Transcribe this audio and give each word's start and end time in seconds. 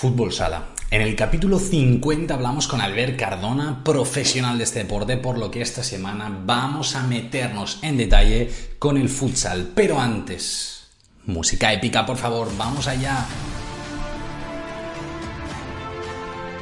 Fútbol 0.00 0.32
Sala. 0.32 0.64
En 0.90 1.02
el 1.02 1.14
capítulo 1.14 1.58
50 1.58 2.32
hablamos 2.32 2.66
con 2.66 2.80
Albert 2.80 3.18
Cardona, 3.18 3.84
profesional 3.84 4.56
de 4.56 4.64
este 4.64 4.78
deporte, 4.78 5.18
por 5.18 5.36
lo 5.36 5.50
que 5.50 5.60
esta 5.60 5.82
semana 5.82 6.34
vamos 6.46 6.96
a 6.96 7.02
meternos 7.02 7.80
en 7.82 7.98
detalle 7.98 8.50
con 8.78 8.96
el 8.96 9.10
futsal. 9.10 9.72
Pero 9.74 10.00
antes, 10.00 10.86
música 11.26 11.70
épica, 11.74 12.06
por 12.06 12.16
favor, 12.16 12.48
vamos 12.56 12.88
allá. 12.88 13.26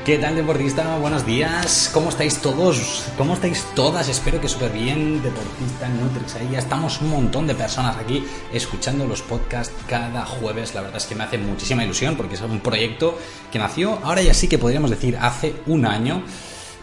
¿Qué 0.09 0.16
tal 0.16 0.36
deportista? 0.36 0.96
Buenos 0.96 1.27
días. 1.27 1.91
¿Cómo 1.93 2.09
estáis 2.09 2.38
todos? 2.38 3.04
¿Cómo 3.18 3.34
estáis 3.34 3.66
todas? 3.74 4.09
Espero 4.09 4.41
que 4.41 4.48
súper 4.48 4.73
bien, 4.73 5.23
deportista 5.23 5.86
Nutrix. 5.86 6.34
Ahí 6.36 6.48
ya 6.50 6.61
estamos 6.61 7.02
un 7.02 7.11
montón 7.11 7.46
de 7.46 7.54
personas 7.54 7.95
aquí 7.98 8.24
escuchando 8.50 9.06
los 9.06 9.20
podcasts 9.20 9.74
cada 9.86 10.24
jueves. 10.24 10.74
La 10.74 10.80
verdad 10.80 10.96
es 10.96 11.05
que 11.05 11.14
me 11.14 11.24
hace 11.24 11.36
muchísima 11.36 11.84
ilusión 11.84 12.16
porque 12.16 12.36
es 12.36 12.41
un 12.41 12.60
proyecto 12.60 13.18
que 13.52 13.59
nació, 13.59 13.98
ahora 14.02 14.23
ya 14.23 14.32
sí 14.32 14.48
que 14.48 14.56
podríamos 14.56 14.88
decir, 14.88 15.14
hace 15.20 15.56
un 15.66 15.84
año. 15.84 16.22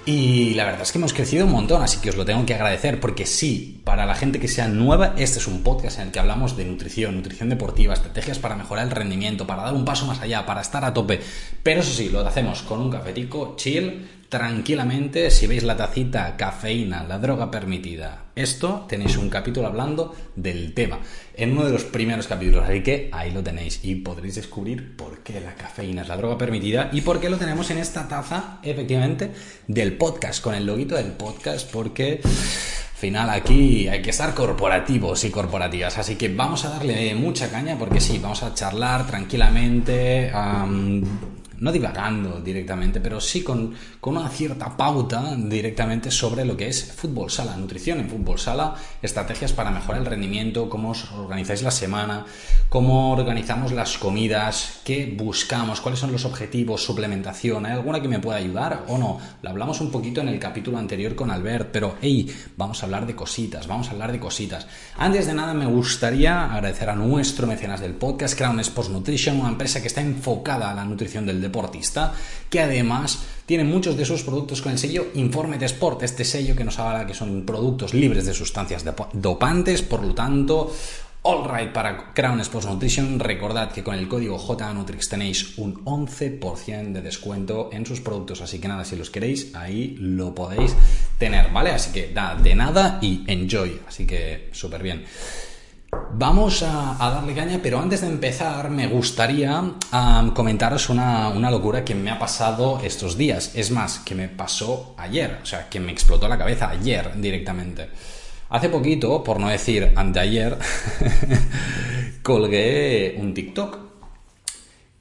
Y 0.07 0.53
la 0.53 0.65
verdad 0.65 0.83
es 0.83 0.91
que 0.91 0.99
hemos 0.99 1.13
crecido 1.13 1.47
un 1.47 1.51
montón, 1.51 1.81
así 1.81 1.99
que 1.99 2.11
os 2.11 2.15
lo 2.15 2.25
tengo 2.25 2.45
que 2.45 2.53
agradecer, 2.53 2.99
porque 2.99 3.25
sí, 3.25 3.81
para 3.83 4.05
la 4.05 4.13
gente 4.13 4.39
que 4.39 4.47
sea 4.47 4.67
nueva, 4.67 5.15
este 5.17 5.39
es 5.39 5.47
un 5.47 5.63
podcast 5.63 5.97
en 5.97 6.07
el 6.07 6.11
que 6.11 6.19
hablamos 6.19 6.55
de 6.55 6.63
nutrición, 6.63 7.15
nutrición 7.15 7.49
deportiva, 7.49 7.95
estrategias 7.95 8.37
para 8.37 8.55
mejorar 8.55 8.85
el 8.85 8.91
rendimiento, 8.91 9.47
para 9.47 9.63
dar 9.63 9.73
un 9.73 9.83
paso 9.83 10.05
más 10.05 10.21
allá, 10.21 10.45
para 10.45 10.61
estar 10.61 10.85
a 10.85 10.93
tope. 10.93 11.21
Pero 11.63 11.81
eso 11.81 11.91
sí, 11.91 12.09
lo 12.09 12.19
hacemos 12.19 12.61
con 12.61 12.81
un 12.81 12.91
cafetico 12.91 13.55
chill, 13.57 14.07
tranquilamente, 14.29 15.29
si 15.29 15.47
veis 15.47 15.63
la 15.63 15.77
tacita, 15.77 16.35
cafeína, 16.35 17.03
la 17.03 17.19
droga 17.19 17.51
permitida. 17.51 18.25
Esto 18.35 18.85
tenéis 18.89 19.17
un 19.17 19.29
capítulo 19.29 19.67
hablando 19.67 20.15
del 20.35 20.73
tema, 20.73 20.99
en 21.35 21.51
uno 21.51 21.65
de 21.65 21.71
los 21.71 21.83
primeros 21.83 22.27
capítulos, 22.27 22.65
así 22.67 22.81
que 22.81 23.09
ahí 23.13 23.31
lo 23.31 23.43
tenéis 23.43 23.79
y 23.83 23.95
podréis 23.95 24.35
descubrir 24.35 24.95
por 24.97 25.19
qué 25.19 25.39
la 25.39 25.55
cafeína 25.55 26.01
es 26.01 26.07
la 26.07 26.17
droga 26.17 26.37
permitida 26.37 26.89
y 26.91 27.01
por 27.01 27.19
qué 27.19 27.29
lo 27.29 27.37
tenemos 27.37 27.69
en 27.71 27.77
esta 27.77 28.07
taza, 28.07 28.59
efectivamente, 28.63 29.31
del 29.67 29.93
podcast, 29.93 30.41
con 30.43 30.55
el 30.55 30.65
loguito 30.65 30.95
del 30.95 31.11
podcast, 31.11 31.71
porque 31.71 32.19
al 32.23 32.99
final 32.99 33.29
aquí 33.29 33.87
hay 33.87 34.01
que 34.01 34.09
estar 34.09 34.33
corporativos 34.33 35.23
y 35.23 35.29
corporativas, 35.29 35.97
así 35.97 36.15
que 36.15 36.29
vamos 36.29 36.65
a 36.65 36.69
darle 36.69 37.13
mucha 37.15 37.49
caña 37.49 37.77
porque 37.77 38.01
sí, 38.01 38.19
vamos 38.19 38.43
a 38.43 38.53
charlar 38.53 39.05
tranquilamente 39.05 40.31
no 41.59 41.71
divagando 41.71 42.41
directamente, 42.41 42.99
pero 42.99 43.19
sí 43.19 43.43
con, 43.43 43.73
una 44.01 44.29
cierta 44.29 44.77
pauta 44.77 45.35
directamente 45.35 46.11
sobre 46.11 46.45
lo 46.45 46.55
que 46.55 46.67
es 46.67 46.93
fútbol 46.93 47.31
sala, 47.31 47.57
nutrición 47.57 47.99
en 47.99 48.09
fútbol 48.09 48.37
sala, 48.37 48.75
estrategias 49.01 49.51
para 49.51 49.71
mejorar 49.71 50.01
el 50.01 50.07
rendimiento, 50.07 50.69
cómo 50.69 50.91
os 50.91 51.11
organizáis 51.11 51.63
la 51.63 51.71
semana, 51.71 52.25
cómo 52.69 53.11
organizamos 53.11 53.71
las 53.71 53.97
comidas, 53.97 54.81
qué 54.83 55.13
buscamos, 55.17 55.81
cuáles 55.81 55.99
son 55.99 56.11
los 56.11 56.25
objetivos, 56.25 56.83
suplementación, 56.83 57.65
¿hay 57.65 57.73
alguna 57.73 58.01
que 58.01 58.07
me 58.07 58.19
pueda 58.19 58.37
ayudar 58.37 58.85
o 58.87 58.97
no? 58.97 59.19
Lo 59.41 59.49
hablamos 59.49 59.81
un 59.81 59.91
poquito 59.91 60.21
en 60.21 60.27
el 60.27 60.39
capítulo 60.39 60.77
anterior 60.77 61.15
con 61.15 61.31
Albert, 61.31 61.69
pero 61.71 61.95
hey, 62.01 62.31
vamos 62.57 62.81
a 62.81 62.85
hablar 62.85 63.07
de 63.07 63.15
cositas, 63.15 63.67
vamos 63.67 63.87
a 63.87 63.91
hablar 63.91 64.11
de 64.11 64.19
cositas. 64.19 64.67
Antes 64.97 65.25
de 65.25 65.33
nada 65.33 65.53
me 65.53 65.65
gustaría 65.65 66.45
agradecer 66.45 66.89
a 66.89 66.95
nuestro 66.95 67.47
mecenas 67.47 67.81
del 67.81 67.93
podcast, 67.93 68.37
Crown 68.37 68.59
Sports 68.59 68.91
Nutrition, 68.91 69.39
una 69.39 69.49
empresa 69.49 69.81
que 69.81 69.87
está 69.87 70.01
enfocada 70.01 70.71
a 70.71 70.75
la 70.75 70.85
nutrición 70.85 71.25
del 71.25 71.41
deportista, 71.45 72.13
que 72.49 72.59
además 72.59 73.19
tiene 73.45 73.63
muchos 73.63 73.95
de 73.95 74.05
sus 74.05 74.23
productos 74.23 74.61
con 74.61 74.71
el 74.71 74.77
sello 74.77 75.07
Informe 75.13 75.57
de 75.57 75.67
Sport, 75.67 76.03
este 76.03 76.25
sello 76.25 76.55
que 76.55 76.63
nos 76.63 76.79
habla 76.79 77.05
que 77.05 77.13
son 77.13 77.45
productos 77.45 77.93
libres 77.93 78.25
de 78.25 78.33
sustancias 78.33 78.83
dopantes, 79.13 79.81
por 79.81 80.03
lo 80.03 80.13
tanto, 80.13 80.71
All 81.27 81.43
right 81.43 81.73
para 81.73 82.13
Crown 82.13 82.39
Sports 82.41 82.67
Nutrition. 82.67 83.19
Recordad 83.19 83.71
que 83.71 83.83
con 83.83 83.95
el 83.95 84.07
código 84.07 84.37
JNutrix 84.37 85.09
tenéis 85.09 85.57
un 85.57 85.83
11% 85.83 86.91
de 86.91 87.01
descuento 87.01 87.71
en 87.73 87.83
sus 87.83 87.99
productos. 87.99 88.41
Así 88.41 88.59
que 88.59 88.67
nada, 88.67 88.85
si 88.85 88.95
los 88.95 89.09
queréis, 89.09 89.55
ahí 89.55 89.95
lo 89.99 90.35
podéis 90.35 90.75
tener, 91.17 91.51
¿vale? 91.51 91.71
Así 91.71 91.91
que 91.91 92.11
nada, 92.13 92.35
de 92.35 92.53
nada 92.53 92.99
y 93.01 93.23
enjoy. 93.25 93.81
Así 93.87 94.05
que 94.05 94.49
súper 94.51 94.83
bien. 94.83 95.03
Vamos 96.17 96.63
a, 96.63 96.95
darle 96.97 97.35
caña, 97.35 97.59
pero 97.61 97.79
antes 97.79 98.01
de 98.01 98.07
empezar 98.07 98.69
me 98.69 98.87
gustaría 98.87 99.63
comentaros 100.33 100.89
una, 100.89 101.27
una, 101.27 101.51
locura 101.51 101.83
que 101.83 101.93
me 101.93 102.09
ha 102.09 102.17
pasado 102.17 102.79
estos 102.81 103.17
días. 103.17 103.51
Es 103.53 103.69
más, 103.71 103.99
que 103.99 104.15
me 104.15 104.29
pasó 104.29 104.95
ayer, 104.97 105.39
o 105.43 105.45
sea, 105.45 105.67
que 105.67 105.79
me 105.79 105.91
explotó 105.91 106.27
la 106.27 106.37
cabeza 106.37 106.69
ayer 106.69 107.11
directamente. 107.19 107.89
Hace 108.49 108.69
poquito, 108.69 109.23
por 109.23 109.39
no 109.39 109.49
decir 109.49 109.91
anteayer, 109.95 110.57
colgué 112.23 113.17
un 113.19 113.33
TikTok. 113.33 113.77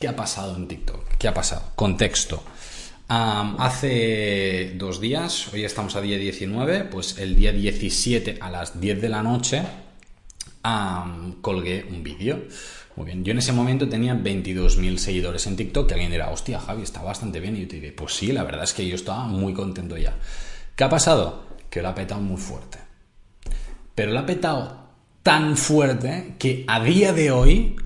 ¿Qué 0.00 0.08
ha 0.08 0.16
pasado 0.16 0.56
en 0.56 0.66
TikTok? 0.66 1.16
¿Qué 1.16 1.28
ha 1.28 1.34
pasado? 1.34 1.70
Contexto. 1.76 2.42
hace 3.08 4.72
dos 4.76 5.00
días, 5.00 5.52
hoy 5.52 5.64
estamos 5.64 5.94
a 5.94 6.00
día 6.00 6.18
19, 6.18 6.84
pues 6.84 7.18
el 7.18 7.36
día 7.36 7.52
17 7.52 8.38
a 8.40 8.50
las 8.50 8.80
10 8.80 9.00
de 9.00 9.08
la 9.08 9.22
noche 9.22 9.62
colgué 11.40 11.86
un 11.90 12.02
vídeo. 12.02 12.44
Muy 12.96 13.06
bien, 13.06 13.24
yo 13.24 13.32
en 13.32 13.38
ese 13.38 13.52
momento 13.52 13.88
tenía 13.88 14.14
22.000 14.14 14.96
seguidores 14.98 15.46
en 15.46 15.56
TikTok, 15.56 15.88
que 15.88 15.94
alguien 15.94 16.12
dirá, 16.12 16.30
hostia, 16.30 16.60
Javi, 16.60 16.82
está 16.82 17.02
bastante 17.02 17.40
bien. 17.40 17.56
Y 17.56 17.62
yo 17.62 17.68
te 17.68 17.76
diré, 17.76 17.92
pues 17.92 18.14
sí, 18.14 18.32
la 18.32 18.44
verdad 18.44 18.64
es 18.64 18.72
que 18.72 18.86
yo 18.86 18.94
estaba 18.94 19.26
muy 19.26 19.52
contento 19.52 19.96
ya. 19.96 20.16
¿Qué 20.76 20.84
ha 20.84 20.88
pasado? 20.88 21.44
Que 21.70 21.82
lo 21.82 21.88
ha 21.88 21.94
petado 21.94 22.20
muy 22.20 22.36
fuerte. 22.36 22.78
Pero 23.94 24.12
lo 24.12 24.20
ha 24.20 24.26
petado 24.26 24.88
tan 25.22 25.56
fuerte 25.56 26.36
que 26.38 26.64
a 26.68 26.82
día 26.82 27.12
de 27.12 27.30
hoy, 27.30 27.76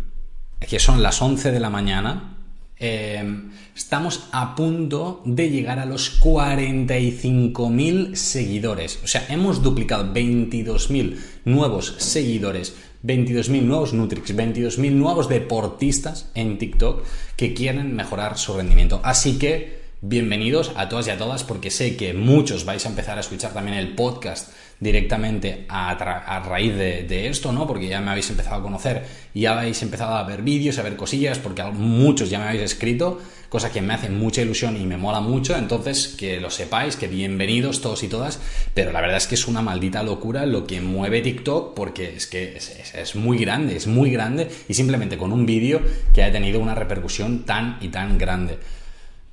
que 0.61 0.78
son 0.78 1.03
las 1.03 1.22
11 1.22 1.53
de 1.53 1.61
la 1.61 1.71
mañana, 1.71 2.38
Em, 2.81 3.50
estamos 3.75 4.28
a 4.31 4.55
punto 4.55 5.21
de 5.25 5.50
llegar 5.50 5.81
a 5.81 5.84
los 5.84 6.21
45.000 6.21 8.15
seguidores. 8.15 9.00
O 9.03 9.09
sea, 9.09 9.27
hemos 9.28 9.65
duplicado 9.65 10.12
22.000 10.15 11.19
nuevos 11.49 11.95
seguidores, 11.99 12.77
22.000 13.05 13.63
nuevos 13.63 13.93
Nutrix, 13.95 14.35
22.000 14.35 14.93
nuevos 14.93 15.29
deportistas 15.29 16.31
en 16.35 16.59
TikTok 16.59 17.05
que 17.37 17.55
quieren 17.55 17.97
mejorar 17.97 18.39
su 18.39 18.57
rendimiento. 18.57 19.01
Así 19.03 19.39
que 19.39 19.79
bienvenidos 20.01 20.73
a 20.77 20.89
todas 20.89 21.09
y 21.09 21.11
a 21.11 21.19
todas 21.19 21.43
porque 21.45 21.71
sé 21.71 21.97
que 21.97 22.13
muchos 22.13 22.65
vais 22.65 22.85
a 22.87 22.91
empezar 22.91 23.17
a 23.17 23.23
escuchar 23.23 23.53
también 23.53 23.79
el 23.79 23.95
podcast 23.95 24.53
directamente 24.79 25.65
a, 25.69 26.43
raíz 26.47 26.77
de, 26.77 27.29
esto, 27.29 27.51
¿no? 27.51 27.67
Porque 27.67 27.89
ya 27.89 28.01
me 28.01 28.11
habéis 28.11 28.31
empezado 28.31 28.57
a 28.57 28.63
conocer, 28.63 29.05
ya 29.35 29.59
habéis 29.59 29.83
empezado 29.83 30.15
a 30.15 30.23
ver 30.23 30.43
vídeos, 30.43 30.79
a 30.79 30.83
ver 30.83 30.97
cosillas, 30.97 31.39
porque 31.39 31.63
muchos 31.65 32.31
ya 32.31 32.39
me 32.39 32.45
habéis 32.45 32.63
escrito, 32.63 33.19
cosa 33.49 33.73
que 33.73 33.81
me 33.81 33.95
hace 33.95 34.11
mucha 34.11 34.43
ilusión 34.43 34.77
y 34.77 34.85
me 34.85 34.97
mola 34.97 35.21
mucho, 35.21 35.57
entonces 35.57 36.09
que 36.09 36.41
lo 36.41 36.51
sepáis, 36.51 36.97
que 36.97 37.09
bienvenidos 37.09 37.81
todos 37.81 38.03
y 38.03 38.09
todas, 38.09 38.41
pero 38.75 38.93
la 38.93 39.01
verdad 39.01 39.17
es 39.17 39.27
que 39.27 39.37
es 39.37 39.49
una 39.49 39.63
maldita 39.63 40.03
locura 40.03 40.45
lo 40.45 40.67
que 40.67 40.81
mueve 40.81 41.23
TikTok, 41.23 41.75
porque 41.75 42.17
es 42.17 42.27
que 42.27 42.57
es, 42.57 42.95
es 42.95 43.17
muy 43.17 43.39
grande, 43.39 43.77
es 43.77 43.87
muy 43.87 44.11
grande, 44.11 44.49
y 44.69 44.75
simplemente 44.75 45.17
con 45.17 45.33
un 45.33 45.47
vídeo 45.47 45.81
que 46.13 46.23
ha 46.23 46.33
tenido 46.33 46.61
una 46.61 46.75
repercusión 46.75 47.45
tan 47.45 47.79
y 47.81 47.89
tan 47.89 48.19
grande. 48.19 48.59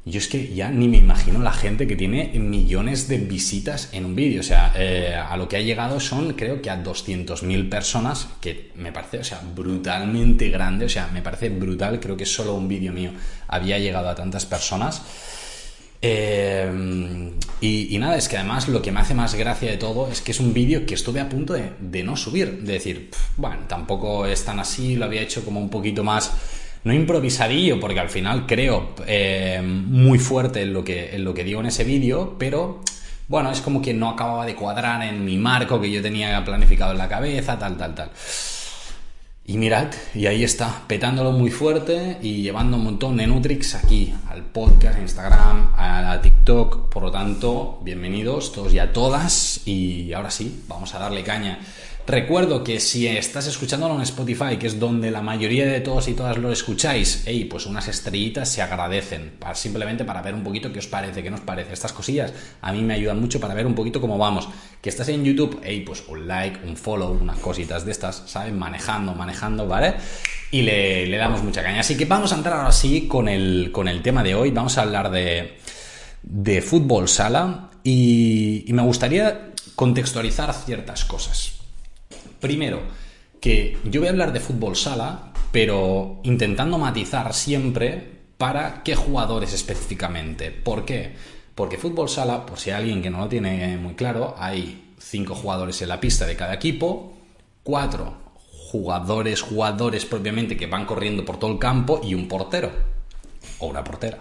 Yo 0.08 0.20
es 0.20 0.28
que 0.28 0.54
ya 0.54 0.70
ni 0.70 0.88
me 0.88 0.98
imagino 0.98 1.40
la 1.40 1.52
gente 1.52 1.88
que 1.88 1.96
tiene 1.96 2.32
millones 2.36 3.08
de 3.08 3.18
visitas 3.18 3.90
en 3.92 4.06
un 4.06 4.16
vídeo. 4.16 4.42
O 4.42 4.44
sea, 4.44 4.72
eh, 4.76 5.16
a 5.16 5.36
lo 5.36 5.50
que 5.50 5.58
ha 5.58 5.62
llegado 5.62 6.00
son, 6.00 6.34
creo 6.34 6.62
que 6.62 6.70
a 6.70 6.84
200.000 6.84 7.70
personas, 7.70 8.28
que 8.40 8.72
me 8.76 8.92
parece, 8.92 9.18
o 9.18 9.24
sea, 9.24 9.42
brutalmente 9.56 10.50
grande. 10.50 10.86
O 10.86 10.90
sea, 10.90 11.08
me 11.08 11.24
parece 11.24 11.50
brutal. 11.50 12.00
Creo 12.00 12.16
que 12.16 12.28
solo 12.28 12.54
un 12.54 12.68
vídeo 12.68 12.94
mío 12.94 13.12
había 13.48 13.80
llegado 13.80 14.08
a 14.08 14.14
tantas 14.14 14.46
personas. 14.46 15.02
Eh, 16.04 17.32
y, 17.62 17.98
nada, 17.98 18.16
es 18.16 18.30
que 18.30 18.38
además 18.38 18.68
lo 18.68 18.84
que 18.84 18.92
me 18.92 19.00
hace 19.00 19.16
más 19.16 19.34
gracia 19.34 19.72
de 19.72 19.78
todo 19.78 20.08
es 20.12 20.22
que 20.22 20.34
es 20.34 20.40
un 20.40 20.54
vídeo 20.54 20.86
que 20.86 20.94
estuve 20.94 21.20
a 21.20 21.28
punto 21.28 21.54
de, 21.54 21.72
de 21.80 22.04
no 22.04 22.16
subir. 22.16 22.62
De 22.62 22.74
decir, 22.74 23.10
bueno, 23.38 23.62
tampoco 23.68 24.28
es 24.28 24.46
tan 24.46 24.60
así, 24.60 24.98
lo 24.98 25.06
había 25.06 25.22
hecho 25.24 25.44
como 25.44 25.60
un 25.60 25.70
poquito 25.70 26.04
más 26.04 26.32
no 26.86 26.94
improvisadillo, 26.94 27.80
porque 27.80 28.00
al 28.00 28.10
final 28.10 28.46
creo 28.46 28.94
eh, 29.08 29.60
muy 29.64 30.20
fuerte 30.20 30.62
en 30.62 30.72
lo, 30.72 30.84
que, 30.84 31.16
en 31.16 31.26
lo 31.26 31.34
que 31.34 31.44
digo 31.44 31.60
en 31.60 31.66
ese 31.66 31.84
vídeo, 31.84 32.36
pero 32.38 32.82
bueno, 33.28 33.52
es 33.52 33.60
como 33.60 33.82
que 33.82 33.94
no 33.94 34.08
acababa 34.10 34.46
de 34.46 34.56
cuadrar 34.56 35.02
en 35.02 35.26
mi 35.26 35.36
marco 35.36 35.82
que 35.82 35.92
yo 35.92 36.02
tenía 36.02 36.46
planificado 36.46 36.92
en 36.92 37.00
la 37.00 37.10
cabeza, 37.10 37.58
tal, 37.58 37.76
tal, 37.76 37.96
tal. 37.96 38.12
Y 39.48 39.58
mirad, 39.58 39.88
y 40.14 40.28
ahí 40.28 40.44
está, 40.44 40.84
petándolo 40.88 41.32
muy 41.32 41.50
fuerte 41.50 42.18
y 42.22 42.44
llevando 42.44 42.78
un 42.78 42.84
montón 42.84 43.18
de 43.18 43.26
Nutrix 43.26 43.76
aquí, 43.76 44.14
al 44.30 44.44
podcast, 44.44 44.98
a 44.98 45.02
Instagram, 45.02 45.74
a 45.78 46.20
TikTok. 46.22 46.90
Por 46.90 47.04
lo 47.04 47.12
tanto, 47.12 47.80
bienvenidos 47.84 48.52
todos 48.52 48.74
y 48.74 48.80
a 48.80 48.94
todas. 48.94 49.62
Y 49.68 50.14
ahora 50.14 50.32
sí, 50.32 50.64
vamos 50.68 50.94
a 50.94 51.00
darle 51.00 51.24
caña. 51.24 51.60
Recuerdo 52.08 52.64
que 52.64 52.80
si 52.80 53.08
estás 53.08 53.48
escuchándolo 53.48 53.96
en 53.96 54.02
Spotify, 54.02 54.58
que 54.60 54.68
es 54.68 54.80
donde 54.80 55.10
la 55.10 55.24
mayoría 55.24 55.66
de 55.66 55.82
todos 55.82 56.08
y 56.08 56.14
todas 56.14 56.38
lo 56.38 56.52
escucháis, 56.52 57.24
hey, 57.26 57.46
pues 57.50 57.66
unas 57.66 57.88
estrellitas 57.88 58.48
se 58.48 58.62
agradecen, 58.62 59.32
simplemente 59.56 60.06
para 60.06 60.22
ver 60.22 60.36
un 60.36 60.44
poquito 60.44 60.72
qué 60.72 60.78
os 60.78 60.86
parece, 60.86 61.24
qué 61.24 61.32
nos 61.32 61.40
parece. 61.40 61.74
Estas 61.74 61.94
cosillas 61.94 62.32
a 62.62 62.72
mí 62.72 62.84
me 62.84 62.94
ayudan 62.94 63.20
mucho 63.20 63.40
para 63.40 63.56
ver 63.56 63.66
un 63.66 63.74
poquito 63.74 64.00
cómo 64.00 64.20
vamos. 64.20 64.48
Que 64.84 64.90
estás 64.90 65.10
en 65.10 65.24
YouTube, 65.24 65.60
hey, 65.64 65.84
pues 65.84 66.04
un 66.08 66.28
like, 66.28 66.60
un 66.68 66.78
follow, 66.78 67.18
unas 67.20 67.40
cositas 67.40 67.86
de 67.86 67.92
estas, 67.92 68.22
¿sabes? 68.28 68.54
Manejando, 68.54 69.16
manejando, 69.16 69.68
¿vale? 69.68 69.96
y 70.52 70.62
le, 70.62 71.18
damos 71.18 71.42
mucha 71.42 71.64
caña. 71.64 71.80
Así 71.80 71.98
que 71.98 72.06
vamos 72.06 72.32
a 72.32 72.36
entrar 72.36 72.60
ahora 72.60 72.72
sí 72.72 73.08
con 73.08 73.28
el, 73.28 73.72
con 73.72 73.88
el 73.88 74.04
tema 74.04 74.22
de 74.22 74.36
hoy. 74.36 74.52
Vamos 74.52 74.78
a 74.78 74.84
hablar 74.84 75.10
de, 75.10 75.58
de 76.22 76.62
fútbol 76.62 77.10
sala 77.10 77.72
y 77.84 78.64
me 78.70 78.84
gustaría 78.84 79.54
contextualizar 79.76 80.54
ciertas 80.54 81.04
cosas. 81.04 81.65
Primero, 82.46 82.84
que 83.42 83.76
yo 83.86 84.02
voy 84.02 84.08
a 84.08 84.12
hablar 84.12 84.32
de 84.32 84.40
fútbol 84.40 84.76
sala, 84.76 85.34
pero 85.52 86.20
intentando 86.22 86.78
matizar 86.78 87.34
siempre 87.34 88.20
para 88.38 88.84
qué 88.84 88.96
jugadores 88.96 89.52
específicamente. 89.52 90.52
¿Por 90.52 90.86
qué? 90.86 91.14
Porque 91.56 91.80
fútbol 91.80 92.08
sala, 92.08 92.46
por 92.46 92.60
si 92.60 92.70
hay 92.70 92.84
alguien 92.84 93.02
que 93.02 93.10
no 93.10 93.18
lo 93.18 93.28
tiene 93.28 93.78
muy 93.78 93.96
claro, 93.96 94.36
hay 94.38 94.94
cinco 95.00 95.34
jugadores 95.34 95.82
en 95.82 95.90
la 95.90 96.00
pista 96.00 96.28
de 96.28 96.36
cada 96.36 96.54
equipo, 96.54 97.18
cuatro 97.64 98.16
jugadores, 98.70 99.42
jugadores 99.42 100.06
propiamente 100.06 100.56
que 100.56 100.68
van 100.68 100.86
corriendo 100.86 101.26
por 101.26 101.40
todo 101.40 101.52
el 101.52 101.58
campo 101.58 102.00
y 102.04 102.14
un 102.14 102.28
portero 102.28 102.70
o 103.58 103.66
una 103.66 103.84
portera. 103.84 104.20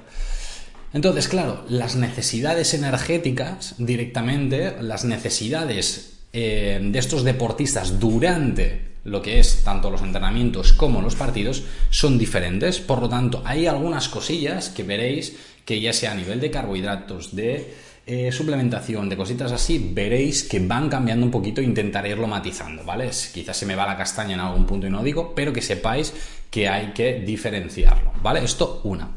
Entonces, 0.95 1.29
claro, 1.29 1.63
las 1.69 1.95
necesidades 1.95 2.73
energéticas 2.73 3.75
directamente, 3.77 4.81
las 4.81 5.05
necesidades 5.05 6.14
eh, 6.35 6.81
de 6.83 6.99
estos 6.99 7.23
deportistas 7.23 8.01
durante 8.01 8.95
lo 9.05 9.23
que 9.23 9.39
es 9.39 9.63
tanto 9.63 9.89
los 9.91 10.03
entrenamientos 10.03 10.73
como 10.73 11.01
los 11.01 11.15
partidos 11.15 11.63
son 11.91 12.19
diferentes. 12.19 12.81
Por 12.81 13.01
lo 13.01 13.09
tanto, 13.09 13.41
hay 13.45 13.67
algunas 13.67 14.09
cosillas 14.09 14.69
que 14.69 14.83
veréis 14.83 15.37
que 15.65 15.81
ya 15.81 15.93
sea 15.93 16.13
a 16.13 16.15
nivel 16.15 16.41
de 16.41 16.51
carbohidratos, 16.51 17.37
de 17.37 17.73
eh, 18.07 18.33
suplementación, 18.33 19.09
de 19.09 19.17
cositas 19.17 19.53
así, 19.53 19.93
veréis 19.95 20.43
que 20.45 20.59
van 20.59 20.89
cambiando 20.89 21.25
un 21.25 21.31
poquito 21.31 21.61
e 21.61 21.65
intentaré 21.65 22.11
irlo 22.11 22.27
matizando, 22.27 22.85
¿vale? 22.85 23.09
Quizás 23.33 23.57
se 23.57 23.65
me 23.65 23.77
va 23.77 23.87
la 23.87 23.97
castaña 23.97 24.35
en 24.35 24.41
algún 24.41 24.67
punto 24.67 24.87
y 24.87 24.91
no 24.91 25.03
digo, 25.03 25.35
pero 25.35 25.53
que 25.53 25.63
sepáis 25.63 26.13
que 26.51 26.69
hay 26.69 26.89
que 26.89 27.21
diferenciarlo, 27.21 28.13
¿vale? 28.23 28.45
Esto 28.45 28.81
una. 28.85 29.09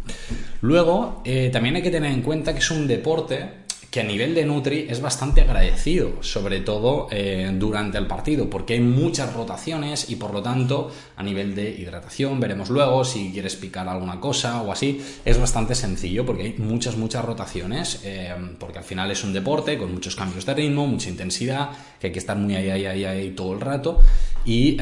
Luego, 0.62 1.22
eh, 1.26 1.50
también 1.52 1.76
hay 1.76 1.82
que 1.82 1.92
tener 1.92 2.12
en 2.12 2.22
cuenta 2.22 2.54
que 2.54 2.60
es 2.60 2.72
un 2.72 2.88
deporte 2.88 3.67
que 3.90 4.02
a 4.02 4.04
nivel 4.04 4.36
de 4.36 4.46
Nutri 4.46 4.88
es 4.90 5.02
bastante 5.02 5.42
agradecido, 5.42 6.22
sobre 6.22 6.60
todo 6.60 7.08
eh, 7.10 7.50
durante 7.54 7.98
el 7.98 8.06
partido, 8.06 8.50
porque 8.50 8.74
hay 8.74 8.82
muchas 8.82 9.34
rotaciones 9.34 10.10
y 10.10 10.18
por 10.18 10.34
lo 10.34 10.42
tanto 10.42 10.92
a 11.16 11.24
nivel 11.24 11.56
de 11.56 11.70
hidratación, 11.70 12.40
veremos 12.40 12.70
luego 12.70 13.06
si 13.06 13.32
quieres 13.32 13.56
picar 13.56 13.88
alguna 13.88 14.20
cosa 14.20 14.62
o 14.62 14.72
así, 14.72 15.02
es 15.24 15.40
bastante 15.40 15.74
sencillo 15.74 16.26
porque 16.26 16.44
hay 16.44 16.56
muchas, 16.58 16.98
muchas 16.98 17.24
rotaciones, 17.24 18.02
eh, 18.04 18.36
porque 18.60 18.80
al 18.80 18.84
final 18.84 19.10
es 19.12 19.24
un 19.24 19.34
deporte 19.34 19.78
con 19.78 19.94
muchos 19.94 20.16
cambios 20.16 20.46
de 20.46 20.54
ritmo, 20.54 20.86
mucha 20.86 21.10
intensidad, 21.10 21.70
que 22.00 22.08
hay 22.08 22.14
que 22.14 22.20
estar 22.20 22.38
muy 22.38 22.56
ahí, 22.56 22.70
ahí, 22.70 22.86
ahí, 22.86 23.06
ahí 23.06 23.32
todo 23.32 23.54
el 23.54 23.62
rato 23.62 24.02
y 24.48 24.78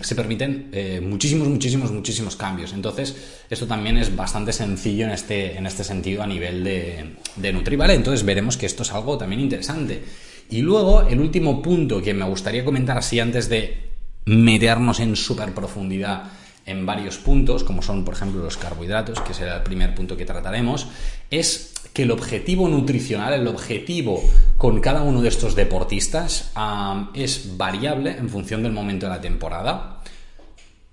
se 0.00 0.14
permiten 0.16 0.68
eh, 0.72 1.00
muchísimos, 1.00 1.46
muchísimos, 1.46 1.92
muchísimos 1.92 2.34
cambios. 2.34 2.72
Entonces, 2.72 3.14
esto 3.48 3.64
también 3.68 3.96
es 3.96 4.16
bastante 4.16 4.52
sencillo 4.52 5.04
en 5.04 5.12
este, 5.12 5.56
en 5.56 5.64
este 5.64 5.84
sentido 5.84 6.24
a 6.24 6.26
nivel 6.26 6.64
de, 6.64 7.14
de 7.36 7.52
Nutri, 7.52 7.76
¿vale? 7.76 7.94
Entonces 7.94 8.26
veremos 8.26 8.56
que 8.56 8.66
esto 8.66 8.82
es 8.82 8.92
algo 8.92 9.16
también 9.16 9.40
interesante. 9.40 10.02
Y 10.50 10.62
luego, 10.62 11.02
el 11.02 11.20
último 11.20 11.62
punto 11.62 12.02
que 12.02 12.12
me 12.12 12.24
gustaría 12.24 12.64
comentar 12.64 12.98
así 12.98 13.20
antes 13.20 13.48
de 13.48 13.90
meternos 14.24 14.98
en 14.98 15.14
súper 15.14 15.54
profundidad 15.54 16.24
en 16.66 16.84
varios 16.84 17.18
puntos, 17.18 17.62
como 17.62 17.82
son, 17.82 18.04
por 18.04 18.14
ejemplo, 18.14 18.42
los 18.42 18.56
carbohidratos, 18.56 19.20
que 19.20 19.34
será 19.34 19.58
el 19.58 19.62
primer 19.62 19.94
punto 19.94 20.16
que 20.16 20.24
trataremos, 20.24 20.88
es 21.30 21.74
que 21.92 22.02
el 22.02 22.10
objetivo 22.10 22.68
nutricional, 22.68 23.32
el 23.32 23.48
objetivo 23.48 24.22
con 24.56 24.80
cada 24.80 25.02
uno 25.02 25.22
de 25.22 25.28
estos 25.28 25.54
deportistas 25.54 26.52
es 27.14 27.56
variable 27.56 28.12
en 28.12 28.28
función 28.28 28.62
del 28.62 28.72
momento 28.72 29.06
de 29.06 29.12
la 29.12 29.20
temporada. 29.20 30.02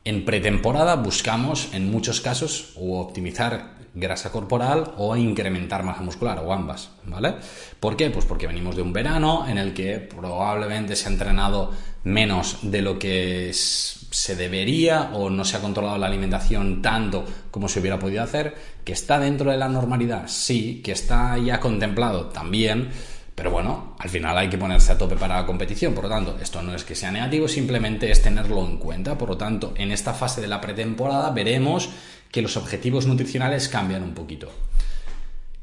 En 0.04 0.26
pretemporada 0.26 0.96
buscamos, 0.96 1.70
en 1.74 1.92
muchos 1.92 2.22
casos, 2.22 2.74
o 2.78 3.00
optimizar 3.00 3.77
grasa 3.94 4.32
corporal 4.32 4.94
o 4.98 5.16
incrementar 5.16 5.84
masa 5.84 6.02
muscular, 6.02 6.40
o 6.40 6.54
ambas, 6.54 6.92
¿vale? 7.06 7.36
¿Por 7.80 7.96
qué? 7.96 8.10
Pues 8.10 8.26
porque 8.26 8.48
venimos 8.48 8.76
de 8.76 8.82
un 8.82 8.94
verano 8.94 9.48
en 9.48 9.58
el 9.58 9.74
que 9.74 10.00
probablemente 10.00 10.96
se 10.96 11.08
ha 11.08 11.12
entrenado 11.12 11.72
menos 12.04 12.60
de 12.62 12.82
lo 12.82 12.98
que 12.98 13.52
se 13.54 14.36
debería 14.36 15.12
o 15.14 15.30
no 15.30 15.44
se 15.44 15.58
ha 15.58 15.62
controlado 15.62 15.98
la 15.98 16.08
alimentación 16.08 16.82
tanto 16.82 17.26
como 17.52 17.68
se 17.68 17.80
hubiera 17.80 18.00
podido 18.00 18.24
hacer, 18.24 18.56
que 18.84 18.94
está 18.94 19.20
dentro 19.20 19.52
de 19.52 19.58
la 19.58 19.68
normalidad, 19.68 20.28
sí, 20.28 20.82
que 20.84 20.94
está 20.94 21.38
ya 21.38 21.60
contemplado 21.60 22.28
también, 22.28 22.90
pero 23.36 23.52
bueno, 23.52 23.96
al 24.00 24.10
final 24.10 24.36
hay 24.36 24.50
que 24.50 24.58
ponerse 24.58 24.92
a 24.92 24.98
tope 24.98 25.16
para 25.16 25.36
la 25.36 25.46
competición, 25.46 25.94
por 25.94 26.06
lo 26.06 26.10
tanto, 26.10 26.38
esto 26.42 26.64
no 26.64 26.74
es 26.74 26.84
que 26.84 26.96
sea 26.96 27.12
negativo, 27.12 27.48
simplemente 27.48 28.10
es 28.10 28.22
tenerlo 28.24 28.66
en 28.66 28.78
cuenta, 28.78 29.16
por 29.18 29.30
lo 29.30 29.38
tanto, 29.38 29.74
en 29.76 29.92
esta 29.92 30.14
fase 30.14 30.42
de 30.42 30.48
la 30.48 30.60
pretemporada 30.60 31.30
veremos 31.30 31.90
que 32.32 32.42
los 32.42 32.58
objetivos 32.58 33.08
nutricionales 33.08 33.70
cambian 33.70 34.04
un 34.04 34.14
poquito. 34.14 34.52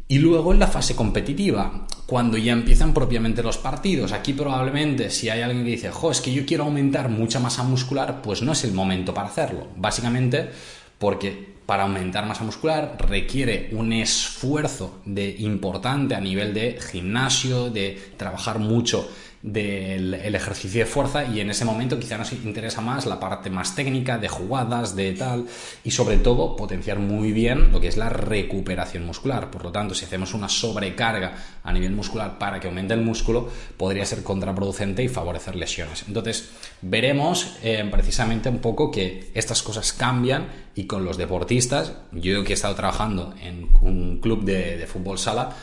Y 0.07 0.19
luego 0.19 0.53
en 0.53 0.59
la 0.59 0.67
fase 0.67 0.95
competitiva, 0.95 1.87
cuando 2.07 2.37
ya 2.37 2.53
empiezan 2.53 2.93
propiamente 2.93 3.43
los 3.43 3.57
partidos, 3.57 4.13
aquí 4.13 4.35
probablemente 4.35 5.11
si 5.11 5.31
hay 5.31 5.41
alguien 5.41 5.65
que 5.65 5.71
dice, 5.71 5.91
jo, 5.91 6.11
es 6.11 6.21
que 6.21 6.33
yo 6.33 6.45
quiero 6.45 6.65
aumentar 6.65 7.09
mucha 7.09 7.41
masa 7.41 7.63
muscular, 7.63 8.21
pues 8.21 8.43
no 8.43 8.53
es 8.53 8.65
el 8.65 8.73
momento 8.73 9.15
para 9.15 9.29
hacerlo. 9.29 9.69
Básicamente 9.77 10.51
porque 10.99 11.55
para 11.67 11.85
aumentar 11.85 12.27
masa 12.27 12.45
muscular 12.45 12.97
requiere 12.99 13.71
un 13.73 13.93
esfuerzo 13.93 15.01
de, 15.07 15.37
importante 15.39 16.15
a 16.15 16.21
nivel 16.21 16.53
de 16.53 16.79
gimnasio, 16.81 17.71
de 17.71 18.13
trabajar 18.17 18.59
mucho 18.59 19.09
del 19.45 20.35
ejercicio 20.35 20.81
de 20.81 20.91
fuerza 20.91 21.27
y 21.27 21.41
en 21.41 21.51
ese 21.51 21.67
momento 21.67 22.01
quizá 22.01 22.17
nos 22.17 22.33
interesa 22.33 22.81
más 22.81 23.05
la 23.05 23.21
parte 23.21 23.51
más 23.51 23.75
técnica 23.75 24.17
de 24.17 24.27
jugadas, 24.27 24.97
de 24.97 25.13
tal 25.13 25.45
y 25.85 25.91
sobre 25.91 26.17
todo 26.17 26.57
potenciar 26.57 26.99
muy 26.99 27.31
bien 27.31 27.71
lo 27.71 27.79
que 27.79 27.89
es 27.89 27.99
la 27.99 28.09
recuperación 28.09 29.05
muscular. 29.05 29.51
Por 29.51 29.63
lo 29.63 29.71
tanto, 29.71 29.95
si 29.95 30.07
hacemos 30.07 30.33
una 30.33 30.49
sobrecarga 30.49 31.35
a 31.63 31.73
nivel 31.75 31.93
muscular 31.93 32.39
para 32.39 32.59
que 32.59 32.69
aumente 32.69 32.95
el 32.95 33.03
músculo, 33.03 33.51
podría 33.77 34.07
ser 34.07 34.23
contraproducente 34.23 35.05
y 35.05 35.09
favorecer 35.09 35.57
lesiones. 35.57 36.07
Entonces, 36.09 36.49
veremos 36.81 37.59
eh, 37.63 37.87
precisamente 37.93 38.49
un 38.49 38.61
poco 38.61 38.91
que 38.91 39.31
estas 39.35 39.63
cosas 39.63 39.93
cambian 39.93 40.47
y 40.75 40.87
con 40.87 41.05
los 41.05 41.19
deportistas, 41.19 41.93
yo 42.13 42.43
que 42.45 42.55
he 42.55 42.55
estado 42.55 42.75
trabajando 42.77 43.35
en 43.43 43.69
un 43.83 44.21
club 44.21 44.43
de, 44.43 44.79
de 44.79 44.87
fútbol 44.87 45.19
sala, 45.19 45.55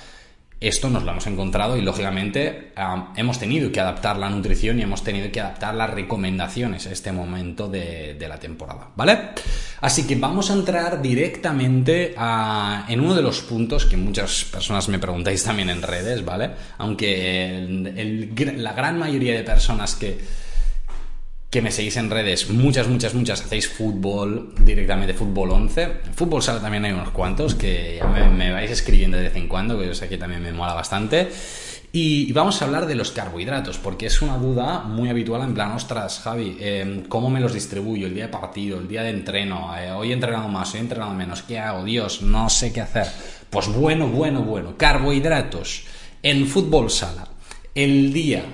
esto 0.61 0.91
nos 0.91 1.03
lo 1.03 1.11
hemos 1.11 1.25
encontrado 1.25 1.75
y 1.75 1.81
lógicamente 1.81 2.71
hemos 3.15 3.39
tenido 3.39 3.71
que 3.71 3.79
adaptar 3.79 4.17
la 4.17 4.29
nutrición 4.29 4.77
y 4.77 4.83
hemos 4.83 5.03
tenido 5.03 5.31
que 5.31 5.41
adaptar 5.41 5.73
las 5.73 5.89
recomendaciones 5.89 6.85
a 6.85 6.91
este 6.91 7.11
momento 7.11 7.67
de, 7.67 8.15
la 8.29 8.39
temporada, 8.39 8.89
¿vale? 8.95 9.29
Así 9.81 10.05
que 10.05 10.15
vamos 10.15 10.51
a 10.51 10.53
entrar 10.53 11.01
directamente 11.01 12.13
en 12.13 12.99
uno 12.99 13.15
de 13.15 13.23
los 13.23 13.41
puntos 13.41 13.87
que 13.87 13.97
muchas 13.97 14.45
personas 14.45 14.87
me 14.87 14.99
preguntáis 14.99 15.43
también 15.43 15.71
en 15.71 15.81
redes, 15.81 16.23
¿vale? 16.23 16.51
Aunque 16.77 18.29
la 18.55 18.73
gran 18.73 18.99
mayoría 18.99 19.33
de 19.33 19.43
personas 19.43 19.95
que 19.95 20.19
que 21.51 21.61
me 21.61 21.69
seguís 21.69 21.97
en 21.97 22.09
redes, 22.09 22.49
muchas, 22.49 22.87
muchas, 22.87 23.13
muchas, 23.13 23.41
hacéis 23.41 23.67
fútbol, 23.67 24.53
directamente 24.63 25.13
fútbol 25.13 25.51
11. 25.51 25.97
Fútbol 26.15 26.41
sala 26.41 26.61
también 26.61 26.85
hay 26.85 26.93
unos 26.93 27.09
cuantos 27.09 27.55
que 27.55 27.97
ya 27.97 28.07
me, 28.07 28.53
vais 28.53 28.71
escribiendo 28.71 29.17
de 29.17 29.23
vez 29.23 29.35
en 29.35 29.49
cuando, 29.49 29.77
que 29.77 29.85
yo 29.85 29.93
sé 29.93 30.07
que 30.07 30.17
también 30.17 30.41
me 30.41 30.53
mola 30.53 30.73
bastante. 30.73 31.29
Y, 31.91 32.31
vamos 32.31 32.61
a 32.61 32.65
hablar 32.65 32.85
de 32.85 32.95
los 32.95 33.11
carbohidratos, 33.11 33.77
porque 33.79 34.05
es 34.05 34.21
una 34.21 34.37
duda 34.37 34.79
muy 34.79 35.09
habitual 35.09 35.41
en 35.41 35.53
plan, 35.53 35.73
ostras, 35.73 36.21
Javi, 36.23 36.55
em, 36.61 37.03
¿cómo 37.03 37.29
me 37.29 37.41
los 37.41 37.53
distribuyo 37.53 38.07
el 38.07 38.13
día 38.13 38.27
de 38.27 38.31
partido, 38.31 38.79
el 38.79 38.87
día 38.87 39.03
de 39.03 39.09
entreno? 39.09 39.75
Eh, 39.77 39.91
hoy 39.91 40.11
he 40.11 40.13
entrenado 40.13 40.47
más, 40.47 40.73
hoy 40.73 40.79
he 40.79 40.83
entrenado 40.83 41.13
menos, 41.13 41.43
¿qué 41.43 41.59
hago? 41.59 41.83
Dios, 41.83 42.21
no 42.21 42.49
sé 42.49 42.71
qué 42.71 42.79
hacer. 42.79 43.07
Pues 43.49 43.67
bueno, 43.67 44.07
bueno, 44.07 44.41
bueno, 44.43 44.77
carbohidratos 44.77 45.83
en 46.23 46.47
fútbol 46.47 46.89
sala 46.89 47.30
el 47.75 48.13
día 48.13 48.45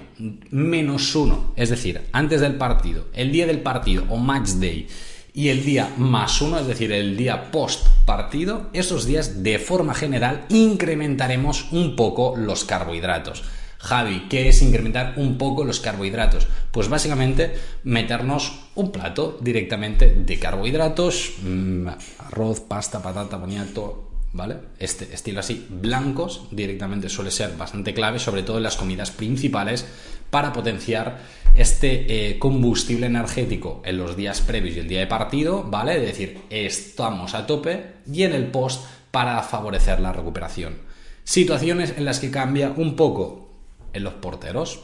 menos 0.51 1.15
uno, 1.15 1.53
es 1.55 1.69
decir, 1.69 2.01
antes 2.11 2.41
del 2.41 2.55
partido, 2.55 3.05
el 3.13 3.31
día 3.31 3.47
del 3.47 3.61
partido 3.61 4.03
o 4.09 4.17
match 4.17 4.49
day 4.51 4.87
y 5.33 5.49
el 5.49 5.63
día 5.63 5.93
más 5.97 6.41
uno, 6.41 6.59
es 6.59 6.67
decir, 6.67 6.91
el 6.91 7.15
día 7.17 7.51
post 7.51 7.87
partido, 8.05 8.69
esos 8.73 9.05
días 9.05 9.43
de 9.43 9.59
forma 9.59 9.93
general 9.93 10.45
incrementaremos 10.49 11.71
un 11.71 11.95
poco 11.95 12.35
los 12.35 12.63
carbohidratos. 12.63 13.43
Javi, 13.79 14.25
¿qué 14.29 14.49
es 14.49 14.63
incrementar 14.63 15.13
un 15.17 15.37
poco 15.37 15.63
los 15.63 15.79
carbohidratos? 15.79 16.47
Pues 16.71 16.89
básicamente 16.89 17.53
meternos 17.83 18.59
un 18.73 18.91
plato 18.91 19.37
directamente 19.39 20.09
de 20.09 20.39
carbohidratos, 20.39 21.33
mm, 21.43 21.87
arroz, 22.19 22.61
pasta, 22.61 23.03
patata, 23.03 23.37
boniato, 23.37 24.06
¿vale? 24.37 24.57
Este 24.79 25.13
estilo 25.13 25.41
así, 25.41 25.67
blancos, 25.69 26.47
directamente 26.51 27.09
suele 27.09 27.31
ser 27.31 27.57
bastante 27.57 27.93
clave, 27.93 28.19
sobre 28.19 28.43
todo 28.43 28.57
en 28.57 28.63
las 28.63 28.77
comidas 28.77 29.11
principales, 29.11 29.85
para 30.29 30.53
potenciar 30.53 31.19
este 31.55 32.29
eh, 32.29 32.39
combustible 32.39 33.07
energético 33.07 33.81
en 33.83 33.97
los 33.97 34.15
días 34.15 34.41
previos 34.41 34.77
y 34.77 34.79
el 34.79 34.87
día 34.87 34.99
de 34.99 35.07
partido, 35.07 35.63
¿vale? 35.63 35.97
Es 35.97 36.03
decir, 36.03 36.41
estamos 36.49 37.33
a 37.33 37.47
tope 37.47 37.93
y 38.09 38.23
en 38.23 38.33
el 38.33 38.45
post 38.47 38.85
para 39.11 39.41
favorecer 39.41 39.99
la 39.99 40.13
recuperación. 40.13 40.77
Situaciones 41.23 41.95
en 41.97 42.05
las 42.05 42.19
que 42.19 42.31
cambia 42.31 42.73
un 42.77 42.95
poco 42.95 43.49
en 43.93 44.03
los 44.03 44.13
porteros. 44.13 44.81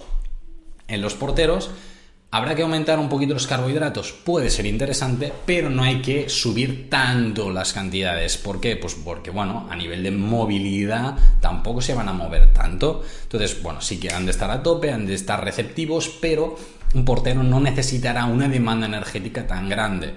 En 0.88 1.02
los 1.02 1.14
porteros 1.14 1.70
¿Habrá 2.34 2.56
que 2.56 2.63
aumentar 2.63 2.98
un 2.98 3.10
poquito 3.10 3.36
los 3.36 3.46
carbohidratos? 3.46 4.12
Puede 4.12 4.50
ser 4.50 4.66
interesante, 4.66 5.32
pero 5.46 5.70
no 5.70 5.84
hay 5.84 6.02
que 6.02 6.30
subir 6.30 6.90
tanto 6.90 7.52
las 7.52 7.74
cantidades. 7.74 8.38
¿Por 8.38 8.60
qué? 8.60 8.75
Pues 8.75 8.96
porque, 8.96 9.30
bueno, 9.30 9.68
a 9.70 9.75
nivel 9.75 10.02
de 10.02 10.10
movilidad 10.10 11.16
tampoco 11.40 11.80
se 11.80 11.94
van 11.94 12.10
a 12.10 12.13
mover 12.13 12.52
tanto. 12.52 13.04
Entonces, 13.22 13.62
bueno, 13.62 13.82
sí 13.82 14.00
que 14.00 14.12
han 14.12 14.25
de 14.25 14.32
estar 14.32 14.50
a 14.50 14.63
tope, 14.63 14.92
han 14.92 15.06
de 15.06 15.13
estar 15.13 15.46
receptivos, 15.46 16.10
pero 16.20 16.56
un 16.96 17.06
portero 17.06 17.44
no 17.44 17.60
necesitará 17.60 18.25
una 18.25 18.48
demanda 18.48 18.88
energética 18.88 19.46
tan 19.46 19.70
grande. 19.70 20.16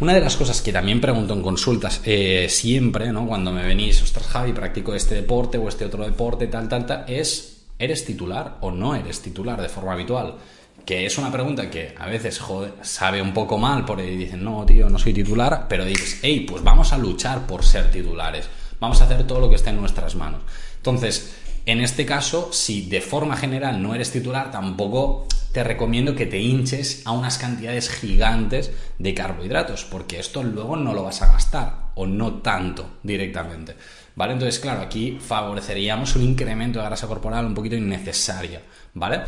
Una 0.00 0.12
de 0.12 0.20
las 0.20 0.36
cosas 0.36 0.60
que 0.60 0.70
también 0.70 1.00
pregunto 1.00 1.32
en 1.32 1.40
consultas 1.40 2.02
eh, 2.04 2.46
siempre, 2.50 3.10
¿no? 3.10 3.26
Cuando 3.26 3.52
me 3.52 3.66
venís, 3.66 4.02
ostras, 4.02 4.26
Javi, 4.26 4.52
practico 4.52 4.94
este 4.94 5.14
deporte 5.14 5.56
o 5.56 5.66
este 5.66 5.86
otro 5.86 6.04
deporte, 6.04 6.48
tal, 6.48 6.68
tal, 6.68 6.84
tal, 6.84 7.04
es, 7.08 7.62
¿eres 7.78 8.04
titular 8.04 8.58
o 8.60 8.70
no 8.70 8.94
eres 8.94 9.22
titular 9.22 9.62
de 9.62 9.70
forma 9.70 9.94
habitual? 9.94 10.36
Que 10.84 11.06
es 11.06 11.18
una 11.18 11.30
pregunta 11.30 11.70
que 11.70 11.94
a 11.98 12.06
veces 12.06 12.40
sabe 12.82 13.22
un 13.22 13.32
poco 13.32 13.58
mal 13.58 13.84
porque 13.84 14.02
dicen, 14.02 14.42
no, 14.42 14.64
tío, 14.66 14.88
no 14.88 14.98
soy 14.98 15.12
titular, 15.12 15.66
pero 15.68 15.84
dices, 15.84 16.18
hey, 16.22 16.46
pues 16.48 16.62
vamos 16.62 16.92
a 16.92 16.98
luchar 16.98 17.46
por 17.46 17.64
ser 17.64 17.90
titulares, 17.90 18.48
vamos 18.80 19.00
a 19.00 19.04
hacer 19.04 19.26
todo 19.26 19.40
lo 19.40 19.48
que 19.48 19.56
esté 19.56 19.70
en 19.70 19.80
nuestras 19.80 20.14
manos. 20.14 20.42
Entonces, 20.76 21.36
en 21.64 21.80
este 21.80 22.04
caso, 22.04 22.52
si 22.52 22.86
de 22.86 23.00
forma 23.00 23.36
general 23.36 23.80
no 23.80 23.94
eres 23.94 24.10
titular, 24.10 24.50
tampoco 24.50 25.28
te 25.52 25.62
recomiendo 25.62 26.16
que 26.16 26.26
te 26.26 26.40
hinches 26.40 27.02
a 27.04 27.12
unas 27.12 27.38
cantidades 27.38 27.90
gigantes 27.90 28.72
de 28.98 29.14
carbohidratos, 29.14 29.84
porque 29.84 30.18
esto 30.18 30.42
luego 30.42 30.76
no 30.76 30.94
lo 30.94 31.04
vas 31.04 31.22
a 31.22 31.30
gastar, 31.30 31.90
o 31.94 32.06
no 32.06 32.34
tanto 32.40 32.98
directamente. 33.02 33.76
¿Vale? 34.16 34.32
Entonces, 34.32 34.60
claro, 34.60 34.80
aquí 34.80 35.18
favoreceríamos 35.20 36.16
un 36.16 36.24
incremento 36.24 36.80
de 36.80 36.86
grasa 36.86 37.06
corporal 37.06 37.46
un 37.46 37.54
poquito 37.54 37.76
innecesaria, 37.76 38.60
¿vale? 38.94 39.20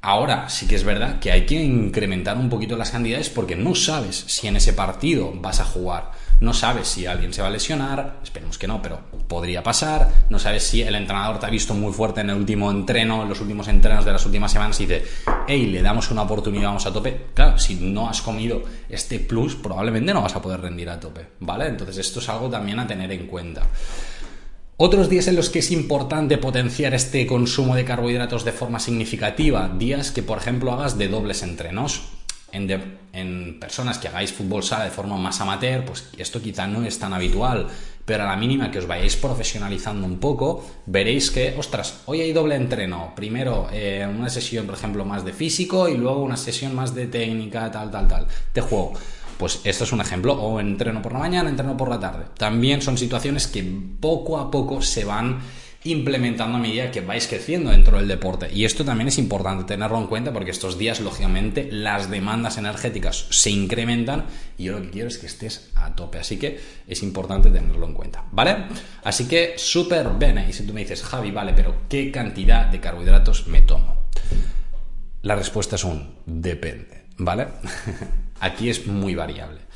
Ahora 0.00 0.48
sí 0.48 0.68
que 0.68 0.76
es 0.76 0.84
verdad 0.84 1.18
que 1.18 1.32
hay 1.32 1.44
que 1.44 1.60
incrementar 1.60 2.36
un 2.36 2.48
poquito 2.48 2.76
las 2.76 2.92
cantidades 2.92 3.30
porque 3.30 3.56
no 3.56 3.74
sabes 3.74 4.16
si 4.28 4.46
en 4.46 4.54
ese 4.54 4.72
partido 4.72 5.32
vas 5.34 5.58
a 5.58 5.64
jugar, 5.64 6.12
no 6.38 6.54
sabes 6.54 6.86
si 6.86 7.06
alguien 7.06 7.32
se 7.32 7.42
va 7.42 7.48
a 7.48 7.50
lesionar, 7.50 8.20
esperemos 8.22 8.58
que 8.58 8.68
no, 8.68 8.80
pero 8.80 9.00
podría 9.26 9.64
pasar, 9.64 10.08
no 10.30 10.38
sabes 10.38 10.62
si 10.62 10.82
el 10.82 10.94
entrenador 10.94 11.40
te 11.40 11.46
ha 11.46 11.50
visto 11.50 11.74
muy 11.74 11.92
fuerte 11.92 12.20
en 12.20 12.30
el 12.30 12.36
último 12.36 12.70
entreno, 12.70 13.24
en 13.24 13.28
los 13.28 13.40
últimos 13.40 13.66
entrenos 13.66 14.04
de 14.04 14.12
las 14.12 14.24
últimas 14.24 14.52
semanas 14.52 14.78
y 14.78 14.86
dice, 14.86 15.04
hey, 15.48 15.66
le 15.66 15.82
damos 15.82 16.12
una 16.12 16.22
oportunidad, 16.22 16.68
vamos 16.68 16.86
a 16.86 16.92
tope. 16.92 17.26
Claro, 17.34 17.58
si 17.58 17.74
no 17.74 18.08
has 18.08 18.22
comido 18.22 18.62
este 18.88 19.18
plus, 19.18 19.56
probablemente 19.56 20.14
no 20.14 20.22
vas 20.22 20.36
a 20.36 20.40
poder 20.40 20.60
rendir 20.60 20.88
a 20.90 21.00
tope, 21.00 21.26
¿vale? 21.40 21.66
Entonces 21.66 21.98
esto 21.98 22.20
es 22.20 22.28
algo 22.28 22.48
también 22.48 22.78
a 22.78 22.86
tener 22.86 23.10
en 23.10 23.26
cuenta. 23.26 23.62
Otros 24.80 25.08
días 25.08 25.26
en 25.26 25.34
los 25.34 25.50
que 25.50 25.58
es 25.58 25.72
importante 25.72 26.38
potenciar 26.38 26.94
este 26.94 27.26
consumo 27.26 27.74
de 27.74 27.84
carbohidratos 27.84 28.44
de 28.44 28.52
forma 28.52 28.78
significativa, 28.78 29.68
días 29.76 30.12
que 30.12 30.22
por 30.22 30.38
ejemplo 30.38 30.72
hagas 30.72 30.96
de 30.96 31.08
dobles 31.08 31.42
entrenos. 31.42 32.02
En, 32.52 33.58
personas 33.58 33.98
que 33.98 34.06
hagáis 34.06 34.32
fútbol 34.32 34.62
sala 34.62 34.84
de 34.84 34.92
forma 34.92 35.16
más 35.16 35.40
amateur, 35.40 35.84
pues 35.84 36.08
esto 36.16 36.40
quizá 36.40 36.68
no 36.68 36.84
es 36.84 36.96
tan 36.96 37.12
habitual, 37.12 37.66
pero 38.04 38.22
a 38.22 38.26
la 38.26 38.36
mínima 38.36 38.70
que 38.70 38.78
os 38.78 38.86
vayáis 38.86 39.16
profesionalizando 39.16 40.06
un 40.06 40.20
poco, 40.20 40.64
veréis 40.86 41.32
que, 41.32 41.56
ostras, 41.58 42.02
hoy 42.06 42.20
hay 42.20 42.32
doble 42.32 42.54
entreno. 42.54 43.14
Primero 43.16 43.68
eh, 43.72 44.06
una 44.08 44.30
sesión, 44.30 44.64
por 44.64 44.76
ejemplo, 44.76 45.04
más 45.04 45.24
de 45.24 45.32
físico 45.32 45.88
y 45.88 45.96
luego 45.96 46.22
una 46.22 46.36
sesión 46.36 46.72
más 46.76 46.94
de 46.94 47.08
técnica, 47.08 47.68
tal, 47.72 47.90
tal, 47.90 48.06
tal, 48.06 48.28
de 48.54 48.60
juego. 48.60 48.92
Pues 49.38 49.60
esto 49.64 49.84
es 49.84 49.92
un 49.92 50.00
ejemplo, 50.00 50.34
o 50.34 50.60
entreno 50.60 51.00
por 51.00 51.12
la 51.12 51.20
mañana, 51.20 51.48
entreno 51.48 51.76
por 51.76 51.88
la 51.88 52.00
tarde. 52.00 52.24
También 52.36 52.82
son 52.82 52.98
situaciones 52.98 53.46
que 53.46 53.64
poco 54.00 54.38
a 54.38 54.50
poco 54.50 54.82
se 54.82 55.04
van 55.04 55.40
implementando 55.84 56.58
a 56.58 56.60
medida 56.60 56.90
que 56.90 57.00
vais 57.00 57.26
creciendo 57.26 57.70
dentro 57.70 57.98
del 57.98 58.08
deporte. 58.08 58.48
Y 58.52 58.64
esto 58.64 58.84
también 58.84 59.08
es 59.08 59.18
importante 59.18 59.64
tenerlo 59.64 59.98
en 59.98 60.06
cuenta 60.06 60.32
porque 60.32 60.50
estos 60.50 60.76
días, 60.76 61.00
lógicamente, 61.00 61.68
las 61.70 62.10
demandas 62.10 62.58
energéticas 62.58 63.26
se 63.30 63.50
incrementan 63.50 64.26
y 64.56 64.64
yo 64.64 64.72
lo 64.72 64.82
que 64.82 64.90
quiero 64.90 65.08
es 65.08 65.18
que 65.18 65.26
estés 65.26 65.70
a 65.76 65.94
tope. 65.94 66.18
Así 66.18 66.36
que 66.36 66.60
es 66.86 67.02
importante 67.02 67.50
tenerlo 67.50 67.86
en 67.86 67.94
cuenta, 67.94 68.24
¿vale? 68.32 68.64
Así 69.04 69.28
que 69.28 69.54
súper 69.56 70.08
bien. 70.18 70.44
Y 70.48 70.52
si 70.52 70.66
tú 70.66 70.74
me 70.74 70.80
dices, 70.80 71.02
Javi, 71.02 71.30
vale, 71.30 71.52
pero 71.54 71.82
¿qué 71.88 72.10
cantidad 72.10 72.66
de 72.66 72.80
carbohidratos 72.80 73.46
me 73.46 73.62
tomo? 73.62 74.08
La 75.22 75.36
respuesta 75.36 75.76
es 75.76 75.84
un 75.84 76.16
depende, 76.26 77.04
¿vale? 77.18 77.46
Aquí 78.40 78.70
es 78.70 78.86
muy 78.86 79.14
variable. 79.14 79.68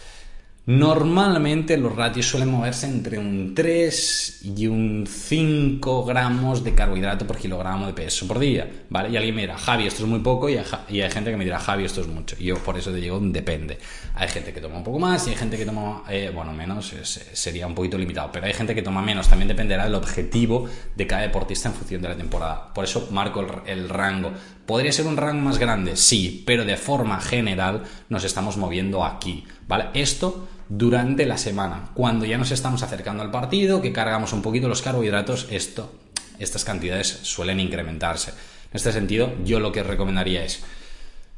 Normalmente 0.64 1.76
los 1.76 1.96
ratios 1.96 2.26
suelen 2.26 2.48
moverse 2.48 2.86
entre 2.86 3.18
un 3.18 3.52
3 3.52 4.42
y 4.56 4.68
un 4.68 5.08
5 5.08 6.04
gramos 6.04 6.62
de 6.62 6.72
carbohidrato 6.72 7.26
por 7.26 7.36
kilogramo 7.36 7.88
de 7.88 7.92
peso 7.92 8.28
por 8.28 8.38
día. 8.38 8.70
Y 9.10 9.16
alguien 9.16 9.34
me 9.34 9.40
dirá, 9.40 9.58
Javi, 9.58 9.88
esto 9.88 10.04
es 10.04 10.08
muy 10.08 10.20
poco, 10.20 10.48
y 10.48 10.58
hay, 10.58 11.10
gente 11.10 11.32
que 11.32 11.36
me 11.36 11.42
dirá, 11.42 11.58
Javi, 11.58 11.84
esto 11.84 12.00
es 12.02 12.06
mucho. 12.06 12.36
Y 12.38 12.44
yo 12.44 12.58
por 12.58 12.78
eso 12.78 12.92
te 12.92 12.98
digo, 12.98 13.18
depende. 13.20 13.76
Hay 14.14 14.28
gente 14.28 14.52
que 14.52 14.60
toma 14.60 14.76
un 14.76 14.84
poco 14.84 15.00
más 15.00 15.26
y 15.26 15.30
hay 15.30 15.36
gente 15.36 15.56
que 15.56 15.66
toma, 15.66 16.04
eh, 16.08 16.30
bueno, 16.32 16.52
menos, 16.52 16.94
sería 17.32 17.66
un 17.66 17.74
poquito 17.74 17.98
limitado, 17.98 18.30
pero 18.30 18.46
hay 18.46 18.52
gente 18.52 18.72
que 18.72 18.82
toma 18.82 19.02
menos, 19.02 19.26
también 19.26 19.48
dependerá 19.48 19.82
del 19.86 19.96
objetivo 19.96 20.68
de 20.94 21.06
cada 21.08 21.22
deportista 21.22 21.70
en 21.70 21.74
función 21.74 22.02
de 22.02 22.08
la 22.08 22.16
temporada. 22.16 22.72
Por 22.72 22.84
eso 22.84 23.08
marco 23.10 23.44
el 23.66 23.88
rango. 23.88 24.30
¿Podría 24.72 24.90
ser 24.90 25.06
un 25.06 25.18
rango 25.18 25.42
más 25.42 25.58
grande? 25.58 25.96
Sí, 25.96 26.44
pero 26.46 26.64
de 26.64 26.78
forma 26.78 27.20
general 27.20 27.82
nos 28.08 28.24
estamos 28.24 28.56
moviendo 28.56 29.04
aquí, 29.04 29.44
¿vale? 29.68 29.88
Esto 29.92 30.48
durante 30.66 31.26
la 31.26 31.36
semana. 31.36 31.90
Cuando 31.92 32.24
ya 32.24 32.38
nos 32.38 32.52
estamos 32.52 32.82
acercando 32.82 33.22
al 33.22 33.30
partido, 33.30 33.82
que 33.82 33.92
cargamos 33.92 34.32
un 34.32 34.40
poquito 34.40 34.68
los 34.68 34.80
carbohidratos, 34.80 35.46
esto, 35.50 35.92
estas 36.38 36.64
cantidades 36.64 37.06
suelen 37.06 37.60
incrementarse. 37.60 38.30
En 38.30 38.36
este 38.72 38.92
sentido, 38.92 39.34
yo 39.44 39.60
lo 39.60 39.72
que 39.72 39.82
recomendaría 39.82 40.42
es, 40.42 40.64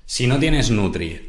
si 0.07 0.29
no 0.29 0.39
tienes 0.39 0.71
Nutri, 0.71 1.27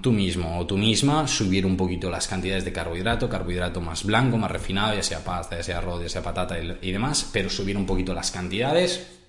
tú 0.00 0.10
mismo 0.10 0.58
o 0.58 0.66
tú 0.66 0.78
misma, 0.78 1.28
subir 1.28 1.64
un 1.64 1.76
poquito 1.76 2.10
las 2.10 2.26
cantidades 2.26 2.64
de 2.64 2.72
carbohidrato, 2.72 3.28
carbohidrato 3.28 3.80
más 3.80 4.02
blanco, 4.02 4.36
más 4.36 4.50
refinado, 4.50 4.96
ya 4.96 5.04
sea 5.04 5.22
pasta, 5.22 5.56
ya 5.56 5.62
sea 5.62 5.78
arroz, 5.78 6.02
ya 6.02 6.08
sea 6.08 6.24
patata 6.24 6.56
y, 6.58 6.90
demás, 6.90 7.30
pero 7.32 7.48
subir 7.48 7.76
un 7.76 7.86
poquito 7.86 8.14
las 8.14 8.32
cantidades, 8.32 9.19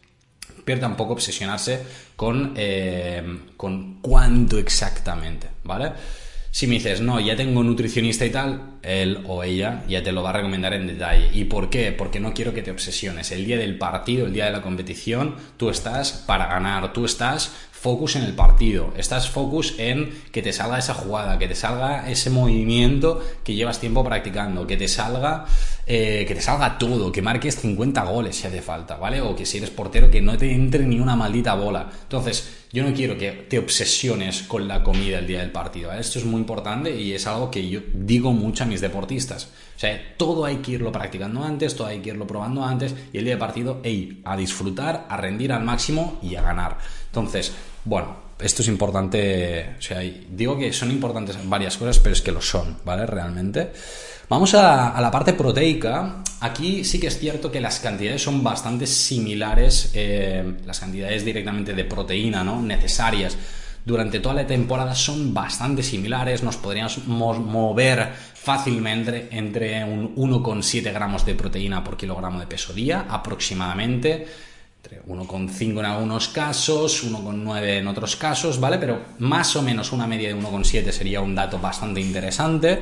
pero 0.64 0.80
tampoco 0.80 1.14
obsesionarse 1.14 1.82
con, 2.16 2.54
eh, 2.56 3.24
con 3.58 4.02
cuánto 4.02 4.58
exactamente, 4.58 5.48
¿vale? 5.64 5.92
Si 6.54 6.68
me 6.68 6.74
dices, 6.76 7.00
no, 7.00 7.18
ya 7.22 7.38
tengo 7.38 7.64
nutricionista 7.64 8.26
y 8.26 8.30
tal, 8.30 8.72
él 8.82 9.24
o 9.26 9.42
ella 9.42 9.86
ya 9.88 10.04
te 10.04 10.12
lo 10.12 10.22
va 10.22 10.32
a 10.32 10.34
recomendar 10.34 10.74
en 10.74 10.86
detalle. 10.86 11.30
¿Y 11.34 11.46
por 11.46 11.70
qué? 11.70 11.94
Porque 11.94 12.20
no 12.20 12.34
quiero 12.34 12.54
que 12.54 12.62
te 12.62 12.72
obsesiones. 12.72 13.32
El 13.32 13.46
día 13.46 13.58
del 13.58 13.78
partido, 13.78 14.26
el 14.26 14.34
día 14.34 14.46
de 14.46 14.52
la 14.52 14.62
competición, 14.62 15.38
tú 15.56 15.70
estás 15.70 16.12
para 16.12 16.48
ganar, 16.48 16.92
tú 16.92 17.06
estás 17.06 17.54
focus 17.82 18.16
en 18.16 18.24
el 18.24 18.34
partido, 18.34 18.94
estás 18.96 19.32
focus 19.32 19.74
en 19.80 20.12
que 20.32 20.44
te 20.44 20.54
salga 20.54 20.78
esa 20.78 20.94
jugada, 20.94 21.40
que 21.40 21.48
te 21.48 21.56
salga 21.56 22.08
ese 22.12 22.30
movimiento 22.30 23.24
que 23.44 23.56
llevas 23.56 23.80
tiempo 23.80 24.04
practicando, 24.04 24.68
que 24.68 24.78
te 24.78 24.88
salga, 24.88 25.46
eh, 25.88 26.24
que 26.28 26.36
te 26.36 26.42
salga 26.42 26.78
todo, 26.78 27.12
que 27.12 27.24
marques 27.24 27.56
50 27.56 28.04
goles 28.04 28.36
si 28.36 28.46
hace 28.46 28.62
falta, 28.62 28.98
¿vale? 28.98 29.20
O 29.20 29.36
que 29.36 29.48
si 29.48 29.58
eres 29.58 29.72
portero 29.72 30.12
que 30.12 30.22
no 30.22 30.38
te 30.38 30.54
entre 30.54 30.86
ni 30.86 31.00
una 31.00 31.16
maldita 31.16 31.56
bola. 31.56 31.90
Entonces, 32.04 32.66
yo 32.72 32.84
no 32.84 32.94
quiero 32.94 33.18
que 33.18 33.32
te 33.50 33.58
obsesiones 33.58 34.44
con 34.44 34.68
la 34.68 34.84
comida 34.84 35.18
el 35.18 35.26
día 35.26 35.40
del 35.40 35.52
partido. 35.52 35.92
Esto 35.92 36.20
es 36.20 36.26
muy 36.26 36.40
importante 36.40 36.96
y 36.96 37.14
es 37.14 37.26
algo 37.26 37.50
que 37.50 37.68
yo 37.68 37.80
digo 37.96 38.32
mucho 38.32 38.64
a 38.64 38.68
mis 38.68 38.80
deportistas. 38.80 39.50
O 39.76 39.80
sea, 39.80 40.00
todo 40.18 40.46
hay 40.46 40.58
que 40.58 40.74
irlo 40.74 40.92
practicando 40.92 41.44
antes, 41.44 41.76
todo 41.76 41.88
hay 41.88 42.00
que 42.00 42.10
irlo 42.10 42.28
probando 42.28 42.64
antes 42.64 42.94
y 43.12 43.18
el 43.18 43.24
día 43.24 43.34
del 43.34 43.40
partido, 43.40 43.82
hey, 43.84 44.22
a 44.24 44.38
disfrutar, 44.38 45.08
a 45.10 45.18
rendir 45.18 45.52
al 45.52 45.64
máximo 45.64 46.20
y 46.22 46.36
a 46.36 46.44
ganar. 46.44 46.78
Entonces, 47.08 47.52
bueno, 47.86 48.16
esto 48.40 48.62
es 48.62 48.68
importante, 48.68 49.76
o 49.78 49.82
sea, 49.82 50.00
digo 50.00 50.58
que 50.58 50.74
son 50.74 50.92
importantes 50.92 51.38
varias 51.44 51.78
cosas, 51.78 52.00
pero 52.00 52.14
es 52.14 52.22
que 52.22 52.32
lo 52.32 52.42
son, 52.42 52.78
¿vale? 52.84 53.06
Realmente. 53.06 53.72
Vamos 54.30 54.54
a, 54.54 55.00
la 55.00 55.12
parte 55.12 55.34
proteica. 55.34 56.24
Aquí 56.40 56.84
sí 56.84 57.00
que 57.00 57.08
es 57.08 57.20
cierto 57.20 57.52
que 57.52 57.60
las 57.60 57.80
cantidades 57.80 58.24
son 58.24 58.44
bastante 58.44 58.88
similares, 58.88 59.92
eh, 59.94 60.58
las 60.66 60.80
cantidades 60.80 61.26
directamente 61.26 61.74
de 61.74 61.84
proteína, 61.84 62.44
¿no? 62.44 62.62
Necesarias 62.62 63.38
durante 63.84 64.20
toda 64.20 64.36
la 64.36 64.48
temporada 64.48 64.94
son 64.94 65.34
bastante 65.34 65.82
similares, 65.82 66.44
nos 66.44 66.58
podríamos 66.58 67.00
mover 67.08 68.10
fácilmente 68.34 69.28
entre 69.32 69.84
un 69.84 70.16
1,7 70.16 70.94
gramos 70.94 71.26
de 71.26 71.36
proteína 71.36 71.84
por 71.84 71.98
kilogramo 71.98 72.40
de 72.40 72.48
peso 72.48 72.74
día 72.74 73.08
aproximadamente 73.10 74.28
1,5 75.08 75.80
en 75.80 75.86
algunos 75.86 76.30
casos, 76.30 77.04
1,9 77.04 77.80
en 77.80 77.88
otros 77.88 78.16
casos, 78.16 78.60
¿vale? 78.60 78.78
Pero 78.78 79.02
más 79.20 79.56
o 79.56 79.62
menos 79.62 79.92
una 79.92 80.08
media 80.08 80.30
de 80.30 80.36
1,7 80.36 80.92
sería 80.92 81.22
un 81.22 81.36
dato 81.36 81.60
bastante 81.60 82.02
interesante. 82.02 82.82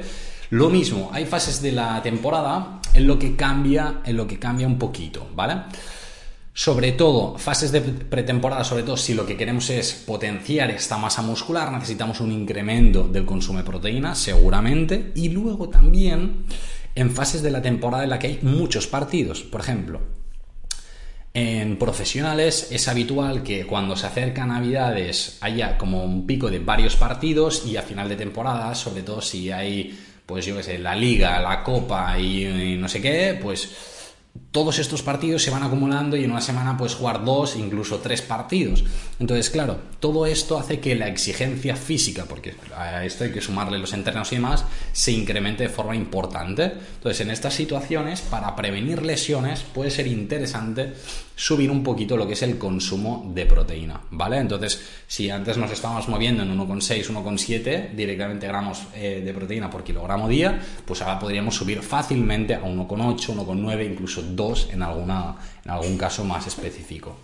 Lo 0.52 0.70
mismo, 0.70 1.12
hay 1.14 1.26
fases 1.26 1.62
de 1.62 1.72
la 1.72 2.02
temporada 2.02 2.80
en 2.94 3.06
lo 3.06 3.20
que 3.20 3.36
cambia, 3.36 4.02
en 4.06 4.18
lo 4.18 4.26
que 4.26 4.40
cambia 4.40 4.68
un 4.68 4.80
poquito, 4.80 5.28
¿vale? 5.36 5.62
Sobre 6.54 6.92
todo, 6.94 7.38
fases 7.38 7.72
de 7.72 7.82
pretemporada, 7.82 8.64
sobre 8.64 8.84
todo 8.84 8.98
si 8.98 9.14
lo 9.14 9.26
que 9.26 9.38
queremos 9.38 9.70
es 9.70 9.94
potenciar 9.94 10.72
esta 10.72 10.98
masa 10.98 11.22
muscular, 11.22 11.72
necesitamos 11.72 12.20
un 12.20 12.32
incremento 12.32 13.04
del 13.04 13.26
consumo 13.26 13.60
de 13.60 13.64
proteína, 13.64 14.16
seguramente, 14.16 15.12
y 15.16 15.30
luego 15.30 15.70
también 15.70 16.46
en 16.96 17.12
fases 17.12 17.42
de 17.42 17.52
la 17.52 17.62
temporada 17.62 18.04
en 18.04 18.10
la 18.10 18.20
que 18.20 18.28
hay 18.28 18.40
muchos 18.42 18.88
partidos. 18.88 19.42
Por 19.42 19.62
ejemplo, 19.62 20.02
En 21.34 21.78
profesionales 21.78 22.70
es 22.72 22.88
habitual 22.88 23.44
que 23.44 23.66
cuando 23.68 23.96
se 23.96 24.08
acerca 24.08 24.46
Navidades 24.46 25.38
haya 25.42 25.78
como 25.78 26.04
un 26.04 26.26
pico 26.26 26.50
de 26.50 26.60
varios 26.60 26.96
partidos 26.96 27.66
y 27.68 27.78
a 27.78 27.84
final 27.84 28.10
de 28.10 28.16
temporada, 28.16 28.74
sobre 28.74 29.04
todo 29.04 29.22
si 29.22 29.52
hay, 29.52 29.98
pues 30.26 30.46
yo 30.46 30.58
qué 30.58 30.64
sé, 30.64 30.80
la 30.80 30.96
liga, 30.96 31.40
la 31.40 31.64
copa 31.64 32.18
y, 32.18 32.78
no 32.80 32.88
sé 32.90 33.00
qué, 33.00 33.38
pues 33.40 33.70
todos 34.52 34.80
estos 34.80 35.04
partidos 35.04 35.44
se 35.44 35.52
van 35.52 35.62
acumulando 35.62 36.18
y 36.18 36.24
en 36.24 36.32
una 36.32 36.42
semana 36.42 36.76
puedes 36.76 36.96
jugar 36.96 37.24
dos, 37.24 37.56
incluso 37.56 38.00
tres 38.00 38.22
partidos. 38.22 38.84
Entonces, 39.20 39.50
claro, 39.50 39.78
todo 40.00 40.26
esto 40.26 40.58
hace 40.58 40.80
que 40.80 40.96
la 40.96 41.08
exigencia 41.08 41.76
física, 41.76 42.26
porque 42.26 42.56
a 42.76 43.06
esto 43.06 43.26
hay 43.26 43.32
que 43.32 43.42
sumarle 43.42 43.78
los 43.78 43.94
entrenos 43.94 44.32
y 44.32 44.36
demás, 44.36 44.66
se 44.92 45.12
incremente 45.12 45.64
de 45.64 45.70
forma 45.70 45.96
importante. 45.96 46.74
Entonces, 46.96 47.22
en 47.22 47.30
estas 47.30 47.54
situaciones, 47.54 48.22
para 48.22 48.56
prevenir 48.56 49.04
lesiones, 49.04 49.62
puede 49.62 49.92
ser 49.92 50.08
interesante 50.08 50.94
subir 51.40 51.72
un 51.72 51.84
poquito 51.84 52.18
lo 52.18 52.28
que 52.28 52.34
es 52.34 52.42
el 52.44 52.58
consumo 52.58 53.32
de 53.34 53.46
proteína, 53.46 54.02
¿vale? 54.12 54.40
Entonces, 54.40 54.82
si 55.08 55.30
antes 55.30 55.58
nos 55.58 55.72
estábamos 55.72 56.10
moviendo 56.10 56.44
en 56.44 56.58
1,6, 56.58 57.08
1,7 57.08 57.92
directamente 57.96 58.46
gramos 58.46 58.84
eh, 58.94 59.22
de 59.24 59.34
proteína 59.34 59.70
por 59.70 59.86
kilogramo 59.86 60.28
día, 60.28 60.60
pues 60.84 61.02
ahora 61.02 61.18
podríamos 61.18 61.56
subir 61.56 61.82
fácilmente 61.82 62.56
a 62.56 62.62
1,8, 62.62 63.36
1,9, 63.36 63.90
incluso 63.90 64.19
2 64.22 64.70
en, 64.72 64.82
alguna, 64.82 65.36
en 65.66 65.72
algún 65.72 65.98
caso 65.98 66.24
más 66.24 66.48
específico. 66.48 67.16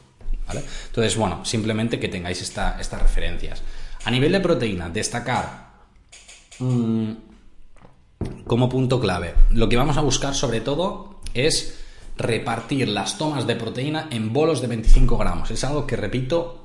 Entonces, 0.87 1.17
bueno, 1.17 1.43
simplemente 1.43 1.99
que 1.99 2.07
tengáis 2.07 2.41
estas 2.41 3.01
referencias. 3.01 3.61
A 4.03 4.11
nivel 4.11 4.31
de 4.31 4.39
proteína, 4.39 4.89
destacar 4.89 5.71
mm, 6.59 7.11
como 8.45 8.69
punto 8.69 8.99
clave, 8.99 9.33
lo 9.51 9.67
que 9.67 9.77
vamos 9.77 9.97
a 9.97 10.01
buscar 10.01 10.35
sobre 10.35 10.61
todo 10.61 11.21
es 11.33 11.79
repartir 12.17 12.87
las 12.87 13.17
tomas 13.17 13.47
de 13.47 13.55
proteína 13.55 14.07
en 14.11 14.31
bolos 14.31 14.61
de 14.61 14.67
25 14.67 15.17
gramos. 15.17 15.51
Es 15.51 15.63
algo 15.63 15.85
que 15.85 15.95
repito 15.95 16.61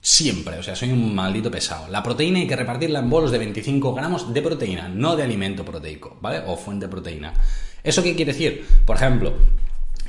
siempre, 0.00 0.58
o 0.58 0.62
sea, 0.62 0.76
soy 0.76 0.92
un 0.92 1.14
maldito 1.14 1.50
pesado. 1.50 1.88
La 1.88 2.02
proteína 2.02 2.38
hay 2.38 2.46
que 2.46 2.56
repartirla 2.56 2.98
en 2.98 3.08
bolos 3.08 3.30
de 3.30 3.38
25 3.38 3.94
gramos 3.94 4.32
de 4.32 4.42
proteína, 4.42 4.88
no 4.88 5.16
de 5.16 5.22
alimento 5.22 5.64
proteico, 5.64 6.18
¿vale? 6.20 6.42
O 6.46 6.56
fuente 6.56 6.86
de 6.86 6.90
proteína. 6.90 7.32
¿Eso 7.82 8.02
qué 8.02 8.14
quiere 8.14 8.32
decir? 8.32 8.66
Por 8.84 8.96
ejemplo, 8.96 9.32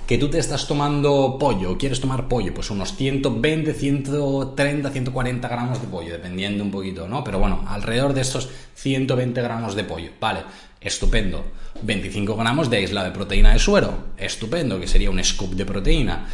que 0.07 0.17
tú 0.19 0.29
te 0.29 0.38
estás 0.38 0.67
tomando 0.67 1.38
pollo, 1.39 1.77
quieres 1.77 2.00
tomar 2.00 2.27
pollo, 2.27 2.53
pues 2.53 2.69
unos 2.69 2.95
120, 2.95 3.74
130, 3.74 4.89
140 4.91 5.47
gramos 5.47 5.81
de 5.81 5.88
pollo, 5.88 6.13
dependiendo 6.13 6.63
un 6.63 6.71
poquito, 6.71 7.07
¿no? 7.07 7.24
Pero 7.24 7.39
bueno, 7.39 7.65
alrededor 7.67 8.13
de 8.13 8.21
estos 8.21 8.50
120 8.75 9.41
gramos 9.41 9.75
de 9.75 9.83
pollo, 9.83 10.12
vale, 10.19 10.41
estupendo. 10.79 11.43
25 11.81 12.35
gramos 12.35 12.69
de 12.69 12.81
isla 12.81 13.03
de 13.03 13.12
proteína 13.12 13.53
de 13.53 13.59
suero, 13.59 13.97
estupendo, 14.17 14.79
que 14.79 14.88
sería 14.88 15.09
un 15.09 15.24
scoop 15.24 15.53
de 15.53 15.65
proteína. 15.65 16.27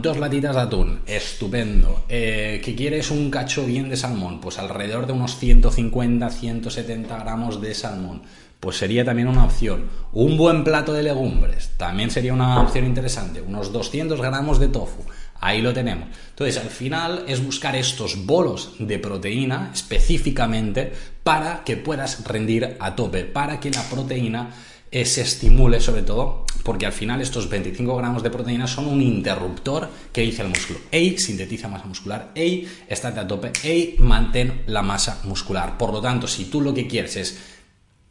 dos 0.00 0.16
latitas 0.18 0.56
de 0.56 0.62
atún, 0.62 1.00
estupendo. 1.06 2.04
Eh, 2.08 2.60
¿Que 2.64 2.74
quieres 2.74 3.10
un 3.10 3.30
cacho 3.30 3.66
bien 3.66 3.90
de 3.90 3.96
salmón? 3.96 4.40
Pues 4.40 4.58
alrededor 4.58 5.06
de 5.06 5.12
unos 5.12 5.36
150, 5.36 6.28
170 6.30 7.18
gramos 7.18 7.60
de 7.60 7.74
salmón 7.74 8.22
pues 8.62 8.76
sería 8.76 9.04
también 9.04 9.26
una 9.26 9.44
opción. 9.44 9.90
Un 10.12 10.36
buen 10.36 10.62
plato 10.62 10.92
de 10.92 11.02
legumbres, 11.02 11.70
también 11.76 12.12
sería 12.12 12.32
una 12.32 12.60
opción 12.62 12.86
interesante. 12.86 13.40
Unos 13.40 13.72
200 13.72 14.20
gramos 14.20 14.60
de 14.60 14.68
tofu, 14.68 15.02
ahí 15.40 15.60
lo 15.60 15.72
tenemos. 15.72 16.06
Entonces, 16.30 16.62
al 16.62 16.70
final 16.70 17.24
es 17.26 17.44
buscar 17.44 17.74
estos 17.74 18.24
bolos 18.24 18.74
de 18.78 19.00
proteína 19.00 19.72
específicamente 19.74 20.92
para 21.24 21.64
que 21.64 21.76
puedas 21.76 22.24
rendir 22.24 22.76
a 22.78 22.94
tope, 22.94 23.24
para 23.24 23.58
que 23.58 23.72
la 23.72 23.82
proteína 23.82 24.50
eh, 24.92 25.06
se 25.06 25.22
estimule 25.22 25.80
sobre 25.80 26.02
todo, 26.02 26.44
porque 26.62 26.86
al 26.86 26.92
final 26.92 27.20
estos 27.20 27.48
25 27.48 27.96
gramos 27.96 28.22
de 28.22 28.30
proteína 28.30 28.68
son 28.68 28.86
un 28.86 29.02
interruptor 29.02 29.88
que 30.12 30.20
dice 30.20 30.42
el 30.42 30.50
músculo, 30.50 30.78
ey, 30.92 31.18
sintetiza 31.18 31.66
masa 31.66 31.86
muscular, 31.86 32.30
ey, 32.36 32.68
estate 32.86 33.18
a 33.18 33.26
tope, 33.26 33.50
ey, 33.64 33.96
mantén 33.98 34.62
la 34.66 34.82
masa 34.82 35.18
muscular. 35.24 35.76
Por 35.76 35.92
lo 35.92 36.00
tanto, 36.00 36.28
si 36.28 36.44
tú 36.44 36.60
lo 36.60 36.72
que 36.72 36.86
quieres 36.86 37.16
es 37.16 37.51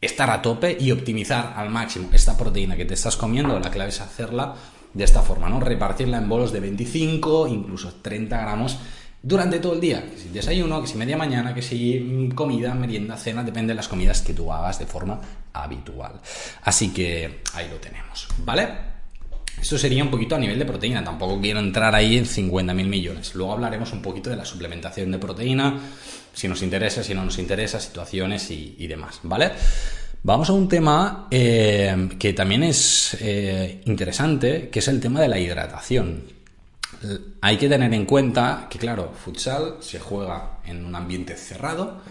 estar 0.01 0.29
a 0.31 0.41
tope 0.41 0.75
y 0.79 0.91
optimizar 0.91 1.53
al 1.55 1.69
máximo 1.69 2.09
esta 2.11 2.35
proteína 2.35 2.75
que 2.75 2.85
te 2.85 2.95
estás 2.95 3.15
comiendo, 3.15 3.59
la 3.59 3.69
clave 3.69 3.91
es 3.91 4.01
hacerla 4.01 4.55
de 4.93 5.03
esta 5.03 5.21
forma, 5.21 5.47
¿no? 5.47 5.59
Repartirla 5.59 6.17
en 6.17 6.27
bolos 6.27 6.51
de 6.51 6.59
25, 6.59 7.47
incluso 7.47 7.93
30 8.01 8.37
gramos 8.37 8.77
durante 9.21 9.59
todo 9.59 9.73
el 9.73 9.79
día. 9.79 10.09
Que 10.09 10.17
si 10.17 10.29
desayuno, 10.29 10.81
que 10.81 10.87
si 10.87 10.97
media 10.97 11.17
mañana, 11.17 11.53
que 11.53 11.61
si 11.61 11.99
mm, 11.99 12.31
comida, 12.31 12.73
merienda, 12.73 13.15
cena, 13.15 13.43
depende 13.43 13.71
de 13.71 13.75
las 13.75 13.87
comidas 13.87 14.21
que 14.21 14.33
tú 14.33 14.51
hagas 14.51 14.79
de 14.79 14.87
forma 14.87 15.21
habitual. 15.53 16.19
Así 16.63 16.89
que 16.89 17.41
ahí 17.53 17.69
lo 17.69 17.77
tenemos, 17.77 18.27
¿vale? 18.39 18.91
Esto 19.59 19.77
sería 19.77 20.03
un 20.03 20.11
poquito 20.11 20.35
a 20.35 20.39
nivel 20.39 20.57
de 20.57 20.65
proteína, 20.65 21.03
tampoco 21.03 21.39
quiero 21.39 21.59
entrar 21.59 21.93
ahí 21.95 22.17
en 22.17 22.25
50.000 22.25 22.73
millones. 22.73 23.35
Luego 23.35 23.53
hablaremos 23.53 23.91
un 23.93 24.01
poquito 24.01 24.29
de 24.29 24.35
la 24.35 24.45
suplementación 24.45 25.11
de 25.11 25.19
proteína, 25.19 25.79
si 26.33 26.47
nos 26.47 26.61
interesa, 26.61 27.03
si 27.03 27.13
no 27.13 27.23
nos 27.23 27.37
interesa, 27.37 27.79
situaciones 27.79 28.49
y, 28.51 28.87
demás, 28.87 29.19
¿vale? 29.23 29.51
Vamos 30.23 30.49
a 30.49 30.53
un 30.53 30.67
tema 30.67 31.27
eh, 31.31 32.09
que 32.19 32.33
también 32.33 32.63
es 32.63 33.17
eh, 33.19 33.81
interesante, 33.85 34.69
que 34.69 34.79
es 34.79 34.87
el 34.87 34.99
tema 34.99 35.21
de 35.21 35.27
la 35.27 35.39
hidratación. 35.39 36.23
Hay 37.41 37.57
que 37.57 37.67
tener 37.67 37.93
en 37.93 38.05
cuenta 38.05 38.67
que, 38.69 38.77
claro, 38.77 39.11
futsal 39.13 39.77
se 39.79 39.99
juega 39.99 40.59
en 40.65 40.85
un 40.85 40.95
ambiente 40.95 41.35
cerrado 41.35 42.01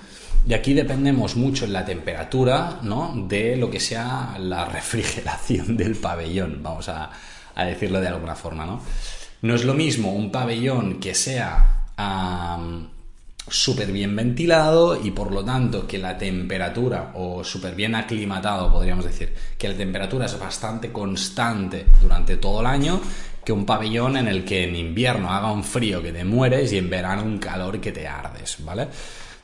y 0.46 0.55
aquí 0.55 0.74
dependemos 0.74 1.37
mucho 1.37 1.64
en 1.64 1.72
la 1.72 1.85
temperatura, 1.85 2.79
¿no? 2.83 3.12
De 3.29 3.57
lo 3.57 3.70
que 3.70 3.81
sea 3.81 4.37
la 4.38 4.64
refrigeración 4.72 5.76
del 5.76 5.96
pabellón, 5.96 6.62
vamos 6.62 6.88
a, 6.88 7.11
decirlo 7.57 8.00
de 8.00 8.09
alguna 8.09 8.35
forma, 8.35 8.64
¿no? 8.64 8.81
No 9.42 9.55
es 9.55 9.64
lo 9.64 9.74
mismo 9.74 10.12
un 10.12 10.33
pabellón 10.33 10.98
que 10.98 11.14
sea 11.14 11.76
súper 13.46 13.92
bien 13.92 14.16
ventilado 14.16 14.98
y 15.03 15.11
por 15.11 15.31
lo 15.33 15.44
tanto 15.44 15.87
que 15.87 15.98
la 15.98 16.16
temperatura, 16.16 17.12
o 17.14 17.44
súper 17.44 17.74
bien 17.74 17.94
aclimatado, 17.94 18.72
podríamos 18.72 19.05
decir, 19.05 19.35
que 19.59 19.68
la 19.68 19.76
temperatura 19.76 20.24
es 20.24 20.38
bastante 20.38 20.90
constante 20.90 21.85
durante 22.00 22.38
todo 22.38 22.61
el 22.61 22.66
año, 22.66 23.00
que 23.44 23.53
un 23.53 23.66
pabellón 23.66 24.16
en 24.16 24.29
el 24.29 24.44
que 24.44 24.64
en 24.64 24.76
invierno 24.76 25.31
haga 25.33 25.53
un 25.53 25.64
frío 25.64 26.03
que 26.03 26.12
te 26.12 26.24
mueres 26.24 26.72
y 26.72 26.79
en 26.79 26.88
verano 26.88 27.22
un 27.24 27.38
calor 27.38 27.81
que 27.81 27.92
te 27.92 28.07
ardes, 28.07 28.57
¿vale? 28.61 28.88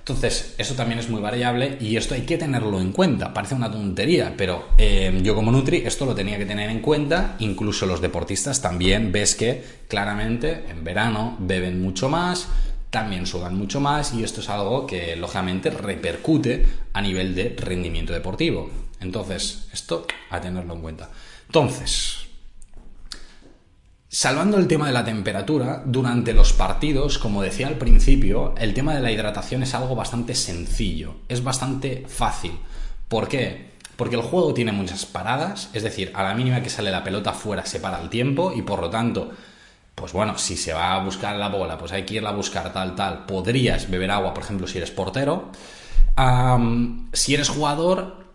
Entonces, 0.08 0.54
eso 0.56 0.74
también 0.74 1.00
es 1.00 1.08
muy 1.08 1.20
variable 1.20 1.78
y 1.80 1.96
esto 1.96 2.14
hay 2.14 2.22
que 2.22 2.38
tenerlo 2.38 2.80
en 2.80 2.92
cuenta. 2.92 3.34
Parece 3.34 3.56
una 3.56 3.72
tontería, 3.72 4.34
pero 4.36 4.68
eh, 4.78 5.18
yo 5.24 5.34
como 5.34 5.50
Nutri 5.50 5.78
esto 5.78 6.06
lo 6.06 6.14
tenía 6.14 6.38
que 6.38 6.46
tener 6.46 6.70
en 6.70 6.78
cuenta. 6.78 7.34
Incluso 7.40 7.86
los 7.86 8.00
deportistas 8.00 8.62
también 8.62 9.10
ves 9.10 9.34
que 9.34 9.64
claramente 9.88 10.62
en 10.68 10.84
verano 10.84 11.36
beben 11.40 11.82
mucho 11.82 12.08
más, 12.08 12.46
también 12.88 13.26
sudan 13.26 13.56
mucho 13.56 13.80
más 13.80 14.14
y 14.14 14.22
esto 14.22 14.42
es 14.42 14.48
algo 14.48 14.86
que 14.86 15.16
lógicamente 15.16 15.70
repercute 15.70 16.64
a 16.92 17.02
nivel 17.02 17.34
de 17.34 17.56
rendimiento 17.58 18.12
deportivo. 18.12 18.70
Entonces, 19.00 19.66
esto 19.72 20.06
a 20.30 20.40
tenerlo 20.40 20.74
en 20.74 20.82
cuenta. 20.82 21.10
Entonces, 21.48 22.25
Salvando 24.18 24.56
el 24.56 24.66
tema 24.66 24.86
de 24.86 24.94
la 24.94 25.04
temperatura, 25.04 25.82
durante 25.84 26.32
los 26.32 26.54
partidos, 26.54 27.18
como 27.18 27.42
decía 27.42 27.68
al 27.68 27.76
principio, 27.76 28.54
el 28.56 28.72
tema 28.72 28.94
de 28.94 29.02
la 29.02 29.12
hidratación 29.12 29.62
es 29.62 29.74
algo 29.74 29.94
bastante 29.94 30.34
sencillo, 30.34 31.16
es 31.28 31.44
bastante 31.44 32.06
fácil. 32.08 32.52
¿Por 33.08 33.28
qué? 33.28 33.72
Porque 33.94 34.16
el 34.16 34.22
juego 34.22 34.54
tiene 34.54 34.72
muchas 34.72 35.04
paradas, 35.04 35.68
es 35.74 35.82
decir, 35.82 36.12
a 36.14 36.22
la 36.22 36.32
mínima 36.32 36.62
que 36.62 36.70
sale 36.70 36.90
la 36.90 37.04
pelota 37.04 37.34
fuera 37.34 37.66
se 37.66 37.78
para 37.78 38.00
el 38.00 38.08
tiempo 38.08 38.54
y 38.56 38.62
por 38.62 38.80
lo 38.80 38.88
tanto 38.88 39.32
pues 39.94 40.14
bueno, 40.14 40.38
si 40.38 40.56
se 40.56 40.72
va 40.72 40.94
a 40.94 41.04
buscar 41.04 41.36
la 41.36 41.50
bola, 41.50 41.76
pues 41.76 41.92
hay 41.92 42.04
que 42.06 42.14
irla 42.14 42.30
a 42.30 42.34
buscar 42.34 42.72
tal, 42.72 42.94
tal. 42.94 43.26
Podrías 43.26 43.90
beber 43.90 44.10
agua, 44.12 44.32
por 44.32 44.44
ejemplo, 44.44 44.66
si 44.66 44.78
eres 44.78 44.92
portero. 44.92 45.50
si 47.12 47.34
eres 47.34 47.50
jugador, 47.50 48.25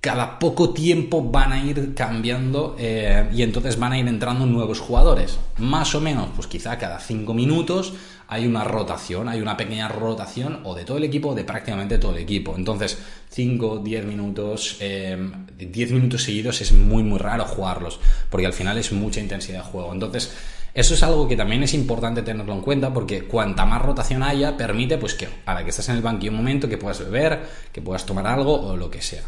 cada 0.00 0.38
poco 0.38 0.70
tiempo 0.70 1.22
van 1.22 1.52
a 1.52 1.62
ir 1.62 1.94
cambiando 1.94 2.74
eh, 2.78 3.28
y 3.34 3.42
entonces 3.42 3.78
van 3.78 3.92
a 3.92 3.98
ir 3.98 4.08
entrando 4.08 4.46
nuevos 4.46 4.80
jugadores. 4.80 5.38
Más 5.58 5.94
o 5.94 6.00
menos, 6.00 6.28
pues 6.34 6.46
quizá 6.46 6.78
cada 6.78 6.98
cinco 7.00 7.34
minutos 7.34 7.92
hay 8.26 8.46
una 8.46 8.64
rotación, 8.64 9.28
hay 9.28 9.42
una 9.42 9.58
pequeña 9.58 9.88
rotación 9.88 10.60
o 10.64 10.74
de 10.74 10.84
todo 10.84 10.96
el 10.96 11.04
equipo 11.04 11.30
o 11.30 11.34
de 11.34 11.44
prácticamente 11.44 11.98
todo 11.98 12.12
el 12.12 12.18
equipo. 12.22 12.54
Entonces, 12.56 12.96
5, 13.28 13.78
10 13.78 14.04
minutos, 14.06 14.76
10 14.78 14.80
eh, 14.80 15.92
minutos 15.92 16.22
seguidos 16.22 16.60
es 16.60 16.72
muy, 16.72 17.02
muy 17.02 17.18
raro 17.18 17.44
jugarlos, 17.44 18.00
porque 18.30 18.46
al 18.46 18.52
final 18.52 18.78
es 18.78 18.92
mucha 18.92 19.20
intensidad 19.20 19.64
de 19.64 19.70
juego. 19.70 19.92
Entonces, 19.92 20.32
eso 20.72 20.94
es 20.94 21.02
algo 21.02 21.28
que 21.28 21.36
también 21.36 21.64
es 21.64 21.74
importante 21.74 22.22
tenerlo 22.22 22.54
en 22.54 22.60
cuenta 22.60 22.94
porque 22.94 23.24
cuanta 23.24 23.66
más 23.66 23.82
rotación 23.82 24.22
haya, 24.22 24.56
permite 24.56 24.96
pues 24.96 25.14
que 25.14 25.28
a 25.44 25.52
la 25.52 25.64
que 25.64 25.70
estás 25.70 25.88
en 25.88 25.96
el 25.96 26.02
banquillo 26.02 26.30
un 26.30 26.38
momento 26.38 26.68
que 26.68 26.78
puedas 26.78 27.00
beber, 27.00 27.40
que 27.72 27.82
puedas 27.82 28.06
tomar 28.06 28.26
algo 28.28 28.54
o 28.54 28.76
lo 28.76 28.88
que 28.88 29.02
sea. 29.02 29.24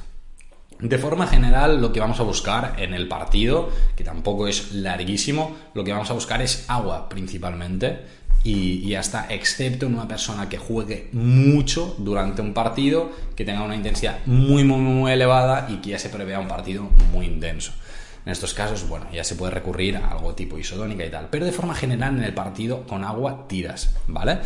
De 0.82 0.98
forma 0.98 1.28
general, 1.28 1.80
lo 1.80 1.92
que 1.92 2.00
vamos 2.00 2.18
a 2.18 2.24
buscar 2.24 2.74
en 2.76 2.92
el 2.92 3.06
partido, 3.06 3.70
que 3.94 4.02
tampoco 4.02 4.48
es 4.48 4.72
larguísimo, 4.72 5.54
lo 5.74 5.84
que 5.84 5.92
vamos 5.92 6.10
a 6.10 6.14
buscar 6.14 6.42
es 6.42 6.64
agua 6.66 7.08
principalmente 7.08 8.00
y, 8.42 8.88
ya 8.88 8.98
está, 8.98 9.26
excepto 9.30 9.86
en 9.86 9.94
una 9.94 10.08
persona 10.08 10.48
que 10.48 10.58
juegue 10.58 11.08
mucho 11.12 11.94
durante 11.98 12.42
un 12.42 12.52
partido, 12.52 13.12
que 13.36 13.44
tenga 13.44 13.62
una 13.62 13.76
intensidad 13.76 14.26
muy, 14.26 14.64
muy, 14.64 14.80
muy 14.80 15.12
elevada 15.12 15.68
y 15.70 15.76
que 15.76 15.90
ya 15.90 16.00
se 16.00 16.08
prevea 16.08 16.40
un 16.40 16.48
partido 16.48 16.82
muy 17.12 17.26
intenso. 17.26 17.72
En 18.26 18.32
estos 18.32 18.52
casos, 18.52 18.88
bueno, 18.88 19.06
ya 19.12 19.22
se 19.22 19.36
puede 19.36 19.52
recurrir 19.52 19.96
a 19.96 20.08
algo 20.08 20.34
tipo 20.34 20.58
isotónica 20.58 21.04
y 21.04 21.10
tal. 21.10 21.28
Pero 21.30 21.46
de 21.46 21.52
forma 21.52 21.76
general 21.76 22.16
en 22.16 22.24
el 22.24 22.34
partido 22.34 22.88
con 22.88 23.04
agua 23.04 23.46
tiras, 23.46 23.94
¿vale? 24.08 24.40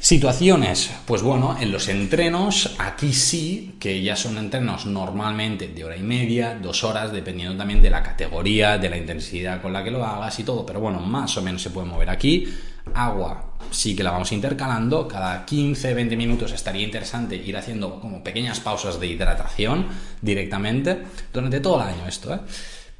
Situaciones, 0.00 0.92
pues 1.06 1.22
bueno, 1.22 1.56
en 1.60 1.72
los 1.72 1.88
entrenos, 1.88 2.76
aquí 2.78 3.12
sí, 3.12 3.74
que 3.80 4.00
ya 4.00 4.14
son 4.14 4.38
entrenos 4.38 4.86
normalmente 4.86 5.66
de 5.66 5.84
hora 5.84 5.96
y 5.96 6.02
media, 6.02 6.56
dos 6.62 6.84
horas, 6.84 7.12
dependiendo 7.12 7.56
también 7.56 7.82
de 7.82 7.90
la 7.90 8.02
categoría, 8.02 8.78
de 8.78 8.90
la 8.90 8.96
intensidad 8.96 9.60
con 9.60 9.72
la 9.72 9.82
que 9.82 9.90
lo 9.90 10.04
hagas 10.04 10.38
y 10.38 10.44
todo, 10.44 10.64
pero 10.64 10.78
bueno, 10.78 11.00
más 11.00 11.36
o 11.36 11.42
menos 11.42 11.62
se 11.62 11.70
puede 11.70 11.88
mover 11.88 12.10
aquí. 12.10 12.46
Agua, 12.94 13.54
sí 13.72 13.96
que 13.96 14.04
la 14.04 14.12
vamos 14.12 14.30
intercalando, 14.30 15.08
cada 15.08 15.44
15, 15.44 15.92
20 15.92 16.16
minutos 16.16 16.52
estaría 16.52 16.84
interesante 16.86 17.34
ir 17.34 17.56
haciendo 17.56 17.98
como 18.00 18.22
pequeñas 18.22 18.60
pausas 18.60 19.00
de 19.00 19.08
hidratación 19.08 19.88
directamente 20.22 21.02
durante 21.32 21.58
todo 21.58 21.82
el 21.82 21.88
año 21.88 22.06
esto, 22.06 22.32
¿eh? 22.32 22.38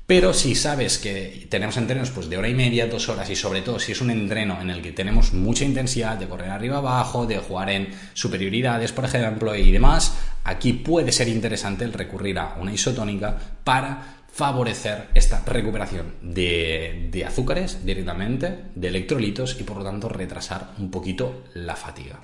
Pero 0.08 0.32
si 0.32 0.54
sabes 0.54 0.96
que 0.96 1.46
tenemos 1.50 1.76
entrenos 1.76 2.10
pues, 2.12 2.30
de 2.30 2.38
hora 2.38 2.48
y 2.48 2.54
media, 2.54 2.86
dos 2.86 3.10
horas, 3.10 3.28
y 3.28 3.36
sobre 3.36 3.60
todo 3.60 3.78
si 3.78 3.92
es 3.92 4.00
un 4.00 4.10
entreno 4.10 4.58
en 4.58 4.70
el 4.70 4.80
que 4.80 4.92
tenemos 4.92 5.34
mucha 5.34 5.66
intensidad 5.66 6.16
de 6.16 6.26
correr 6.26 6.48
arriba 6.48 6.78
abajo, 6.78 7.26
de 7.26 7.36
jugar 7.36 7.68
en 7.68 7.88
superioridades, 8.14 8.90
por 8.92 9.04
ejemplo, 9.04 9.54
y 9.54 9.70
demás, 9.70 10.14
aquí 10.44 10.72
puede 10.72 11.12
ser 11.12 11.28
interesante 11.28 11.84
el 11.84 11.92
recurrir 11.92 12.38
a 12.38 12.56
una 12.58 12.72
isotónica 12.72 13.36
para 13.62 14.22
favorecer 14.32 15.08
esta 15.12 15.44
recuperación 15.44 16.14
de, 16.22 17.10
de 17.12 17.26
azúcares 17.26 17.84
directamente, 17.84 18.60
de 18.74 18.88
electrolitos 18.88 19.60
y 19.60 19.64
por 19.64 19.76
lo 19.76 19.84
tanto 19.84 20.08
retrasar 20.08 20.70
un 20.78 20.90
poquito 20.90 21.44
la 21.52 21.76
fatiga. 21.76 22.18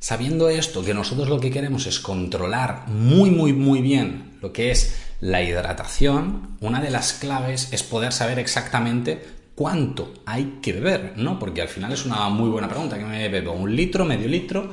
Sabiendo 0.00 0.48
esto, 0.48 0.82
que 0.82 0.94
nosotros 0.94 1.28
lo 1.28 1.38
que 1.38 1.50
queremos 1.50 1.86
es 1.86 2.00
controlar 2.00 2.88
muy, 2.88 3.30
muy, 3.30 3.52
muy 3.52 3.82
bien 3.82 4.38
lo 4.40 4.52
que 4.52 4.70
es 4.70 5.07
la 5.20 5.42
hidratación, 5.42 6.56
una 6.60 6.80
de 6.80 6.90
las 6.90 7.12
claves 7.14 7.72
es 7.72 7.82
poder 7.82 8.12
saber 8.12 8.38
exactamente 8.38 9.24
cuánto 9.54 10.14
hay 10.24 10.60
que 10.62 10.72
beber, 10.72 11.14
¿no? 11.16 11.38
Porque 11.38 11.62
al 11.62 11.68
final 11.68 11.92
es 11.92 12.06
una 12.06 12.28
muy 12.28 12.48
buena 12.48 12.68
pregunta, 12.68 12.96
que 12.96 13.04
me 13.04 13.28
bebo 13.28 13.52
un 13.52 13.74
litro, 13.74 14.04
medio 14.04 14.28
litro, 14.28 14.72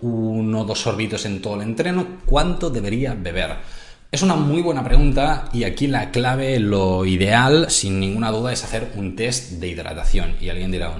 uno 0.00 0.60
o 0.60 0.64
dos 0.64 0.80
sorbitos 0.80 1.24
en 1.24 1.40
todo 1.40 1.56
el 1.56 1.62
entreno, 1.62 2.06
¿cuánto 2.26 2.70
debería 2.70 3.14
beber? 3.14 3.56
Es 4.10 4.22
una 4.22 4.36
muy 4.36 4.62
buena 4.62 4.84
pregunta 4.84 5.48
y 5.52 5.64
aquí 5.64 5.86
la 5.86 6.10
clave, 6.10 6.58
lo 6.60 7.04
ideal, 7.04 7.70
sin 7.70 8.00
ninguna 8.00 8.30
duda, 8.30 8.52
es 8.52 8.64
hacer 8.64 8.92
un 8.96 9.16
test 9.16 9.52
de 9.52 9.68
hidratación. 9.68 10.36
Y 10.40 10.48
alguien 10.48 10.72
dirá, 10.72 10.94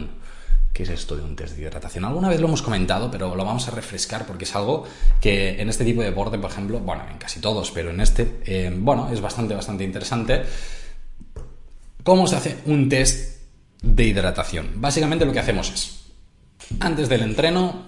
¿Qué 0.79 0.85
es 0.85 0.91
esto 0.91 1.17
de 1.17 1.25
un 1.25 1.35
test 1.35 1.57
de 1.57 1.63
hidratación? 1.63 2.05
Alguna 2.05 2.29
vez 2.29 2.39
lo 2.39 2.47
hemos 2.47 2.63
comentado, 2.63 3.11
pero 3.11 3.35
lo 3.35 3.45
vamos 3.45 3.67
a 3.67 3.73
refrescar 3.73 4.25
porque 4.25 4.45
es 4.45 4.55
algo 4.55 4.87
que 5.21 5.61
en 5.61 5.69
este 5.69 5.85
tipo 5.85 6.03
de 6.03 6.11
deporte, 6.11 6.39
por 6.39 6.53
ejemplo, 6.53 6.79
bueno, 6.79 7.03
en 7.11 7.19
casi 7.19 7.41
todos, 7.41 7.73
pero 7.73 7.91
en 7.91 8.01
este, 8.01 8.39
eh, 8.45 8.73
bueno, 8.73 9.11
es 9.13 9.21
bastante, 9.21 9.57
bastante 9.57 9.83
interesante. 9.83 10.45
¿Cómo 12.05 12.29
se 12.29 12.37
hace 12.37 12.59
un 12.67 12.89
test 12.89 13.41
de 13.83 14.05
hidratación? 14.05 14.71
Básicamente 14.77 15.25
lo 15.27 15.33
que 15.33 15.41
hacemos 15.41 15.69
es, 15.73 16.13
antes 16.79 17.09
del 17.09 17.23
entreno, 17.23 17.83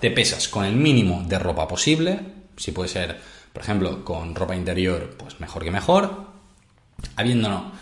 te 0.00 0.10
pesas 0.10 0.48
con 0.48 0.64
el 0.64 0.76
mínimo 0.76 1.24
de 1.28 1.38
ropa 1.38 1.68
posible, 1.68 2.18
si 2.56 2.72
puede 2.72 2.88
ser, 2.88 3.20
por 3.52 3.62
ejemplo, 3.62 4.06
con 4.06 4.34
ropa 4.34 4.56
interior, 4.56 5.18
pues 5.18 5.38
mejor 5.38 5.64
que 5.64 5.70
mejor, 5.70 6.28
habiéndonos, 7.16 7.74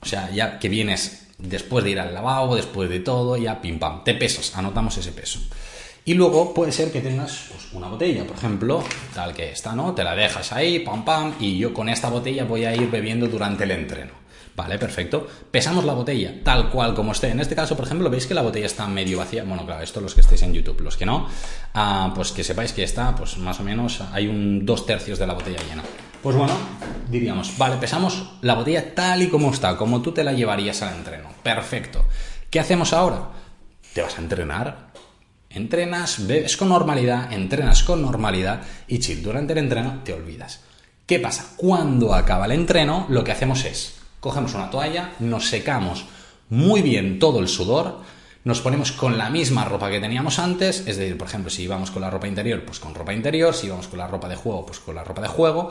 o 0.00 0.06
sea, 0.06 0.30
ya 0.30 0.60
que 0.60 0.68
vienes 0.68 1.23
después 1.38 1.84
de 1.84 1.90
ir 1.90 2.00
al 2.00 2.14
lavabo, 2.14 2.56
después 2.56 2.88
de 2.88 3.00
todo, 3.00 3.36
ya 3.36 3.60
pim 3.60 3.78
pam, 3.78 4.04
te 4.04 4.14
pesas, 4.14 4.56
anotamos 4.56 4.96
ese 4.96 5.12
peso. 5.12 5.40
Y 6.06 6.14
luego 6.14 6.52
puede 6.52 6.70
ser 6.70 6.92
que 6.92 7.00
tengas 7.00 7.46
pues, 7.50 7.72
una 7.72 7.88
botella, 7.88 8.26
por 8.26 8.36
ejemplo, 8.36 8.84
tal 9.14 9.32
que 9.32 9.50
está, 9.50 9.74
¿no? 9.74 9.94
Te 9.94 10.04
la 10.04 10.14
dejas 10.14 10.52
ahí, 10.52 10.80
pam 10.80 11.04
pam, 11.04 11.34
y 11.40 11.56
yo 11.56 11.72
con 11.72 11.88
esta 11.88 12.10
botella 12.10 12.44
voy 12.44 12.64
a 12.64 12.74
ir 12.74 12.90
bebiendo 12.90 13.26
durante 13.26 13.64
el 13.64 13.70
entreno. 13.70 14.24
Vale, 14.56 14.78
perfecto. 14.78 15.26
Pesamos 15.50 15.84
la 15.84 15.94
botella 15.94 16.32
tal 16.44 16.70
cual 16.70 16.94
como 16.94 17.12
esté. 17.12 17.30
En 17.30 17.40
este 17.40 17.56
caso, 17.56 17.74
por 17.74 17.86
ejemplo, 17.86 18.08
veis 18.08 18.26
que 18.26 18.34
la 18.34 18.42
botella 18.42 18.66
está 18.66 18.86
medio 18.86 19.18
vacía. 19.18 19.42
Bueno, 19.42 19.66
claro, 19.66 19.82
esto 19.82 20.00
los 20.00 20.14
que 20.14 20.20
estéis 20.20 20.42
en 20.42 20.52
YouTube, 20.52 20.80
los 20.80 20.96
que 20.96 21.04
no, 21.04 21.28
ah, 21.74 22.12
pues 22.14 22.30
que 22.30 22.44
sepáis 22.44 22.72
que 22.72 22.84
está, 22.84 23.14
pues 23.16 23.36
más 23.38 23.58
o 23.58 23.64
menos, 23.64 24.00
hay 24.12 24.28
un 24.28 24.64
dos 24.64 24.86
tercios 24.86 25.18
de 25.18 25.26
la 25.26 25.34
botella 25.34 25.58
llena. 25.68 25.82
Pues 26.24 26.36
bueno, 26.36 26.54
diríamos, 27.10 27.58
vale, 27.58 27.76
pesamos 27.76 28.30
la 28.40 28.54
botella 28.54 28.94
tal 28.94 29.20
y 29.20 29.28
como 29.28 29.50
está, 29.50 29.76
como 29.76 30.00
tú 30.00 30.12
te 30.12 30.24
la 30.24 30.32
llevarías 30.32 30.80
al 30.80 30.96
entreno. 30.96 31.28
Perfecto. 31.42 32.06
¿Qué 32.48 32.58
hacemos 32.58 32.94
ahora? 32.94 33.28
Te 33.92 34.00
vas 34.00 34.16
a 34.16 34.22
entrenar. 34.22 34.88
Entrenas, 35.50 36.26
bebes 36.26 36.56
con 36.56 36.70
normalidad, 36.70 37.30
entrenas 37.30 37.82
con 37.82 38.00
normalidad 38.00 38.62
y 38.88 39.00
chill. 39.00 39.22
Durante 39.22 39.52
el 39.52 39.58
entreno 39.58 40.00
te 40.02 40.14
olvidas. 40.14 40.62
¿Qué 41.04 41.20
pasa? 41.20 41.52
Cuando 41.56 42.14
acaba 42.14 42.46
el 42.46 42.52
entreno, 42.52 43.04
lo 43.10 43.22
que 43.22 43.32
hacemos 43.32 43.66
es 43.66 43.96
cogemos 44.18 44.54
una 44.54 44.70
toalla, 44.70 45.12
nos 45.18 45.50
secamos 45.50 46.06
muy 46.48 46.80
bien 46.80 47.18
todo 47.18 47.40
el 47.40 47.48
sudor, 47.48 48.00
nos 48.44 48.60
ponemos 48.60 48.92
con 48.92 49.16
la 49.16 49.30
misma 49.30 49.64
ropa 49.64 49.90
que 49.90 50.00
teníamos 50.00 50.38
antes, 50.38 50.86
es 50.86 50.96
decir, 50.98 51.16
por 51.16 51.28
ejemplo, 51.28 51.50
si 51.50 51.62
íbamos 51.62 51.90
con 51.90 52.02
la 52.02 52.10
ropa 52.10 52.28
interior, 52.28 52.62
pues 52.64 52.78
con 52.78 52.94
ropa 52.94 53.14
interior, 53.14 53.54
si 53.54 53.66
íbamos 53.66 53.88
con 53.88 53.98
la 53.98 54.06
ropa 54.06 54.28
de 54.28 54.36
juego, 54.36 54.66
pues 54.66 54.80
con 54.80 54.94
la 54.94 55.04
ropa 55.04 55.22
de 55.22 55.28
juego, 55.28 55.70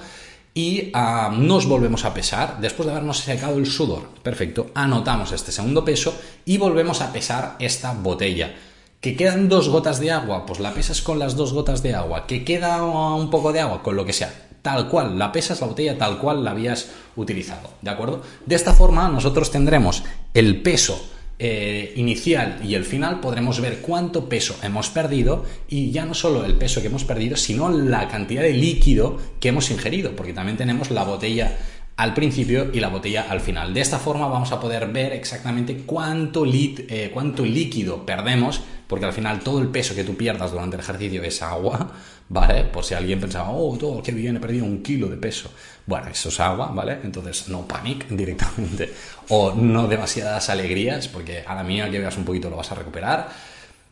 y 0.54 0.90
ah, 0.94 1.34
nos 1.36 1.68
volvemos 1.68 2.06
a 2.06 2.14
pesar 2.14 2.60
después 2.60 2.86
de 2.86 2.92
habernos 2.92 3.20
secado 3.20 3.58
el 3.58 3.66
sudor. 3.66 4.10
Perfecto, 4.22 4.72
anotamos 4.76 5.32
este 5.32 5.52
segundo 5.52 5.84
peso 5.84 6.14
y 6.46 6.58
volvemos 6.58 7.02
a 7.02 7.12
pesar 7.12 7.56
esta 7.60 7.94
botella. 7.94 8.56
¿Que 9.02 9.16
quedan 9.18 9.50
dos 9.50 9.70
gotas 9.70 10.00
de 10.00 10.12
agua? 10.12 10.46
Pues 10.46 10.60
la 10.60 10.74
pesas 10.74 11.02
con 11.02 11.20
las 11.20 11.36
dos 11.36 11.54
gotas 11.54 11.84
de 11.84 11.94
agua. 11.94 12.26
¿Que 12.26 12.46
queda 12.46 12.84
un 12.84 13.30
poco 13.30 13.52
de 13.52 13.60
agua? 13.60 13.84
Con 13.84 13.96
lo 13.96 14.06
que 14.06 14.14
sea 14.14 14.34
tal 14.64 14.88
cual, 14.88 15.20
la 15.20 15.32
pesas 15.32 15.62
la 15.62 15.68
botella 15.68 15.98
tal 15.98 16.18
cual 16.18 16.44
la 16.44 16.52
habías 16.52 16.90
utilizado, 17.18 17.70
¿de 17.82 17.92
acuerdo? 17.92 18.22
De 18.46 18.56
esta 18.56 18.74
forma 18.74 19.10
nosotros 19.10 19.52
tendremos 19.52 20.04
el 20.34 20.62
peso 20.64 21.06
eh, 21.46 21.92
inicial 21.98 22.62
y 22.64 22.76
el 22.76 22.86
final, 22.86 23.20
podremos 23.20 23.60
ver 23.60 23.80
cuánto 23.82 24.30
peso 24.30 24.56
hemos 24.64 24.88
perdido 24.88 25.44
y 25.68 25.92
ya 25.92 26.06
no 26.06 26.14
solo 26.14 26.46
el 26.46 26.56
peso 26.56 26.80
que 26.80 26.88
hemos 26.88 27.04
perdido, 27.04 27.36
sino 27.36 27.70
la 27.70 28.08
cantidad 28.08 28.44
de 28.44 28.54
líquido 28.54 29.18
que 29.42 29.50
hemos 29.50 29.70
ingerido, 29.70 30.16
porque 30.16 30.32
también 30.32 30.58
tenemos 30.58 30.90
la 30.90 31.04
botella 31.04 31.58
al 32.04 32.14
principio 32.14 32.70
y 32.74 32.82
la 32.82 32.90
botella 32.90 33.28
al 33.30 33.40
final. 33.40 33.74
De 33.74 33.80
esta 33.80 33.98
forma 33.98 34.28
vamos 34.28 34.52
a 34.52 34.60
poder 34.60 34.88
ver 34.88 35.14
exactamente 35.14 35.84
cuánto, 35.86 36.44
eh, 36.46 37.10
cuánto 37.14 37.46
líquido 37.46 38.06
perdemos, 38.06 38.62
porque 38.88 39.06
al 39.06 39.14
final 39.14 39.40
todo 39.40 39.62
el 39.62 39.70
peso 39.70 39.96
que 39.96 40.04
tú 40.04 40.18
pierdas 40.18 40.52
durante 40.52 40.76
el 40.76 40.82
ejercicio 40.82 41.24
es 41.24 41.42
agua, 41.42 41.92
¿vale? 42.30 42.66
Por 42.66 42.84
si 42.84 42.94
alguien 42.94 43.22
pensaba, 43.22 43.52
oh, 43.52 43.78
todo, 43.78 44.04
que 44.04 44.12
bien, 44.12 44.36
he 44.36 44.40
perdido 44.42 44.66
un 44.66 44.84
kilo 44.84 45.08
de 45.08 45.16
peso. 45.16 45.50
Bueno, 45.86 46.10
eso 46.10 46.28
es 46.28 46.40
agua, 46.42 46.72
¿vale? 46.74 47.00
Entonces 47.06 47.48
no 47.48 47.66
panic 47.66 48.06
directamente, 48.10 48.92
o 49.30 49.54
no 49.54 49.88
demasiadas 49.88 50.50
alegrías, 50.50 51.08
porque 51.08 51.46
a 51.48 51.56
la 51.56 51.64
mía 51.64 51.90
que 51.90 52.00
veas 52.00 52.18
un 52.18 52.26
poquito 52.26 52.50
lo 52.50 52.58
vas 52.58 52.70
a 52.74 52.76
recuperar 52.76 53.30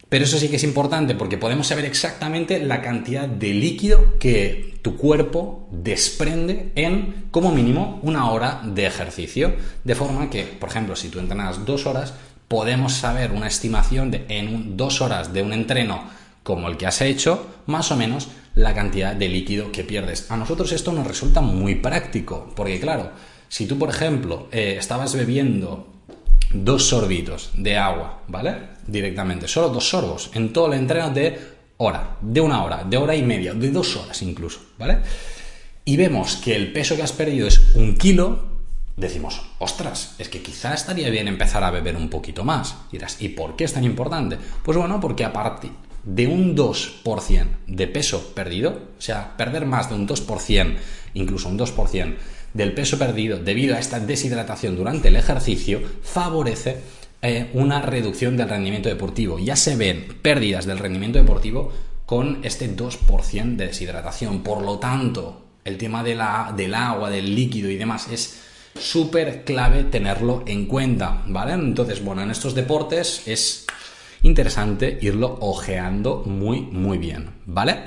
pero 0.10 0.26
eso 0.26 0.38
sí 0.38 0.50
que 0.50 0.58
es 0.58 0.63
importante 0.65 1.15
porque 1.15 1.38
podemos 1.38 1.67
saber 1.67 1.86
exactamente 1.86 2.60
la 2.60 2.82
cantidad 2.82 3.30
de 3.30 3.54
líquido 3.54 4.19
que 4.19 4.70
tu 4.82 4.98
cuerpo 4.98 5.67
desprende 5.72 6.72
en, 6.76 7.28
como 7.32 7.52
mínimo, 7.52 8.00
una 8.04 8.30
hora 8.32 8.62
de 8.63 8.86
ejercicio. 8.86 9.54
De 9.84 9.96
forma 9.96 10.30
que, 10.30 10.44
por 10.44 10.70
ejemplo, 10.70 10.96
si 10.96 11.10
tú 11.10 11.20
entrenas 11.20 11.65
dos 11.65 11.86
horas, 11.86 12.13
podemos 12.48 12.94
saber 12.94 13.32
una 13.32 13.48
estimación 13.48 14.12
de 14.12 14.26
en 14.28 14.76
dos 14.76 15.02
horas 15.02 15.34
de 15.34 15.41
un 15.41 15.54
entreno 15.54 16.04
como 16.44 16.67
el 16.67 16.78
que 16.78 16.88
has 16.88 17.02
hecho, 17.02 17.48
más 17.67 17.91
o 17.91 17.96
menos 17.96 18.30
la 18.56 18.74
cantidad 18.74 19.15
de 19.15 19.30
líquido 19.30 19.72
que 19.72 19.84
pierdes. 19.84 20.30
A 20.32 20.38
nosotros 20.38 20.72
esto 20.72 20.91
nos 20.91 21.08
resulta 21.08 21.41
muy 21.41 21.76
práctico, 21.76 22.52
porque 22.56 22.80
claro, 22.80 23.12
si 23.48 23.67
tú, 23.67 23.78
por 23.78 23.89
ejemplo, 23.89 24.48
eh, 24.52 24.76
estabas 24.80 25.15
bebiendo 25.15 25.88
dos 26.54 26.88
sorbitos 26.88 27.52
de 27.54 27.78
agua, 27.78 28.24
¿vale? 28.28 28.72
Directamente, 28.88 29.48
solo 29.48 29.70
dos 29.70 29.89
sorbos 29.89 30.32
en 30.34 30.52
todo 30.52 30.67
el 30.67 30.80
entreno 30.80 31.10
de 31.12 31.39
hora, 31.82 32.17
de 32.22 32.39
una 32.39 32.63
hora, 32.63 32.84
de 32.84 32.98
hora 32.98 33.15
y 33.15 33.24
media, 33.24 33.54
de 33.54 33.72
dos 33.72 33.96
horas 33.96 34.22
incluso, 34.22 34.60
¿vale? 34.78 35.00
Y 35.84 35.98
vemos 35.98 36.36
que 36.36 36.56
el 36.56 36.72
peso 36.72 36.96
que 36.96 37.02
has 37.02 37.12
perdido 37.12 37.48
es 37.48 37.74
un 37.74 37.96
kilo, 37.98 38.60
decimos, 38.96 39.41
ostras, 39.58 40.13
es 40.20 40.30
que 40.30 40.44
quizá 40.44 40.76
estaría 40.76 41.10
bien 41.10 41.28
empezar 41.28 41.63
a 41.63 41.72
beber 41.72 41.96
un 41.96 42.08
poquito 42.08 42.44
más. 42.44 42.76
Y 42.89 42.98
dirás, 42.98 43.20
¿y 43.20 43.30
por 43.30 43.56
qué 43.56 43.63
es 43.63 43.74
tan 43.74 43.84
importante? 43.84 44.38
Pues 44.63 44.78
bueno, 44.78 45.00
porque 45.00 45.26
aparte 45.26 45.72
de 46.04 46.28
un 46.28 46.56
2% 46.56 47.48
de 47.65 47.88
peso 47.88 48.34
perdido, 48.36 48.70
o 48.98 49.02
sea, 49.02 49.36
perder 49.36 49.65
más 49.65 49.89
de 49.89 49.96
un 49.96 50.08
2%, 50.08 50.76
incluso 51.15 51.50
un 51.50 51.58
2%, 51.58 52.15
del 52.54 52.74
peso 52.74 53.00
perdido 53.00 53.39
debido 53.39 53.76
a 53.76 53.80
esta 53.80 54.00
deshidratación 54.00 54.76
durante 54.76 55.08
el 55.08 55.15
ejercicio 55.15 55.82
favorece 56.04 56.82
eh, 57.21 57.49
una 57.53 57.81
reducción 57.81 58.38
del 58.38 58.49
rendimiento 58.49 58.89
deportivo. 58.89 59.39
Ya 59.39 59.55
se 59.55 59.75
ven 59.75 60.07
pérdidas 60.21 60.65
del 60.65 60.79
rendimiento 60.79 61.19
deportivo 61.19 61.71
con 62.05 62.39
este 62.43 62.75
2% 62.75 63.55
de 63.55 63.67
deshidratación. 63.67 64.43
Por 64.43 64.62
lo 64.63 64.79
tanto, 64.79 65.45
el 65.63 65.77
tema 65.77 66.03
de 66.03 66.15
la, 66.15 66.53
del 66.55 66.73
agua, 66.73 67.10
del 67.10 67.36
líquido 67.36 67.69
y 67.69 67.77
demás 67.77 68.07
es 68.12 68.41
súper 68.79 69.43
clave 69.43 69.84
tenerlo 69.84 70.43
en 70.47 70.65
cuenta, 70.65 71.23
¿vale? 71.27 71.53
Entonces, 71.53 72.03
bueno, 72.03 72.21
en 72.21 72.31
estos 72.31 72.55
deportes 72.55 73.27
es 73.27 73.65
interesante 74.23 74.97
irlo 75.01 75.38
ojeando 75.41 76.23
muy, 76.25 76.62
muy 76.62 76.97
bien, 76.97 77.31
¿vale? 77.45 77.79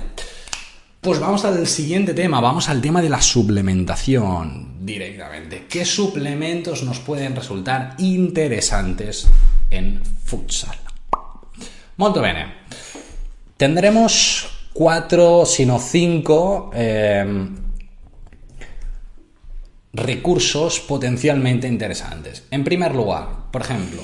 Pues 1.04 1.20
vamos 1.20 1.44
al 1.44 1.66
siguiente 1.66 2.14
tema, 2.14 2.40
vamos 2.40 2.70
al 2.70 2.80
tema 2.80 3.02
de 3.02 3.10
la 3.10 3.20
suplementación 3.20 4.86
directamente. 4.86 5.66
¿Qué 5.68 5.84
suplementos 5.84 6.82
nos 6.82 6.98
pueden 6.98 7.36
resultar 7.36 7.94
interesantes 7.98 9.28
en 9.68 10.00
futsal? 10.24 10.78
Molto 11.98 12.22
bene. 12.22 12.54
Tendremos 13.58 14.48
cuatro, 14.72 15.44
sino 15.44 15.78
cinco 15.78 16.70
eh, 16.72 17.50
recursos 19.92 20.80
potencialmente 20.80 21.68
interesantes. 21.68 22.44
En 22.50 22.64
primer 22.64 22.94
lugar, 22.94 23.50
por 23.50 23.60
ejemplo, 23.60 24.00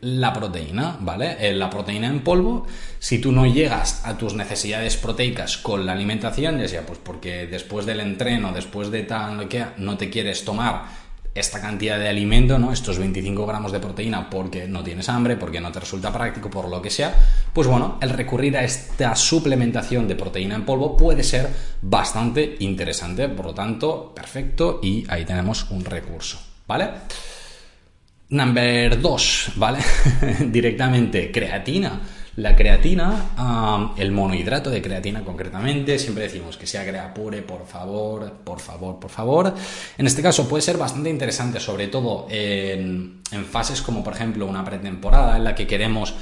la 0.00 0.32
proteína, 0.32 0.96
¿vale? 1.00 1.36
Eh, 1.40 1.54
la 1.54 1.70
proteína 1.70 2.08
en 2.08 2.20
polvo, 2.20 2.66
si 2.98 3.18
tú 3.18 3.32
no 3.32 3.46
llegas 3.46 4.04
a 4.04 4.16
tus 4.16 4.34
necesidades 4.34 4.96
proteicas 4.96 5.58
con 5.58 5.86
la 5.86 5.92
alimentación, 5.92 6.58
ya 6.58 6.68
sea 6.68 6.86
pues 6.86 6.98
porque 7.02 7.46
después 7.46 7.86
del 7.86 8.00
entreno, 8.00 8.52
después 8.52 8.90
de 8.90 9.02
tal, 9.02 9.48
que 9.48 9.64
no 9.78 9.96
te 9.96 10.10
quieres 10.10 10.44
tomar 10.44 11.08
esta 11.34 11.60
cantidad 11.60 11.98
de 11.98 12.08
alimento, 12.08 12.58
¿no? 12.58 12.72
Estos 12.72 12.98
25 12.98 13.46
gramos 13.46 13.72
de 13.72 13.80
proteína 13.80 14.28
porque 14.28 14.66
no 14.66 14.82
tienes 14.82 15.08
hambre, 15.08 15.36
porque 15.36 15.60
no 15.60 15.70
te 15.70 15.80
resulta 15.80 16.12
práctico, 16.12 16.50
por 16.50 16.68
lo 16.68 16.82
que 16.82 16.90
sea, 16.90 17.14
pues 17.52 17.66
bueno, 17.66 17.98
el 18.00 18.10
recurrir 18.10 18.56
a 18.56 18.64
esta 18.64 19.14
suplementación 19.14 20.08
de 20.08 20.16
proteína 20.16 20.56
en 20.56 20.64
polvo 20.64 20.96
puede 20.96 21.22
ser 21.22 21.48
bastante 21.82 22.56
interesante, 22.60 23.28
por 23.28 23.46
lo 23.46 23.54
tanto, 23.54 24.12
perfecto, 24.14 24.80
y 24.82 25.04
ahí 25.08 25.24
tenemos 25.24 25.70
un 25.70 25.84
recurso, 25.84 26.40
¿vale? 26.66 26.90
Number 28.30 29.00
2, 29.00 29.52
¿vale? 29.56 29.78
Directamente, 30.50 31.32
creatina. 31.32 32.00
La 32.36 32.54
creatina, 32.54 33.92
el 33.96 34.12
monohidrato 34.12 34.70
de 34.70 34.80
creatina 34.80 35.24
concretamente, 35.24 35.98
siempre 35.98 36.24
decimos 36.24 36.56
que 36.56 36.68
sea 36.68 36.86
crea 36.86 37.12
pure, 37.12 37.42
por 37.42 37.66
favor, 37.66 38.32
por 38.44 38.60
favor, 38.60 39.00
por 39.00 39.10
favor. 39.10 39.54
En 39.96 40.06
este 40.06 40.22
caso 40.22 40.48
puede 40.48 40.62
ser 40.62 40.76
bastante 40.76 41.10
interesante, 41.10 41.58
sobre 41.58 41.88
todo 41.88 42.28
en 42.30 43.22
fases 43.50 43.82
como 43.82 44.04
por 44.04 44.12
ejemplo 44.12 44.46
una 44.46 44.64
pretemporada 44.64 45.36
en 45.36 45.42
la 45.42 45.56
que 45.56 45.66
queremos 45.66 46.14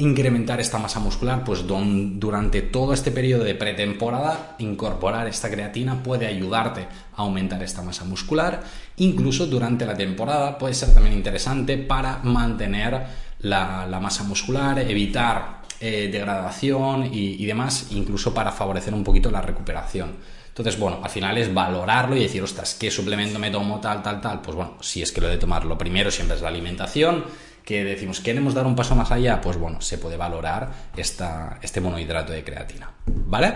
incrementar 0.00 0.60
esta 0.60 0.78
masa 0.78 0.98
muscular, 0.98 1.44
pues 1.44 1.64
durante 1.66 2.62
todo 2.62 2.92
este 2.92 3.10
periodo 3.10 3.44
de 3.44 3.54
pretemporada, 3.54 4.56
incorporar 4.58 5.28
esta 5.28 5.50
creatina 5.50 6.02
puede 6.02 6.26
ayudarte 6.26 6.82
a 7.14 7.22
aumentar 7.22 7.62
esta 7.62 7.82
masa 7.82 8.04
muscular. 8.04 8.62
Incluso 8.96 9.46
durante 9.46 9.86
la 9.86 9.96
temporada 9.96 10.58
puede 10.58 10.74
ser 10.74 10.92
también 10.94 11.14
interesante 11.14 11.76
para 11.76 12.18
mantener 12.22 13.00
la, 13.40 13.98
masa 14.00 14.24
muscular, 14.24 14.78
evitar 14.78 15.62
eh, 15.80 16.08
degradación 16.10 17.10
y, 17.12 17.44
demás, 17.44 17.88
incluso 17.90 18.34
para 18.34 18.52
favorecer 18.52 18.94
un 18.94 19.04
poquito 19.04 19.30
la 19.30 19.42
recuperación. 19.42 20.16
Entonces, 20.48 20.78
bueno, 20.78 20.98
al 21.02 21.10
final 21.10 21.38
es 21.38 21.54
valorarlo 21.54 22.16
y 22.16 22.20
decir, 22.20 22.42
ostras, 22.42 22.76
¿qué 22.78 22.90
suplemento 22.90 23.38
me 23.38 23.50
tomo 23.50 23.80
tal, 23.80 24.02
tal, 24.02 24.20
tal? 24.20 24.40
Pues 24.40 24.56
bueno, 24.56 24.76
si 24.80 25.00
es 25.00 25.12
que 25.12 25.20
lo 25.20 25.28
de 25.28 25.38
tomar, 25.38 25.64
lo 25.64 25.78
primero 25.78 26.10
siempre 26.10 26.36
es 26.36 26.42
la 26.42 26.48
alimentación, 26.48 27.24
que 27.70 27.84
decimos, 27.84 28.18
queremos 28.18 28.52
dar 28.52 28.66
un 28.66 28.74
paso 28.74 28.96
más 28.96 29.12
allá, 29.12 29.40
pues 29.40 29.56
bueno, 29.56 29.80
se 29.80 29.96
puede 29.96 30.16
valorar 30.16 30.72
este 30.96 31.80
monohidrato 31.80 32.32
de 32.32 32.42
creatina. 32.42 32.90
¿Vale? 33.06 33.54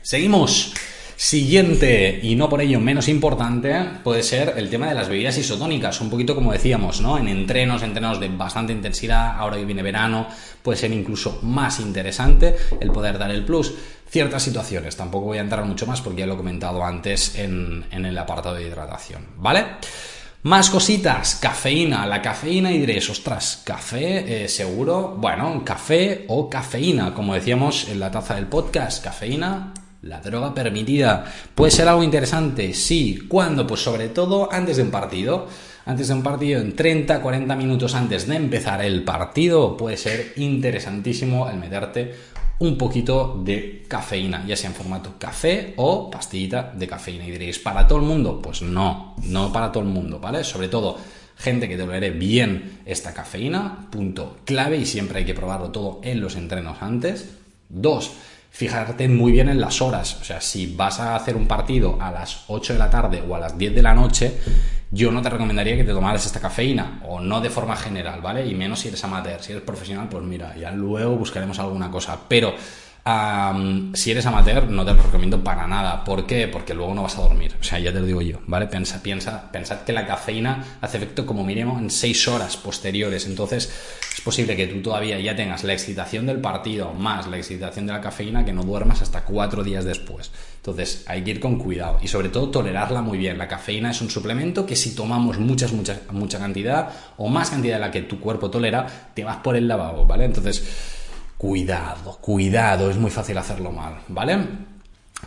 Seguimos. 0.00 0.72
Siguiente, 1.16 2.18
y 2.22 2.34
no 2.34 2.48
por 2.48 2.62
ello 2.62 2.80
menos 2.80 3.08
importante, 3.08 3.76
puede 4.02 4.22
ser 4.22 4.54
el 4.56 4.70
tema 4.70 4.88
de 4.88 4.94
las 4.94 5.10
bebidas 5.10 5.36
isotónicas. 5.36 6.00
Un 6.00 6.08
poquito 6.08 6.34
como 6.34 6.50
decíamos, 6.50 7.02
¿no? 7.02 7.18
En 7.18 7.28
entrenos, 7.28 7.82
entrenos 7.82 8.18
de 8.20 8.30
bastante 8.30 8.72
intensidad, 8.72 9.36
ahora 9.36 9.58
que 9.58 9.66
viene 9.66 9.82
verano, 9.82 10.26
puede 10.62 10.78
ser 10.78 10.90
incluso 10.90 11.40
más 11.42 11.78
interesante 11.78 12.56
el 12.80 12.90
poder 12.90 13.18
dar 13.18 13.30
el 13.30 13.44
plus. 13.44 13.74
Ciertas 14.08 14.42
situaciones, 14.42 14.96
tampoco 14.96 15.26
voy 15.26 15.36
a 15.36 15.42
entrar 15.42 15.66
mucho 15.66 15.86
más 15.86 16.00
porque 16.00 16.20
ya 16.20 16.26
lo 16.26 16.32
he 16.32 16.38
comentado 16.38 16.82
antes 16.82 17.34
en, 17.36 17.84
en 17.90 18.06
el 18.06 18.16
apartado 18.16 18.54
de 18.54 18.66
hidratación, 18.66 19.26
¿vale? 19.36 19.66
Más 20.42 20.70
cositas, 20.70 21.34
cafeína. 21.34 22.06
La 22.06 22.22
cafeína 22.22 22.72
y 22.72 22.78
diréis, 22.78 23.10
ostras, 23.10 23.60
café, 23.62 24.44
eh, 24.44 24.48
seguro. 24.48 25.14
Bueno, 25.18 25.62
café 25.66 26.24
o 26.28 26.48
cafeína, 26.48 27.12
como 27.12 27.34
decíamos 27.34 27.88
en 27.90 28.00
la 28.00 28.10
taza 28.10 28.36
del 28.36 28.46
podcast, 28.46 29.04
cafeína, 29.04 29.74
la 30.00 30.22
droga 30.22 30.54
permitida. 30.54 31.26
¿Puede 31.54 31.70
ser 31.70 31.88
algo 31.88 32.02
interesante? 32.02 32.72
Sí. 32.72 33.26
¿Cuándo? 33.28 33.66
Pues 33.66 33.82
sobre 33.82 34.08
todo 34.08 34.50
antes 34.50 34.78
de 34.78 34.84
un 34.84 34.90
partido. 34.90 35.46
Antes 35.84 36.08
de 36.08 36.14
un 36.14 36.22
partido, 36.22 36.58
en 36.58 36.74
30, 36.74 37.20
40 37.20 37.56
minutos 37.56 37.94
antes 37.94 38.26
de 38.26 38.36
empezar 38.36 38.82
el 38.82 39.02
partido, 39.04 39.76
puede 39.76 39.98
ser 39.98 40.32
interesantísimo 40.36 41.50
el 41.50 41.58
meterte 41.58 42.14
un 42.60 42.76
poquito 42.76 43.40
de 43.42 43.84
cafeína, 43.88 44.44
ya 44.46 44.54
sea 44.54 44.70
en 44.70 44.76
formato 44.76 45.14
café 45.18 45.74
o 45.76 46.10
pastillita 46.10 46.72
de 46.76 46.86
cafeína. 46.86 47.26
Y 47.26 47.30
diréis, 47.30 47.58
¿para 47.58 47.88
todo 47.88 47.98
el 47.98 48.04
mundo? 48.04 48.40
Pues 48.40 48.62
no, 48.62 49.16
no 49.24 49.52
para 49.52 49.72
todo 49.72 49.82
el 49.82 49.88
mundo, 49.88 50.20
¿vale? 50.20 50.44
Sobre 50.44 50.68
todo 50.68 50.98
gente 51.36 51.68
que 51.68 51.78
tolere 51.78 52.10
bien 52.10 52.80
esta 52.84 53.14
cafeína, 53.14 53.88
punto 53.90 54.38
clave 54.44 54.76
y 54.76 54.84
siempre 54.84 55.20
hay 55.20 55.24
que 55.24 55.34
probarlo 55.34 55.70
todo 55.70 56.00
en 56.04 56.20
los 56.20 56.36
entrenos 56.36 56.82
antes. 56.82 57.30
Dos, 57.70 58.12
fijarte 58.50 59.08
muy 59.08 59.32
bien 59.32 59.48
en 59.48 59.60
las 59.60 59.80
horas, 59.80 60.18
o 60.20 60.24
sea, 60.24 60.42
si 60.42 60.74
vas 60.74 61.00
a 61.00 61.16
hacer 61.16 61.36
un 61.36 61.46
partido 61.46 61.96
a 61.98 62.10
las 62.10 62.44
8 62.48 62.74
de 62.74 62.78
la 62.78 62.90
tarde 62.90 63.22
o 63.26 63.34
a 63.34 63.40
las 63.40 63.56
10 63.56 63.74
de 63.74 63.82
la 63.82 63.94
noche, 63.94 64.34
yo 64.90 65.12
no 65.12 65.22
te 65.22 65.30
recomendaría 65.30 65.76
que 65.76 65.84
te 65.84 65.92
tomaras 65.92 66.26
esta 66.26 66.40
cafeína, 66.40 67.00
o 67.06 67.20
no 67.20 67.40
de 67.40 67.50
forma 67.50 67.76
general, 67.76 68.20
¿vale? 68.20 68.46
Y 68.46 68.54
menos 68.54 68.80
si 68.80 68.88
eres 68.88 69.04
amateur, 69.04 69.42
si 69.42 69.52
eres 69.52 69.64
profesional, 69.64 70.08
pues 70.08 70.24
mira, 70.24 70.56
ya 70.56 70.72
luego 70.72 71.16
buscaremos 71.16 71.58
alguna 71.58 71.90
cosa, 71.90 72.18
pero 72.28 72.54
si 73.94 74.10
eres 74.10 74.26
amateur, 74.26 74.68
no 74.68 74.84
te 74.84 74.92
lo 74.92 75.02
recomiendo 75.02 75.42
para 75.42 75.66
nada. 75.66 76.04
¿Por 76.04 76.26
qué? 76.26 76.46
Porque 76.46 76.74
luego 76.74 76.94
no 76.94 77.02
vas 77.02 77.18
a 77.18 77.22
dormir. 77.22 77.56
O 77.58 77.64
sea, 77.64 77.78
ya 77.78 77.92
te 77.92 77.98
lo 77.98 78.06
digo 78.06 78.20
yo, 78.20 78.38
¿vale? 78.46 78.66
Piensa, 78.66 79.02
piensa, 79.02 79.50
pensad 79.50 79.80
que 79.80 79.92
la 79.92 80.06
cafeína 80.06 80.62
hace 80.80 80.98
efecto 80.98 81.26
como 81.26 81.42
mínimo 81.42 81.78
en 81.78 81.90
6 81.90 82.28
horas 82.28 82.56
posteriores. 82.56 83.26
Entonces, 83.26 83.72
es 84.14 84.20
posible 84.20 84.54
que 84.54 84.66
tú 84.66 84.82
todavía 84.82 85.18
ya 85.18 85.34
tengas 85.34 85.64
la 85.64 85.72
excitación 85.72 86.26
del 86.26 86.40
partido 86.40 86.92
más 86.92 87.26
la 87.26 87.38
excitación 87.38 87.86
de 87.86 87.94
la 87.94 88.00
cafeína 88.00 88.44
que 88.44 88.52
no 88.52 88.62
duermas 88.62 89.02
hasta 89.02 89.24
4 89.24 89.64
días 89.64 89.84
después. 89.84 90.30
Entonces, 90.60 91.04
hay 91.06 91.24
que 91.24 91.30
ir 91.30 91.40
con 91.40 91.58
cuidado 91.58 91.98
y 92.02 92.08
sobre 92.08 92.28
todo 92.28 92.50
tolerarla 92.50 93.00
muy 93.00 93.16
bien. 93.16 93.38
La 93.38 93.48
cafeína 93.48 93.92
es 93.92 94.02
un 94.02 94.10
suplemento 94.10 94.66
que 94.66 94.76
si 94.76 94.94
tomamos 94.94 95.38
muchas, 95.38 95.72
mucha, 95.72 96.00
mucha 96.10 96.38
cantidad 96.38 96.90
o 97.16 97.28
más 97.28 97.48
cantidad 97.48 97.76
de 97.76 97.80
la 97.80 97.90
que 97.90 98.02
tu 98.02 98.20
cuerpo 98.20 98.50
tolera, 98.50 98.86
te 99.14 99.24
vas 99.24 99.38
por 99.38 99.56
el 99.56 99.66
lavabo, 99.66 100.04
¿vale? 100.04 100.26
Entonces, 100.26 100.62
cuidado, 101.38 102.18
cuidado, 102.20 102.90
es 102.90 102.98
muy 102.98 103.10
fácil 103.10 103.38
hacerlo 103.38 103.72
mal, 103.72 104.00
¿vale? 104.08 104.38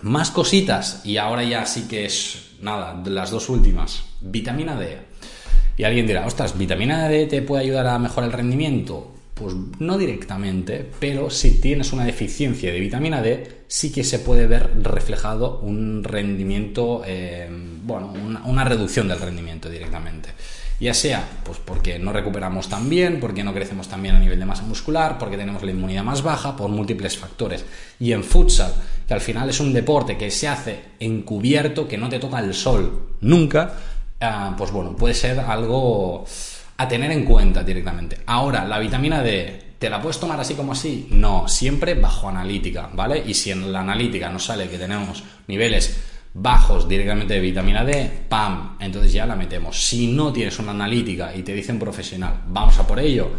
Más 0.04 0.30
cositas, 0.30 1.02
y 1.04 1.18
ahora 1.18 1.44
ya 1.44 1.66
sí 1.66 1.88
que 1.88 2.06
es, 2.06 2.52
nada, 2.62 3.02
las 3.04 3.32
dos 3.32 3.50
últimas. 3.50 4.04
Vitamina 4.22 4.76
D. 4.76 5.00
Y 5.78 5.84
alguien 5.84 6.06
dirá, 6.06 6.28
ostras, 6.28 6.56
¿vitamina 6.56 7.10
D 7.10 7.26
te 7.26 7.42
puede 7.42 7.64
ayudar 7.64 7.88
a 7.88 7.98
mejorar 7.98 8.30
el 8.30 8.38
rendimiento? 8.38 9.16
Pues 9.44 9.56
no 9.80 9.98
directamente, 9.98 10.90
pero 11.02 11.30
si 11.30 11.60
tienes 11.60 11.92
una 11.92 12.06
deficiencia 12.06 12.72
de 12.72 12.80
vitamina 12.80 13.22
D, 13.22 13.64
sí 13.68 13.92
que 13.92 14.06
se 14.06 14.20
puede 14.20 14.48
ver 14.48 14.72
reflejado 14.82 15.60
un 15.60 16.02
rendimiento, 16.02 17.02
eh, 17.06 17.50
bueno, 17.84 18.14
una 18.46 18.64
reducción 18.64 19.10
del 19.10 19.20
rendimiento 19.20 19.70
directamente 19.70 20.30
ya 20.80 20.94
sea 20.94 21.26
pues 21.44 21.60
porque 21.64 22.00
no 22.00 22.12
recuperamos 22.12 22.68
tan 22.68 22.90
bien, 22.90 23.20
porque 23.20 23.44
no 23.44 23.54
crecemos 23.54 23.88
tan 23.88 24.02
bien 24.02 24.16
a 24.16 24.20
nivel 24.20 24.40
de 24.40 24.46
masa 24.46 24.64
muscular, 24.64 25.18
porque 25.18 25.38
tenemos 25.38 25.64
la 25.64 25.72
inmunidad 25.72 26.04
más 26.04 26.22
baja, 26.24 26.56
por 26.56 26.70
múltiples 26.70 27.18
factores. 27.18 27.66
Y 28.00 28.12
en 28.12 28.24
futsal, 28.24 28.74
que 29.08 29.14
al 29.14 29.22
final 29.22 29.50
es 29.50 29.60
un 29.60 29.74
deporte 29.74 30.18
que 30.18 30.32
se 30.32 30.48
hace 30.48 30.80
encubierto, 31.00 31.88
que 31.88 31.98
no 31.98 32.10
te 32.10 32.20
toca 32.20 32.40
el 32.40 32.54
sol 32.54 33.16
nunca, 33.22 33.74
ah, 34.20 34.56
pues 34.58 34.72
bueno, 34.72 34.96
puede 34.96 35.14
ser 35.14 35.40
algo 35.40 36.26
tener 36.88 37.12
en 37.12 37.26
cuenta 37.26 37.64
directamente. 37.64 38.20
Ahora, 38.26 38.66
la 38.66 38.80
vitamina 38.80 39.22
D, 39.22 39.76
¿te 39.78 39.90
la 39.90 40.02
puedes 40.02 40.20
tomar 40.20 40.40
así 40.40 40.56
como 40.56 40.72
así? 40.72 41.08
No, 41.12 41.48
siempre 41.48 41.96
bajo 41.96 42.30
analítica, 42.30 42.90
¿vale? 42.94 43.24
Y 43.26 43.34
si 43.34 43.52
en 43.52 43.72
la 43.72 43.82
analítica 43.82 44.30
nos 44.30 44.46
sale 44.46 44.70
que 44.70 44.78
tenemos 44.78 45.24
niveles 45.48 46.00
bajos 46.34 46.88
directamente 46.88 47.36
de 47.36 47.40
vitamina 47.40 47.84
D, 47.84 48.26
¡pam! 48.28 48.78
Entonces 48.80 49.14
ya 49.14 49.26
la 49.26 49.36
metemos. 49.36 49.86
Si 49.86 50.08
no 50.08 50.34
tienes 50.34 50.58
una 50.60 50.72
analítica 50.72 51.36
y 51.36 51.44
te 51.44 51.54
dicen 51.54 51.80
profesional, 51.80 52.42
vamos 52.48 52.78
a 52.80 52.88
por 52.88 53.00
ello, 53.00 53.32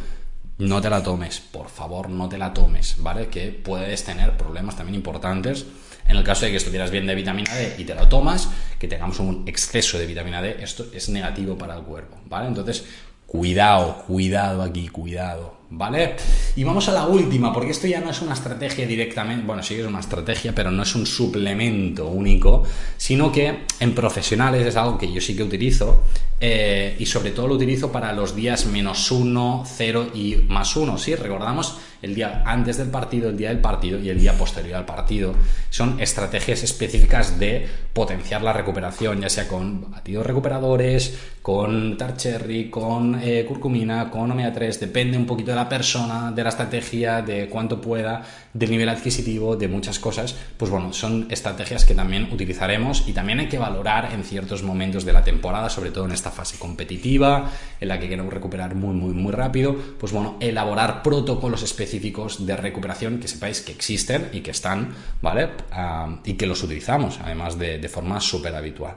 no 0.59 0.81
te 0.81 0.89
la 0.89 1.03
tomes, 1.03 1.41
por 1.41 1.69
favor, 1.69 2.09
no 2.09 2.29
te 2.29 2.39
la 2.39 2.55
tomes, 2.55 2.97
¿vale? 2.99 3.27
Que 3.27 3.49
puedes 3.49 4.05
tener 4.05 4.37
problemas 4.37 4.77
también 4.77 4.95
importantes. 4.95 5.67
En 6.07 6.17
el 6.17 6.23
caso 6.23 6.45
de 6.45 6.51
que 6.51 6.59
estuvieras 6.59 6.91
bien 6.91 7.07
de 7.07 7.15
vitamina 7.15 7.53
D 7.55 7.77
y 7.79 7.85
te 7.85 7.95
la 7.95 8.09
tomas, 8.09 8.49
que 8.79 8.87
tengamos 8.87 9.19
un 9.21 9.45
exceso 9.49 9.99
de 9.99 10.07
vitamina 10.07 10.43
D, 10.43 10.59
esto 10.61 10.87
es 10.93 11.09
negativo 11.09 11.57
para 11.57 11.75
el 11.75 11.83
cuerpo, 11.83 12.19
¿vale? 12.27 12.47
Entonces, 12.47 12.85
cuidado, 13.27 14.05
cuidado 14.07 14.63
aquí, 14.63 14.89
cuidado, 14.89 15.55
¿vale? 15.77 16.17
Y 16.57 16.65
vamos 16.65 16.89
a 16.89 16.93
la 16.93 17.07
última, 17.07 17.53
porque 17.53 17.71
esto 17.71 17.87
ya 17.87 18.01
no 18.01 18.11
es 18.11 18.23
una 18.23 18.35
estrategia 18.35 18.87
directamente, 18.87 19.47
bueno, 19.47 19.63
sí 19.63 19.75
es 19.75 19.87
una 19.87 20.01
estrategia, 20.01 20.55
pero 20.55 20.71
no 20.71 20.83
es 20.83 20.95
un 20.95 21.07
suplemento 21.07 22.07
único, 22.09 22.63
sino 22.97 23.31
que 23.33 23.65
en 23.81 23.95
profesionales 23.95 24.67
es 24.67 24.77
algo 24.77 24.99
que 24.99 25.13
yo 25.13 25.21
sí 25.21 25.37
que 25.37 25.43
utilizo 25.43 26.03
eh, 26.41 26.97
y 26.99 27.07
sobre 27.07 27.31
todo 27.31 27.49
lo 27.49 27.55
utilizo 27.55 27.91
para 27.91 28.13
los 28.13 28.37
días 28.37 28.67
menos 28.67 29.11
uno, 29.11 29.65
cero 29.67 30.09
y 30.15 30.37
más 30.49 30.77
uno, 30.77 30.99
¿sí? 30.99 31.15
Recordamos 31.15 31.79
el 32.03 32.15
día 32.15 32.43
antes 32.45 32.77
del 32.77 32.89
partido, 32.91 33.31
el 33.31 33.37
día 33.37 33.49
del 33.49 33.61
partido 33.61 33.99
y 33.99 34.11
el 34.11 34.21
día 34.21 34.37
posterior 34.37 34.77
al 34.77 34.85
partido. 34.85 35.35
Son 35.71 35.99
estrategias 36.01 36.63
específicas 36.63 37.39
de 37.39 37.67
potenciar 37.93 38.43
la 38.43 38.53
recuperación, 38.53 39.23
ya 39.23 39.31
sea 39.31 39.49
con 39.49 39.91
batidos 39.91 40.27
recuperadores, 40.27 41.17
con 41.41 41.97
tarcherry, 41.97 42.69
con 42.69 43.21
eh, 43.23 43.45
curcumina, 43.47 44.11
con 44.11 44.31
omega 44.31 44.53
3, 44.53 44.81
depende 44.81 45.17
un 45.17 45.27
poquito 45.27 45.53
de 45.53 45.57
la 45.57 45.64
persona, 45.69 46.33
de 46.33 46.43
la 46.43 46.49
estrategia, 46.49 47.23
de 47.23 47.49
cuánto 47.49 47.81
pueda, 47.81 48.23
del 48.53 48.71
nivel 48.71 48.89
adquisitivo, 48.89 49.57
de 49.57 49.69
muchas 49.69 49.99
cosas. 49.99 50.35
Pues 50.57 50.71
bueno, 50.71 50.93
son 50.93 51.27
estrategias 51.31 51.85
que 51.85 51.95
también 51.95 52.29
utilizaremos 52.33 53.05
y 53.07 53.13
también 53.13 53.41
hay 53.41 53.49
que 53.49 53.59
valorar 53.59 54.13
en 54.13 54.25
ciertos 54.25 54.63
momentos 54.63 55.05
de 55.05 55.13
la 55.13 55.25
temporada, 55.25 55.71
sobre 55.71 55.91
todo 55.91 56.05
en 56.05 56.13
esta 56.13 56.31
fase 56.31 56.59
competitiva, 56.59 57.51
en 57.81 57.89
la 57.89 57.99
que 57.99 58.09
queremos 58.09 58.33
recuperar 58.33 58.75
muy, 58.75 58.95
muy, 58.95 59.15
muy 59.15 59.33
rápido, 59.33 59.77
pues 59.99 60.13
bueno, 60.13 60.37
elaborar 60.41 61.03
protocolos 61.03 61.63
específicos 61.63 62.47
de 62.47 62.57
recuperación 62.57 63.19
que 63.19 63.29
sepáis 63.29 63.61
que 63.61 63.73
existen 63.73 64.31
y 64.33 64.41
que 64.41 64.51
están, 64.51 64.95
¿vale? 65.23 65.51
Ah, 65.73 66.21
y 66.25 66.35
que 66.35 66.47
los 66.47 66.63
utilizamos, 66.63 67.19
además 67.23 67.59
de, 67.59 67.79
de 67.79 67.89
forma 67.89 68.21
súper 68.21 68.55
habitual. 68.55 68.97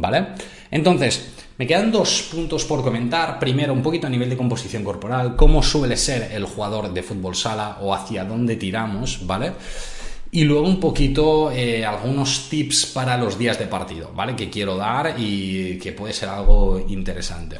¿Vale? 0.00 0.28
Entonces, 0.70 1.32
me 1.58 1.66
quedan 1.66 1.90
dos 1.90 2.28
puntos 2.30 2.64
por 2.64 2.82
comentar. 2.82 3.38
Primero, 3.38 3.72
un 3.72 3.82
poquito 3.82 4.06
a 4.06 4.10
nivel 4.10 4.28
de 4.28 4.36
composición 4.36 4.84
corporal, 4.84 5.36
cómo 5.36 5.62
suele 5.62 5.96
ser 5.96 6.30
el 6.32 6.44
jugador 6.44 6.92
de 6.92 7.02
fútbol 7.02 7.34
sala 7.34 7.78
o 7.80 7.94
hacia 7.94 8.24
dónde 8.24 8.56
tiramos, 8.56 9.26
¿vale? 9.26 9.52
Y 10.30 10.44
luego 10.44 10.66
un 10.66 10.78
poquito 10.78 11.50
eh, 11.50 11.84
algunos 11.84 12.48
tips 12.50 12.86
para 12.86 13.16
los 13.16 13.38
días 13.38 13.58
de 13.58 13.66
partido, 13.66 14.12
¿vale? 14.14 14.36
Que 14.36 14.50
quiero 14.50 14.76
dar 14.76 15.14
y 15.16 15.78
que 15.78 15.92
puede 15.92 16.12
ser 16.12 16.28
algo 16.28 16.84
interesante. 16.88 17.58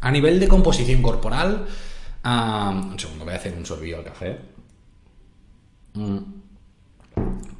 A 0.00 0.10
nivel 0.12 0.38
de 0.38 0.46
composición 0.46 1.02
corporal, 1.02 1.66
un 2.24 2.98
segundo, 2.98 3.24
voy 3.24 3.34
a 3.34 3.36
hacer 3.36 3.54
un 3.56 3.66
sorbillo 3.66 3.98
al 3.98 4.04
café. 4.04 4.38
Mm. 5.94 6.18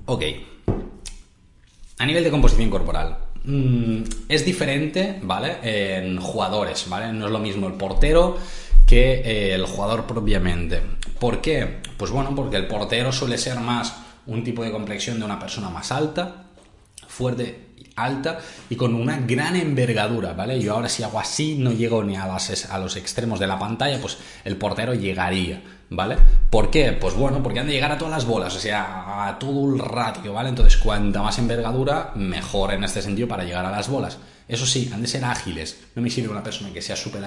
Ok. 0.06 0.22
A 1.98 2.06
nivel 2.06 2.22
de 2.22 2.30
composición 2.30 2.70
corporal, 2.70 3.18
mm, 3.48 4.02
es 4.28 4.44
diferente, 4.44 5.18
¿vale? 5.22 5.58
En 5.62 6.18
jugadores, 6.18 6.88
¿vale? 6.88 7.12
No 7.12 7.26
es 7.26 7.32
lo 7.32 7.38
mismo 7.38 7.66
el 7.66 7.74
portero 7.74 8.36
que 8.86 9.20
eh, 9.24 9.54
el 9.54 9.66
jugador 9.66 10.06
propiamente. 10.06 10.80
¿Por 11.18 11.40
qué? 11.40 11.80
Pues 11.96 12.10
bueno, 12.10 12.34
porque 12.34 12.56
el 12.56 12.66
portero 12.66 13.12
suele 13.12 13.36
ser 13.38 13.60
más 13.60 13.94
un 14.26 14.44
tipo 14.44 14.62
de 14.62 14.70
complexión 14.70 15.18
de 15.18 15.24
una 15.24 15.38
persona 15.38 15.68
más 15.68 15.92
alta, 15.92 16.44
fuerte, 17.06 17.68
alta 17.96 18.38
y 18.70 18.76
con 18.76 18.94
una 18.94 19.18
gran 19.20 19.56
envergadura, 19.56 20.32
¿vale? 20.32 20.60
Yo 20.60 20.74
ahora 20.74 20.88
si 20.88 21.02
hago 21.02 21.20
así 21.20 21.56
no 21.58 21.72
llego 21.72 22.02
ni 22.04 22.16
a, 22.16 22.24
a 22.24 22.78
los 22.78 22.96
extremos 22.96 23.40
de 23.40 23.46
la 23.46 23.58
pantalla, 23.58 24.00
pues 24.00 24.18
el 24.44 24.56
portero 24.56 24.94
llegaría, 24.94 25.62
¿vale? 25.90 26.16
¿Por 26.50 26.70
qué? 26.70 26.92
Pues 26.92 27.14
bueno, 27.14 27.42
porque 27.42 27.60
han 27.60 27.66
de 27.66 27.72
llegar 27.72 27.92
a 27.92 27.98
todas 27.98 28.12
las 28.12 28.26
bolas, 28.26 28.54
o 28.56 28.58
sea, 28.58 29.28
a 29.28 29.38
todo 29.38 29.72
el 29.72 29.78
ratio, 29.78 30.32
¿vale? 30.32 30.48
Entonces, 30.48 30.76
cuanta 30.76 31.22
más 31.22 31.38
envergadura, 31.38 32.12
mejor 32.14 32.72
en 32.72 32.84
este 32.84 33.02
sentido 33.02 33.28
para 33.28 33.44
llegar 33.44 33.64
a 33.64 33.70
las 33.70 33.88
bolas. 33.88 34.18
Eso 34.46 34.64
sí, 34.64 34.90
han 34.92 35.02
de 35.02 35.08
ser 35.08 35.24
ágiles. 35.24 35.78
No 35.94 36.02
me 36.02 36.10
sirve 36.10 36.30
una 36.30 36.42
persona 36.42 36.72
que 36.72 36.80
sea 36.80 36.96
súper 36.96 37.22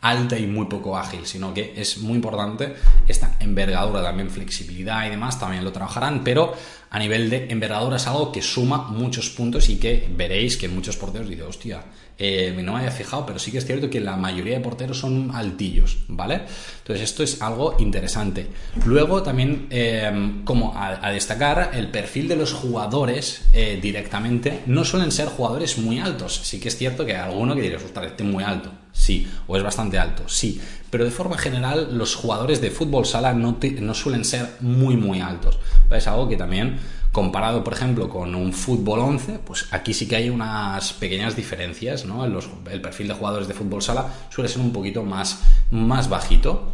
alta 0.00 0.38
y 0.38 0.46
muy 0.46 0.66
poco 0.66 0.98
ágil, 0.98 1.24
sino 1.24 1.54
que 1.54 1.72
es 1.76 1.98
muy 1.98 2.16
importante 2.16 2.74
esta 3.08 3.36
envergadura, 3.40 4.02
también 4.02 4.28
flexibilidad 4.28 5.06
y 5.06 5.10
demás, 5.10 5.38
también 5.38 5.64
lo 5.64 5.72
trabajarán, 5.72 6.22
pero 6.22 6.54
a 6.90 6.98
nivel 6.98 7.30
de 7.30 7.46
envergadura 7.50 7.96
es 7.96 8.06
algo 8.06 8.30
que 8.30 8.42
suma 8.42 8.88
muchos 8.88 9.30
puntos 9.30 9.68
y 9.68 9.76
que 9.76 10.08
veréis 10.14 10.56
que 10.56 10.68
muchos 10.68 10.96
porteros 10.96 11.28
dicen, 11.28 11.46
hostia, 11.46 11.82
eh, 12.16 12.54
no 12.62 12.72
me 12.72 12.78
había 12.78 12.92
fijado, 12.92 13.26
pero 13.26 13.38
sí 13.38 13.50
que 13.50 13.58
es 13.58 13.66
cierto 13.66 13.90
que 13.90 14.00
la 14.00 14.16
mayoría 14.16 14.54
de 14.54 14.60
porteros 14.60 14.98
son 14.98 15.32
altillos, 15.34 15.98
¿vale? 16.06 16.42
Entonces 16.78 17.10
esto 17.10 17.22
es 17.24 17.42
algo 17.42 17.74
interesante. 17.80 18.46
Luego 18.84 19.22
también, 19.22 19.66
em, 19.70 20.44
como 20.44 20.74
a, 20.76 21.10
destacar, 21.10 21.72
el 21.74 21.88
perfil 21.88 22.28
de 22.28 22.36
los 22.36 22.52
jugadores 22.52 23.42
eh, 23.52 23.78
directamente 23.82 24.60
no 24.66 24.84
suelen 24.84 25.10
ser 25.10 25.26
jugadores 25.28 25.78
muy 25.78 25.98
altos. 25.98 26.40
Sí 26.44 26.60
que 26.60 26.68
es 26.68 26.76
cierto 26.76 27.04
que 27.04 27.16
hay 27.16 27.22
alguno 27.22 27.54
que 27.56 27.62
diría, 27.62 27.78
ostras, 27.78 28.06
este 28.06 28.22
muy 28.22 28.44
alto, 28.44 28.70
sí, 28.92 29.26
o 29.48 29.56
es 29.56 29.62
bastante 29.62 29.98
alto, 29.98 30.28
sí, 30.28 30.60
pero 30.90 31.04
de 31.04 31.10
forma 31.10 31.36
general 31.36 31.98
los 31.98 32.14
jugadores 32.14 32.60
de 32.60 32.70
fútbol 32.70 33.06
sala 33.06 33.32
no, 33.32 33.58
no 33.80 33.94
suelen 33.94 34.24
ser 34.24 34.48
muy, 34.60 34.96
muy 34.96 35.20
altos. 35.20 35.58
Es 35.90 36.06
algo 36.06 36.28
que 36.28 36.36
también 36.36 36.78
comparado, 37.14 37.62
por 37.62 37.72
ejemplo, 37.72 38.08
con 38.08 38.34
un 38.34 38.52
fútbol 38.52 38.98
11, 38.98 39.38
pues 39.38 39.68
aquí 39.70 39.94
sí 39.94 40.08
que 40.08 40.16
hay 40.16 40.30
unas 40.30 40.92
pequeñas 40.94 41.36
diferencias, 41.36 42.04
¿no? 42.04 42.24
el 42.24 42.80
perfil 42.82 43.06
de 43.06 43.14
jugadores 43.14 43.46
de 43.46 43.54
fútbol 43.54 43.82
sala 43.82 44.12
suele 44.30 44.48
ser 44.50 44.60
un 44.60 44.72
poquito 44.72 45.04
más, 45.04 45.38
más 45.70 46.08
bajito. 46.08 46.72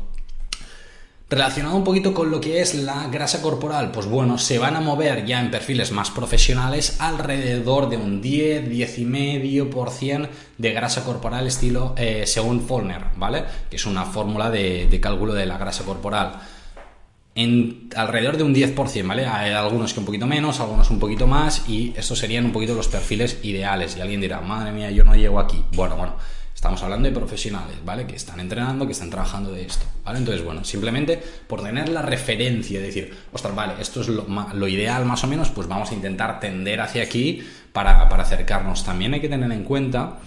Relacionado 1.28 1.76
un 1.76 1.84
poquito 1.84 2.14
con 2.14 2.30
lo 2.30 2.40
que 2.40 2.62
es 2.62 2.74
la 2.74 3.06
grasa 3.08 3.42
corporal, 3.42 3.92
pues 3.92 4.06
bueno, 4.06 4.38
se 4.38 4.58
van 4.58 4.76
a 4.76 4.80
mover 4.80 5.26
ya 5.26 5.40
en 5.40 5.50
perfiles 5.50 5.92
más 5.92 6.10
profesionales 6.10 6.96
alrededor 7.00 7.90
de 7.90 7.98
un 7.98 8.22
10, 8.22 8.64
10,5% 8.64 10.28
de 10.56 10.72
grasa 10.72 11.04
corporal 11.04 11.46
estilo 11.46 11.94
eh, 11.98 12.24
según 12.26 12.62
Follner, 12.62 13.04
¿vale? 13.16 13.44
Que 13.68 13.76
es 13.76 13.84
una 13.84 14.06
fórmula 14.06 14.50
de, 14.50 14.88
de 14.90 15.00
cálculo 15.00 15.34
de 15.34 15.44
la 15.44 15.58
grasa 15.58 15.84
corporal 15.84 16.40
en 17.34 17.88
alrededor 17.94 18.36
de 18.36 18.42
un 18.42 18.54
10%, 18.54 19.06
¿vale? 19.06 19.26
Hay 19.26 19.52
algunos 19.52 19.92
que 19.92 20.00
un 20.00 20.06
poquito 20.06 20.26
menos, 20.26 20.60
algunos 20.60 20.90
un 20.90 20.98
poquito 20.98 21.26
más, 21.26 21.68
y 21.68 21.92
estos 21.96 22.18
serían 22.18 22.44
un 22.46 22.52
poquito 22.52 22.74
los 22.74 22.88
perfiles 22.88 23.38
ideales. 23.42 23.96
Y 23.96 24.00
alguien 24.00 24.20
dirá, 24.20 24.40
madre 24.40 24.72
mía, 24.72 24.90
yo 24.90 25.04
no 25.04 25.14
llego 25.14 25.38
aquí. 25.38 25.64
Bueno, 25.72 25.96
bueno, 25.96 26.16
estamos 26.54 26.82
hablando 26.82 27.08
de 27.08 27.14
profesionales, 27.14 27.76
¿vale? 27.84 28.06
Que 28.06 28.16
están 28.16 28.40
entrenando, 28.40 28.84
que 28.84 28.92
están 28.92 29.10
trabajando 29.10 29.52
de 29.52 29.62
esto, 29.62 29.86
¿vale? 30.04 30.18
Entonces, 30.18 30.44
bueno, 30.44 30.64
simplemente 30.64 31.22
por 31.46 31.62
tener 31.62 31.88
la 31.88 32.02
referencia, 32.02 32.80
de 32.80 32.86
decir, 32.86 33.14
ostras, 33.32 33.54
vale, 33.54 33.74
esto 33.80 34.00
es 34.00 34.08
lo, 34.08 34.68
ideal 34.68 35.04
más 35.04 35.22
o 35.22 35.26
menos, 35.26 35.50
pues 35.50 35.68
vamos 35.68 35.90
a 35.92 35.94
intentar 35.94 36.40
tender 36.40 36.80
hacia 36.80 37.04
aquí 37.04 37.42
para, 37.72 38.08
para 38.08 38.24
acercarnos. 38.24 38.84
También 38.84 39.14
hay 39.14 39.20
que 39.20 39.28
tener 39.28 39.50
en 39.52 39.64
cuenta 39.64 40.18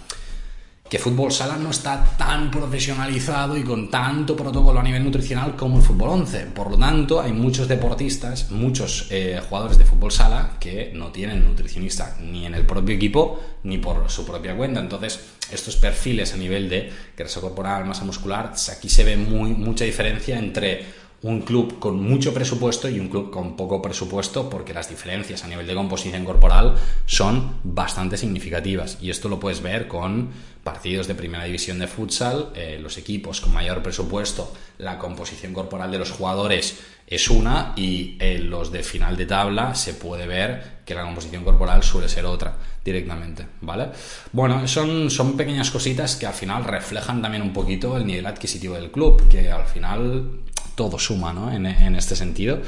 que 0.88 0.98
fútbol 0.98 1.32
sala 1.32 1.56
no 1.56 1.70
está 1.70 2.04
tan 2.18 2.50
profesionalizado 2.50 3.56
y 3.56 3.64
con 3.64 3.90
tanto 3.90 4.36
protocolo 4.36 4.80
a 4.80 4.82
nivel 4.82 5.02
nutricional 5.02 5.56
como 5.56 5.78
el 5.78 5.82
fútbol 5.82 6.10
11. 6.10 6.46
Por 6.54 6.70
lo 6.70 6.76
tanto, 6.76 7.22
hay 7.22 7.32
muchos 7.32 7.68
deportistas, 7.68 8.50
muchos 8.50 9.08
eh, 9.10 9.40
jugadores 9.48 9.78
de 9.78 9.86
fútbol 9.86 10.12
sala 10.12 10.56
que 10.60 10.92
no 10.94 11.10
tienen 11.10 11.42
nutricionista 11.42 12.18
ni 12.20 12.44
en 12.44 12.54
el 12.54 12.66
propio 12.66 12.94
equipo 12.94 13.40
ni 13.62 13.78
por 13.78 14.10
su 14.10 14.26
propia 14.26 14.54
cuenta. 14.54 14.80
Entonces, 14.80 15.20
estos 15.50 15.76
perfiles 15.76 16.34
a 16.34 16.36
nivel 16.36 16.68
de 16.68 16.92
grasa 17.16 17.40
corporal, 17.40 17.86
masa 17.86 18.04
muscular, 18.04 18.52
aquí 18.70 18.88
se 18.90 19.04
ve 19.04 19.16
muy, 19.16 19.52
mucha 19.52 19.84
diferencia 19.84 20.38
entre 20.38 20.84
un 21.24 21.40
club 21.40 21.78
con 21.78 22.02
mucho 22.02 22.34
presupuesto 22.34 22.86
y 22.86 23.00
un 23.00 23.08
club 23.08 23.30
con 23.30 23.56
poco 23.56 23.80
presupuesto 23.80 24.50
porque 24.50 24.74
las 24.74 24.90
diferencias 24.90 25.42
a 25.42 25.48
nivel 25.48 25.66
de 25.66 25.74
composición 25.74 26.22
corporal 26.22 26.74
son 27.06 27.60
bastante 27.64 28.18
significativas 28.18 28.98
y 29.00 29.08
esto 29.08 29.30
lo 29.30 29.40
puedes 29.40 29.62
ver 29.62 29.88
con 29.88 30.28
partidos 30.62 31.08
de 31.08 31.14
primera 31.14 31.44
división 31.44 31.78
de 31.78 31.86
futsal, 31.86 32.50
eh, 32.54 32.78
los 32.78 32.98
equipos 32.98 33.40
con 33.40 33.54
mayor 33.54 33.82
presupuesto, 33.82 34.52
la 34.76 34.98
composición 34.98 35.54
corporal 35.54 35.90
de 35.90 35.98
los 35.98 36.10
jugadores 36.10 36.80
es 37.06 37.30
una 37.30 37.72
y 37.74 38.16
en 38.20 38.50
los 38.50 38.70
de 38.70 38.82
final 38.82 39.16
de 39.16 39.24
tabla 39.24 39.74
se 39.74 39.94
puede 39.94 40.26
ver 40.26 40.82
que 40.84 40.94
la 40.94 41.04
composición 41.04 41.42
corporal 41.42 41.82
suele 41.82 42.10
ser 42.10 42.26
otra 42.26 42.54
directamente, 42.84 43.46
¿vale? 43.62 43.88
Bueno, 44.32 44.68
son, 44.68 45.10
son 45.10 45.38
pequeñas 45.38 45.70
cositas 45.70 46.16
que 46.16 46.26
al 46.26 46.34
final 46.34 46.64
reflejan 46.64 47.22
también 47.22 47.42
un 47.42 47.54
poquito 47.54 47.96
el 47.96 48.06
nivel 48.06 48.26
adquisitivo 48.26 48.74
del 48.74 48.90
club, 48.90 49.26
que 49.28 49.50
al 49.50 49.66
final 49.66 50.44
todo 50.74 50.98
suma, 50.98 51.32
¿no? 51.32 51.52
En, 51.52 51.66
este 51.94 52.16
sentido. 52.16 52.60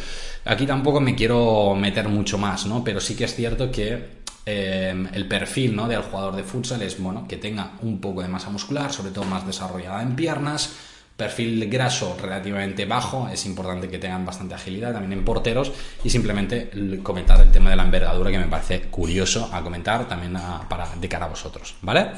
Aquí 0.45 0.67
tampoco 0.67 1.01
me 1.01 1.15
quiero 1.15 1.75
meter 1.75 2.09
mucho 2.09 2.39
más, 2.39 2.67
¿no? 2.67 2.85
Pero 2.85 3.01
sí 3.01 3.17
que 3.17 3.25
es 3.25 3.35
cierto 3.35 3.71
que 3.71 4.23
em, 4.45 5.09
el 5.13 5.27
perfil 5.27 5.75
¿no? 5.75 5.89
del 5.89 6.03
jugador 6.03 6.37
de 6.37 6.45
futsal 6.45 6.83
es 6.83 7.01
bueno, 7.01 7.27
que 7.27 7.37
tenga 7.37 7.73
un 7.83 8.01
poco 8.01 8.23
de 8.23 8.29
masa 8.29 8.51
muscular, 8.51 8.93
sobre 8.93 9.11
todo 9.11 9.25
más 9.25 9.47
desarrollada 9.47 10.03
en 10.03 10.15
piernas, 10.15 10.71
perfil 11.17 11.71
graso 11.71 12.17
relativamente 12.21 12.85
bajo, 12.85 13.29
es 13.33 13.47
importante 13.47 13.89
que 13.89 13.99
tengan 13.99 14.27
bastante 14.27 14.55
agilidad 14.55 14.93
también 14.93 15.19
en 15.19 15.25
porteros 15.25 15.73
y 16.05 16.11
simplemente 16.11 16.71
comentar 17.03 17.41
el 17.41 17.51
tema 17.51 17.71
de 17.71 17.77
la 17.77 17.85
envergadura 17.85 18.31
que 18.31 18.39
me 18.39 18.47
parece 18.47 18.83
curioso 18.83 19.49
a 19.53 19.63
comentar 19.63 20.07
también 20.07 20.37
para, 20.69 20.89
de 20.95 21.09
cara 21.09 21.25
a 21.25 21.29
vosotros, 21.29 21.75
¿vale? 21.81 22.11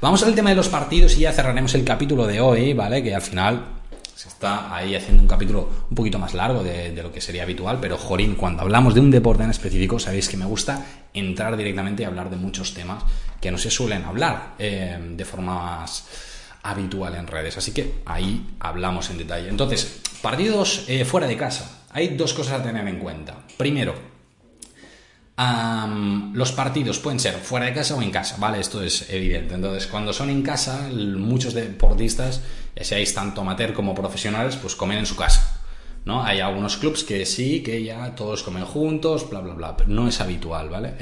Vamos 0.00 0.22
al 0.22 0.34
tema 0.34 0.50
de 0.50 0.56
los 0.56 0.68
partidos 0.68 1.16
y 1.18 1.20
ya 1.20 1.32
cerraremos 1.32 1.74
el 1.74 1.84
capítulo 1.84 2.26
de 2.26 2.40
hoy, 2.40 2.72
¿vale? 2.72 3.02
Que 3.02 3.14
al 3.14 3.22
final 3.22 3.75
se 4.16 4.28
está 4.28 4.74
ahí 4.74 4.94
haciendo 4.94 5.22
un 5.22 5.28
capítulo 5.28 5.68
un 5.90 5.94
poquito 5.94 6.18
más 6.18 6.32
largo 6.32 6.64
de, 6.64 6.90
lo 7.02 7.12
que 7.12 7.20
sería 7.20 7.42
habitual, 7.42 7.76
pero 7.82 7.98
Jorín, 7.98 8.34
cuando 8.34 8.62
hablamos 8.62 8.94
de 8.94 9.00
un 9.00 9.10
deporte 9.10 9.44
en 9.44 9.50
específico, 9.50 9.98
sabéis 9.98 10.30
que 10.30 10.38
me 10.38 10.46
gusta 10.46 10.82
entrar 11.12 11.54
directamente 11.54 12.02
y 12.02 12.06
hablar 12.06 12.30
de 12.30 12.36
muchos 12.36 12.72
temas 12.72 13.04
que 13.42 13.50
no 13.50 13.58
se 13.58 13.70
suelen 13.70 14.04
hablar 14.04 14.54
eh, 14.58 14.98
de 15.10 15.24
forma 15.26 15.80
más 15.80 16.06
habitual 16.62 17.14
en 17.14 17.26
redes. 17.26 17.58
Así 17.58 17.72
que 17.72 18.00
ahí 18.06 18.54
hablamos 18.58 19.10
en 19.10 19.18
detalle. 19.18 19.50
Entonces, 19.50 20.00
partidos 20.22 20.86
eh, 20.88 21.04
fuera 21.04 21.26
de 21.26 21.36
casa. 21.36 21.82
Hay 21.90 22.16
dos 22.16 22.32
cosas 22.32 22.60
a 22.60 22.62
tener 22.62 22.88
en 22.88 22.98
cuenta. 22.98 23.36
Primero, 23.58 23.94
los 26.32 26.52
partidos 26.52 26.98
pueden 27.00 27.20
ser 27.20 27.34
fuera 27.34 27.66
de 27.66 27.74
casa 27.74 27.94
o 27.94 28.00
en 28.00 28.10
casa, 28.10 28.36
¿vale? 28.38 28.60
Esto 28.60 28.82
es 28.82 29.10
evidente. 29.10 29.54
Entonces, 29.54 29.86
cuando 29.86 30.14
son 30.14 30.30
en 30.30 30.42
casa, 30.42 30.88
muchos 30.90 31.52
deportistas, 31.52 32.40
ya 32.76 32.84
seáis 32.84 33.14
tanto 33.14 33.40
amateur 33.40 33.72
como 33.72 33.94
profesionales, 33.94 34.56
pues 34.56 34.76
comen 34.76 34.98
en 34.98 35.06
su 35.06 35.16
casa, 35.16 35.62
¿no? 36.04 36.22
Hay 36.22 36.40
algunos 36.40 36.76
clubs 36.76 37.04
que 37.04 37.24
sí, 37.24 37.62
que 37.62 37.82
ya 37.82 38.14
todos 38.14 38.42
comen 38.42 38.66
juntos, 38.66 39.28
bla, 39.30 39.40
bla, 39.40 39.54
bla, 39.54 39.76
pero 39.76 39.88
no 39.88 40.06
es 40.06 40.20
habitual, 40.20 40.68
¿vale? 40.68 40.94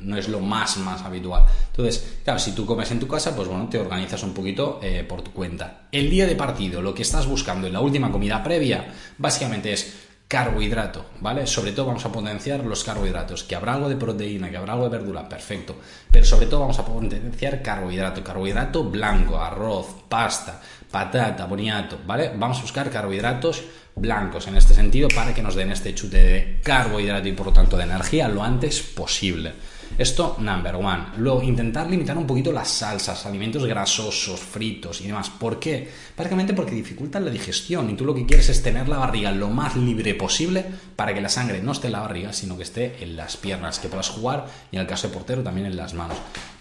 no 0.00 0.16
es 0.16 0.28
lo 0.28 0.40
más, 0.40 0.76
más 0.78 1.02
habitual. 1.02 1.44
Entonces, 1.70 2.20
claro, 2.24 2.38
si 2.38 2.52
tú 2.52 2.64
comes 2.64 2.90
en 2.92 3.00
tu 3.00 3.08
casa, 3.08 3.34
pues 3.34 3.48
bueno, 3.48 3.68
te 3.68 3.78
organizas 3.78 4.22
un 4.22 4.32
poquito 4.32 4.78
eh, 4.80 5.04
por 5.06 5.22
tu 5.22 5.32
cuenta. 5.32 5.88
El 5.90 6.08
día 6.08 6.26
de 6.26 6.36
partido, 6.36 6.80
lo 6.80 6.94
que 6.94 7.02
estás 7.02 7.26
buscando 7.26 7.66
en 7.66 7.72
la 7.72 7.80
última 7.80 8.12
comida 8.12 8.42
previa, 8.42 8.94
básicamente 9.18 9.72
es 9.72 10.07
carbohidrato, 10.28 11.06
¿vale? 11.20 11.46
Sobre 11.46 11.72
todo 11.72 11.86
vamos 11.86 12.04
a 12.04 12.12
potenciar 12.12 12.62
los 12.62 12.84
carbohidratos, 12.84 13.44
que 13.44 13.56
habrá 13.56 13.74
algo 13.74 13.88
de 13.88 13.96
proteína, 13.96 14.50
que 14.50 14.58
habrá 14.58 14.74
algo 14.74 14.84
de 14.84 14.98
verdura, 14.98 15.26
perfecto, 15.26 15.76
pero 16.12 16.26
sobre 16.26 16.46
todo 16.46 16.60
vamos 16.60 16.78
a 16.78 16.84
potenciar 16.84 17.62
carbohidrato, 17.62 18.22
carbohidrato 18.22 18.84
blanco, 18.84 19.38
arroz, 19.38 19.86
pasta, 20.06 20.60
patata, 20.90 21.46
boniato, 21.46 21.98
¿vale? 22.06 22.32
Vamos 22.36 22.58
a 22.58 22.62
buscar 22.62 22.90
carbohidratos 22.90 23.64
blancos 23.96 24.46
en 24.46 24.56
este 24.56 24.74
sentido 24.74 25.08
para 25.08 25.34
que 25.34 25.42
nos 25.42 25.54
den 25.54 25.72
este 25.72 25.94
chute 25.94 26.18
de 26.18 26.60
carbohidrato 26.62 27.26
y 27.26 27.32
por 27.32 27.46
lo 27.46 27.52
tanto 27.52 27.78
de 27.78 27.84
energía 27.84 28.28
lo 28.28 28.44
antes 28.44 28.82
posible. 28.82 29.54
Esto, 29.98 30.36
number 30.38 30.76
one. 30.76 31.06
Luego, 31.16 31.42
intentar 31.42 31.90
limitar 31.90 32.16
un 32.16 32.24
poquito 32.24 32.52
las 32.52 32.68
salsas, 32.68 33.26
alimentos 33.26 33.64
grasosos, 33.64 34.38
fritos 34.38 35.00
y 35.00 35.08
demás. 35.08 35.28
¿Por 35.28 35.58
qué? 35.58 35.90
Básicamente 36.16 36.54
porque 36.54 36.70
dificultan 36.70 37.24
la 37.24 37.32
digestión 37.32 37.90
y 37.90 37.94
tú 37.94 38.04
lo 38.04 38.14
que 38.14 38.24
quieres 38.24 38.48
es 38.48 38.62
tener 38.62 38.88
la 38.88 38.98
barriga 38.98 39.32
lo 39.32 39.48
más 39.48 39.74
libre 39.74 40.14
posible 40.14 40.64
para 40.94 41.12
que 41.14 41.20
la 41.20 41.28
sangre 41.28 41.60
no 41.62 41.72
esté 41.72 41.88
en 41.88 41.94
la 41.94 42.00
barriga, 42.00 42.32
sino 42.32 42.56
que 42.56 42.62
esté 42.62 43.02
en 43.02 43.16
las 43.16 43.36
piernas, 43.36 43.80
que 43.80 43.88
puedas 43.88 44.08
jugar 44.08 44.46
y 44.70 44.76
en 44.76 44.82
el 44.82 44.86
caso 44.86 45.08
de 45.08 45.14
portero 45.14 45.42
también 45.42 45.66
en 45.66 45.76
las 45.76 45.94
manos 45.94 46.16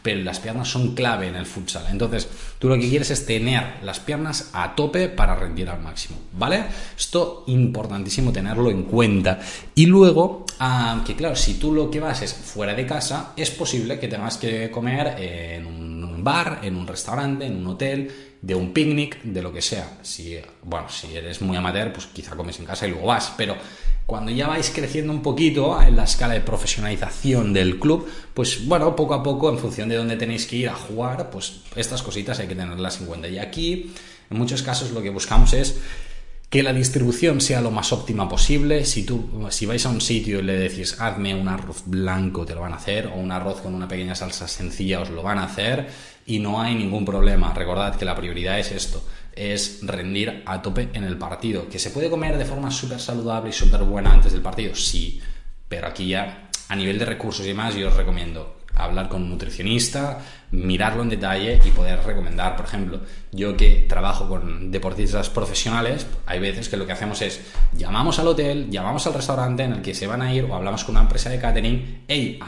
pero 0.08 0.24
las 0.24 0.39
piernas 0.39 0.70
son 0.70 0.95
clave 0.95 1.28
en 1.28 1.36
el 1.36 1.45
futsal. 1.45 1.84
Entonces, 1.91 2.30
tú 2.60 2.70
lo 2.70 2.76
que 2.76 2.88
quieres 2.88 3.12
es 3.12 3.26
tener 3.26 3.84
las 3.84 3.99
piernas 3.99 4.51
a 4.53 4.74
tope 4.74 5.10
para 5.10 5.36
rendir 5.36 5.68
al 5.68 5.82
máximo, 5.82 6.18
¿vale? 6.32 6.64
Esto 6.97 7.43
importantísimo 7.47 8.32
tenerlo 8.32 8.72
en 8.72 8.84
cuenta. 8.84 9.38
Y 9.76 9.86
luego, 9.86 10.45
ah, 10.60 11.03
que 11.05 11.14
claro, 11.14 11.36
si 11.36 11.55
tú 11.55 11.74
lo 11.74 11.91
que 11.91 11.99
vas 11.99 12.22
es 12.22 12.34
fuera 12.34 12.74
de 12.74 12.86
casa, 12.86 13.34
es 13.36 13.51
posible 13.51 13.99
que 13.99 14.08
tengas 14.08 14.38
que 14.38 14.72
comer 14.72 15.16
en 15.20 15.66
un 15.66 16.24
bar, 16.24 16.62
en 16.64 16.78
un 16.78 16.88
restaurante, 16.88 17.45
en 17.45 17.58
un 17.58 17.68
hotel, 17.68 18.10
de 18.41 18.55
un 18.55 18.72
picnic, 18.72 19.22
de 19.24 19.41
lo 19.41 19.51
que 19.51 19.62
sea. 19.62 19.97
Si, 20.03 20.38
bueno, 20.64 20.88
si 20.88 21.18
eres 21.18 21.41
muy 21.41 21.58
amateur, 21.58 21.91
pues 21.91 22.05
quizá 22.05 22.34
comes 22.34 22.58
en 22.60 22.66
casa 22.66 22.88
y 22.88 22.91
luego 22.91 23.08
vas, 23.08 23.34
pero 23.36 23.58
cuando 24.08 24.32
ya 24.32 24.47
vais 24.47 24.72
creciendo 24.74 25.12
un 25.12 25.22
poquito 25.22 25.80
en 25.82 25.97
la 25.97 26.05
escala 26.05 26.34
de 26.34 26.39
profesionalización 26.39 27.51
del 27.51 27.78
club, 27.78 28.08
pues 28.34 28.66
bueno, 28.66 28.95
poco 28.95 29.14
a 29.14 29.22
poco, 29.22 29.49
en 29.49 29.60
función 29.60 29.89
de 29.89 29.97
dónde 29.97 30.16
tenéis 30.16 30.47
que 30.47 30.55
ir 30.55 30.70
a 30.70 30.76
jugar, 30.76 31.30
pues 31.30 31.60
estas 31.76 32.01
cositas 32.01 32.39
hay 32.39 32.47
que 32.47 32.55
tenerlas 32.55 33.01
en 33.01 33.08
cuenta. 33.08 33.28
Y 33.28 33.38
aquí, 33.38 33.91
en 34.30 34.38
muchos 34.38 34.64
casos, 34.64 34.91
lo 34.91 35.01
que 35.01 35.10
buscamos 35.10 35.51
es 35.51 35.80
que 36.49 36.64
la 36.64 36.72
distribución 36.72 37.41
sea 37.41 37.60
lo 37.60 37.70
más 37.70 37.91
óptima 37.91 38.30
posible. 38.30 38.86
Si 38.86 39.03
tú, 39.03 39.30
si 39.49 39.66
vais 39.66 39.86
a 39.86 39.89
un 39.89 39.99
sitio 39.99 40.39
y 40.39 40.43
le 40.43 40.53
decís, 40.53 40.95
hazme 41.01 41.36
un 41.36 41.49
arroz 41.49 41.84
blanco, 41.86 42.45
te 42.45 42.55
lo 42.55 42.62
van 42.62 42.72
a 42.72 42.78
hacer, 42.78 43.08
o 43.08 43.16
un 43.16 43.34
arroz 43.34 43.60
con 43.60 43.76
una 43.76 43.89
pequeña 43.89 44.16
salsa 44.16 44.47
sencilla, 44.47 45.01
os 45.01 45.10
lo 45.10 45.22
van 45.22 45.39
a 45.39 45.43
hacer, 45.43 45.86
y 46.26 46.39
no 46.39 46.62
hay 46.62 46.76
ningún 46.76 47.03
problema. 47.03 47.53
Recordad 47.53 47.97
que 47.97 48.05
la 48.05 48.16
prioridad 48.16 48.58
es 48.58 48.72
esto 48.72 49.03
es 49.38 49.80
rendir 49.84 50.44
a 50.46 50.62
tope 50.62 50.90
en 50.94 51.04
el 51.04 51.18
partido. 51.18 51.70
¿Que 51.70 51.80
se 51.80 51.92
puede 51.92 52.10
comer 52.10 52.38
de 52.38 52.46
forma 52.46 52.72
súper 52.72 53.00
saludable 53.00 53.50
y 53.50 53.54
súper 53.54 53.84
buena 53.84 54.14
antes 54.14 54.34
del 54.34 54.42
partido? 54.42 54.76
Sí, 54.76 55.22
pero 55.68 55.88
aquí 55.88 56.08
ya 56.08 56.50
a 56.70 56.76
nivel 56.76 57.00
de 57.00 57.06
recursos 57.06 57.46
y 57.46 57.50
demás 57.50 57.76
yo 57.76 57.88
os 57.88 57.96
recomiendo 57.96 58.58
hablar 58.78 59.10
con 59.10 59.24
un 59.24 59.30
nutricionista, 59.30 60.20
mirarlo 60.52 61.04
en 61.04 61.10
detalle 61.10 61.60
y 61.64 61.70
poder 61.72 62.04
recomendar. 62.04 62.56
Por 62.56 62.66
ejemplo, 62.66 63.02
yo 63.32 63.58
que 63.58 63.86
trabajo 63.90 64.30
con 64.30 64.72
deportistas 64.72 65.30
profesionales, 65.30 66.06
hay 66.26 66.40
veces 66.40 66.70
que 66.70 66.78
lo 66.78 66.86
que 66.86 66.94
hacemos 66.94 67.22
es 67.22 67.42
llamamos 67.74 68.20
al 68.20 68.28
hotel, 68.28 68.70
llamamos 68.70 69.08
al 69.08 69.14
restaurante 69.14 69.64
en 69.64 69.74
el 69.74 69.82
que 69.82 69.96
se 69.96 70.08
van 70.08 70.22
a 70.22 70.34
ir 70.34 70.46
o 70.46 70.56
hablamos 70.56 70.84
con 70.84 70.96
una 70.96 71.04
empresa 71.04 71.30
de 71.30 71.40
catering, 71.40 72.04
hey, 72.08 72.40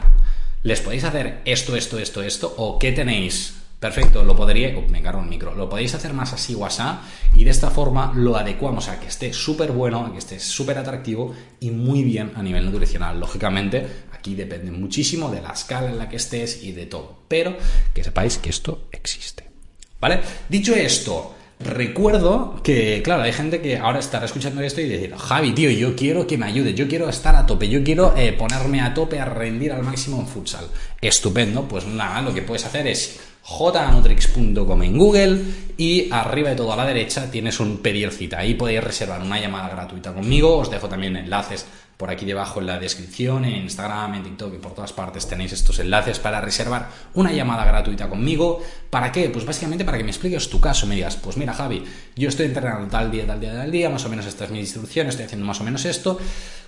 ¿les 0.62 0.80
podéis 0.80 1.04
hacer 1.04 1.40
esto, 1.44 1.76
esto, 1.76 1.98
esto, 1.98 2.22
esto? 2.22 2.54
¿O 2.56 2.78
qué 2.78 2.92
tenéis? 2.92 3.59
Perfecto, 3.80 4.22
lo 4.24 4.36
podría, 4.36 4.76
oh, 4.76 4.84
me 4.90 4.98
encargo 4.98 5.20
un 5.20 5.28
micro, 5.30 5.54
lo 5.54 5.70
podéis 5.70 5.94
hacer 5.94 6.12
más 6.12 6.34
así 6.34 6.54
o 6.54 6.66
así 6.66 6.82
y 7.32 7.44
de 7.44 7.50
esta 7.50 7.70
forma 7.70 8.12
lo 8.14 8.36
adecuamos 8.36 8.88
a 8.90 9.00
que 9.00 9.08
esté 9.08 9.32
súper 9.32 9.72
bueno, 9.72 10.04
a 10.04 10.12
que 10.12 10.18
esté 10.18 10.38
súper 10.38 10.76
atractivo 10.76 11.34
y 11.60 11.70
muy 11.70 12.04
bien 12.04 12.32
a 12.34 12.42
nivel 12.42 12.66
nutricional. 12.66 13.18
Lógicamente, 13.18 13.86
aquí 14.12 14.34
depende 14.34 14.70
muchísimo 14.70 15.30
de 15.30 15.40
la 15.40 15.52
escala 15.52 15.88
en 15.88 15.96
la 15.96 16.10
que 16.10 16.16
estés 16.16 16.62
y 16.62 16.72
de 16.72 16.84
todo, 16.84 17.20
pero 17.26 17.56
que 17.94 18.04
sepáis 18.04 18.36
que 18.36 18.50
esto 18.50 18.86
existe. 18.92 19.44
¿Vale? 19.98 20.20
Dicho 20.50 20.74
esto, 20.74 21.36
Recuerdo 21.62 22.58
que, 22.64 23.02
claro, 23.04 23.22
hay 23.22 23.34
gente 23.34 23.60
que 23.60 23.76
ahora 23.76 23.98
estará 23.98 24.24
escuchando 24.24 24.62
esto 24.62 24.80
y 24.80 24.88
decir, 24.88 25.14
Javi, 25.14 25.52
tío, 25.52 25.70
yo 25.70 25.94
quiero 25.94 26.26
que 26.26 26.38
me 26.38 26.46
ayude, 26.46 26.72
yo 26.72 26.88
quiero 26.88 27.06
estar 27.06 27.36
a 27.36 27.44
tope, 27.44 27.68
yo 27.68 27.84
quiero 27.84 28.16
eh, 28.16 28.32
ponerme 28.32 28.80
a 28.80 28.94
tope 28.94 29.20
a 29.20 29.26
rendir 29.26 29.70
al 29.72 29.82
máximo 29.82 30.18
en 30.20 30.26
futsal. 30.26 30.66
Estupendo, 31.02 31.68
pues 31.68 31.84
nada, 31.84 32.22
lo 32.22 32.32
que 32.32 32.40
puedes 32.40 32.64
hacer 32.64 32.86
es 32.86 33.20
jnutrix.com 33.50 34.82
en 34.82 34.98
Google 34.98 35.42
y 35.76 36.08
arriba 36.12 36.50
de 36.50 36.56
todo 36.56 36.72
a 36.72 36.76
la 36.76 36.86
derecha 36.86 37.30
tienes 37.30 37.58
un 37.58 37.78
pedir 37.78 38.10
cita. 38.12 38.38
Ahí 38.38 38.54
podéis 38.54 38.84
reservar 38.84 39.20
una 39.22 39.40
llamada 39.40 39.68
gratuita 39.68 40.12
conmigo. 40.12 40.58
Os 40.58 40.70
dejo 40.70 40.88
también 40.88 41.16
enlaces 41.16 41.66
por 41.96 42.10
aquí 42.10 42.24
debajo 42.24 42.60
en 42.60 42.66
la 42.66 42.78
descripción, 42.78 43.44
en 43.44 43.62
Instagram, 43.62 44.14
en 44.14 44.22
TikTok 44.22 44.54
y 44.54 44.58
por 44.58 44.74
todas 44.74 44.92
partes 44.92 45.26
tenéis 45.26 45.52
estos 45.52 45.78
enlaces 45.80 46.18
para 46.18 46.40
reservar 46.40 46.88
una 47.14 47.32
llamada 47.32 47.64
gratuita 47.64 48.08
conmigo. 48.08 48.62
¿Para 48.88 49.12
qué? 49.12 49.28
Pues 49.28 49.44
básicamente 49.44 49.84
para 49.84 49.98
que 49.98 50.04
me 50.04 50.10
expliques 50.10 50.48
tu 50.48 50.60
caso. 50.60 50.86
Me 50.86 50.94
digas, 50.94 51.16
pues 51.16 51.36
mira 51.36 51.52
Javi, 51.52 51.84
yo 52.16 52.28
estoy 52.28 52.46
entrenando 52.46 52.88
tal 52.88 53.10
día, 53.10 53.26
tal 53.26 53.40
día, 53.40 53.52
tal 53.52 53.70
día, 53.70 53.90
más 53.90 54.04
o 54.06 54.08
menos 54.08 54.24
esta 54.26 54.44
es 54.44 54.50
mi 54.50 54.60
distribución, 54.60 55.08
estoy 55.08 55.26
haciendo 55.26 55.46
más 55.46 55.60
o 55.60 55.64
menos 55.64 55.84
esto. 55.84 56.18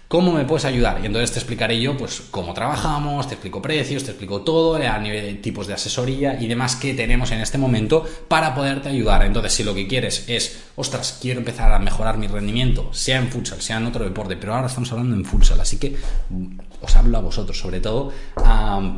¿Cómo 0.09 0.33
me 0.33 0.45
puedes 0.45 0.67
ayudar? 0.67 1.01
Y 1.03 1.07
entonces 1.07 1.33
te 1.33 1.39
explicaré 1.39 1.81
yo, 1.81 1.97
pues, 1.97 2.23
cómo 2.31 2.53
trabajamos, 2.53 3.27
te 3.29 3.35
explico 3.35 3.63
precios, 3.63 4.05
te 4.05 4.11
explico 4.11 4.43
todo, 4.43 4.77
a 4.77 4.99
nivel 4.99 5.25
de 5.25 5.35
tipos 5.35 5.67
de 5.67 5.73
asesoría 5.73 6.39
y 6.39 6.49
demás 6.49 6.77
que 6.77 6.93
tenemos 6.93 7.31
en 7.31 7.41
este 7.41 7.57
momento 7.57 8.05
para 8.29 8.55
poderte 8.55 8.91
ayudar. 8.91 9.25
Entonces, 9.25 9.55
si 9.55 9.65
lo 9.65 9.75
que 9.75 9.87
quieres 9.89 10.25
es, 10.29 10.65
ostras, 10.77 11.19
quiero 11.21 11.41
empezar 11.41 11.73
a 11.73 11.79
mejorar 11.79 12.19
mi 12.19 12.27
rendimiento, 12.27 12.91
sea 12.93 13.19
en 13.19 13.29
futsal, 13.29 13.63
sea 13.63 13.79
en 13.79 13.87
otro 13.87 14.05
deporte, 14.05 14.37
pero 14.37 14.55
ahora 14.55 14.67
estamos 14.67 14.93
hablando 14.93 15.17
en 15.17 15.25
futsal, 15.25 15.59
así 15.61 15.79
que 15.79 15.97
mm, 16.29 16.59
os 16.83 16.97
hablo 16.97 17.17
a 17.17 17.21
vosotros 17.21 17.59
sobre 17.59 17.81
todo, 17.81 18.13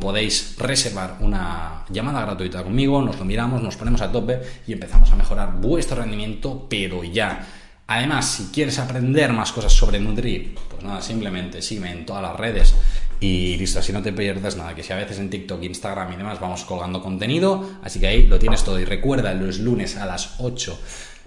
podéis 0.01 0.55
reservar 0.57 1.17
una 1.21 1.85
llamada 1.89 2.21
gratuita 2.21 2.63
conmigo, 2.63 3.01
nos 3.01 3.17
lo 3.17 3.25
miramos, 3.25 3.61
nos 3.61 3.77
ponemos 3.77 4.01
a 4.01 4.11
tope 4.11 4.41
y 4.67 4.73
empezamos 4.73 5.11
a 5.11 5.15
mejorar 5.15 5.61
vuestro 5.61 6.01
rendimiento, 6.01 6.67
pero 6.69 7.03
ya. 7.03 7.47
Además, 7.87 8.25
si 8.25 8.45
quieres 8.45 8.79
aprender 8.79 9.31
más 9.31 9.51
cosas 9.51 9.71
sobre 9.71 9.99
Nutri, 9.99 10.55
pues 10.69 10.83
nada, 10.83 11.01
simplemente 11.01 11.61
sígueme 11.61 11.91
en 11.91 12.05
todas 12.05 12.23
las 12.23 12.35
redes 12.35 12.75
y 13.19 13.57
listo, 13.57 13.79
así 13.79 13.93
no 13.93 14.01
te 14.01 14.11
pierdes 14.11 14.55
nada, 14.55 14.75
que 14.75 14.83
si 14.83 14.91
a 14.91 14.95
veces 14.95 15.19
en 15.19 15.29
TikTok, 15.29 15.63
Instagram 15.63 16.13
y 16.13 16.15
demás 16.17 16.39
vamos 16.39 16.65
colgando 16.65 17.01
contenido, 17.01 17.77
así 17.83 17.99
que 17.99 18.07
ahí 18.07 18.27
lo 18.27 18.39
tienes 18.39 18.63
todo. 18.63 18.79
Y 18.79 18.85
recuerda, 18.85 19.33
los 19.33 19.59
lunes 19.59 19.97
a 19.97 20.05
las 20.05 20.35
8 20.39 20.79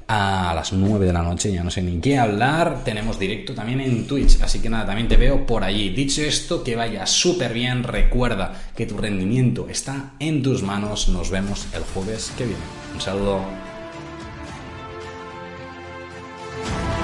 a 0.09 0.55
las 0.55 0.73
9 0.73 1.05
de 1.05 1.13
la 1.13 1.23
noche, 1.23 1.53
ya 1.53 1.63
no 1.63 1.71
sé 1.71 1.83
ni 1.83 2.01
qué 2.01 2.19
hablar, 2.19 2.83
tenemos 2.83 3.19
directo 3.19 3.55
también 3.55 3.83
en 3.83 4.07
Twitch, 4.07 4.41
así 4.41 4.61
que 4.61 4.71
nada, 4.71 4.87
también 4.87 5.07
te 5.07 5.19
veo 5.19 5.47
por 5.47 5.65
allí. 5.65 5.91
Dicho 5.91 6.23
esto, 6.23 6.65
que 6.65 6.77
vaya 6.77 7.05
súper 7.07 7.53
bien, 7.53 7.83
recuerda 7.85 8.55
que 8.75 8.87
tu 8.87 8.97
rendimiento 8.97 9.69
está 9.69 10.13
en 10.19 10.43
tus 10.43 10.63
manos, 10.63 11.11
nos 11.11 11.31
vemos 11.31 11.67
el 11.75 11.83
jueves 11.83 12.33
que 12.39 12.45
viene. 12.45 12.63
Un 12.95 13.01
saludo. 13.03 13.68
Bye. 16.71 16.98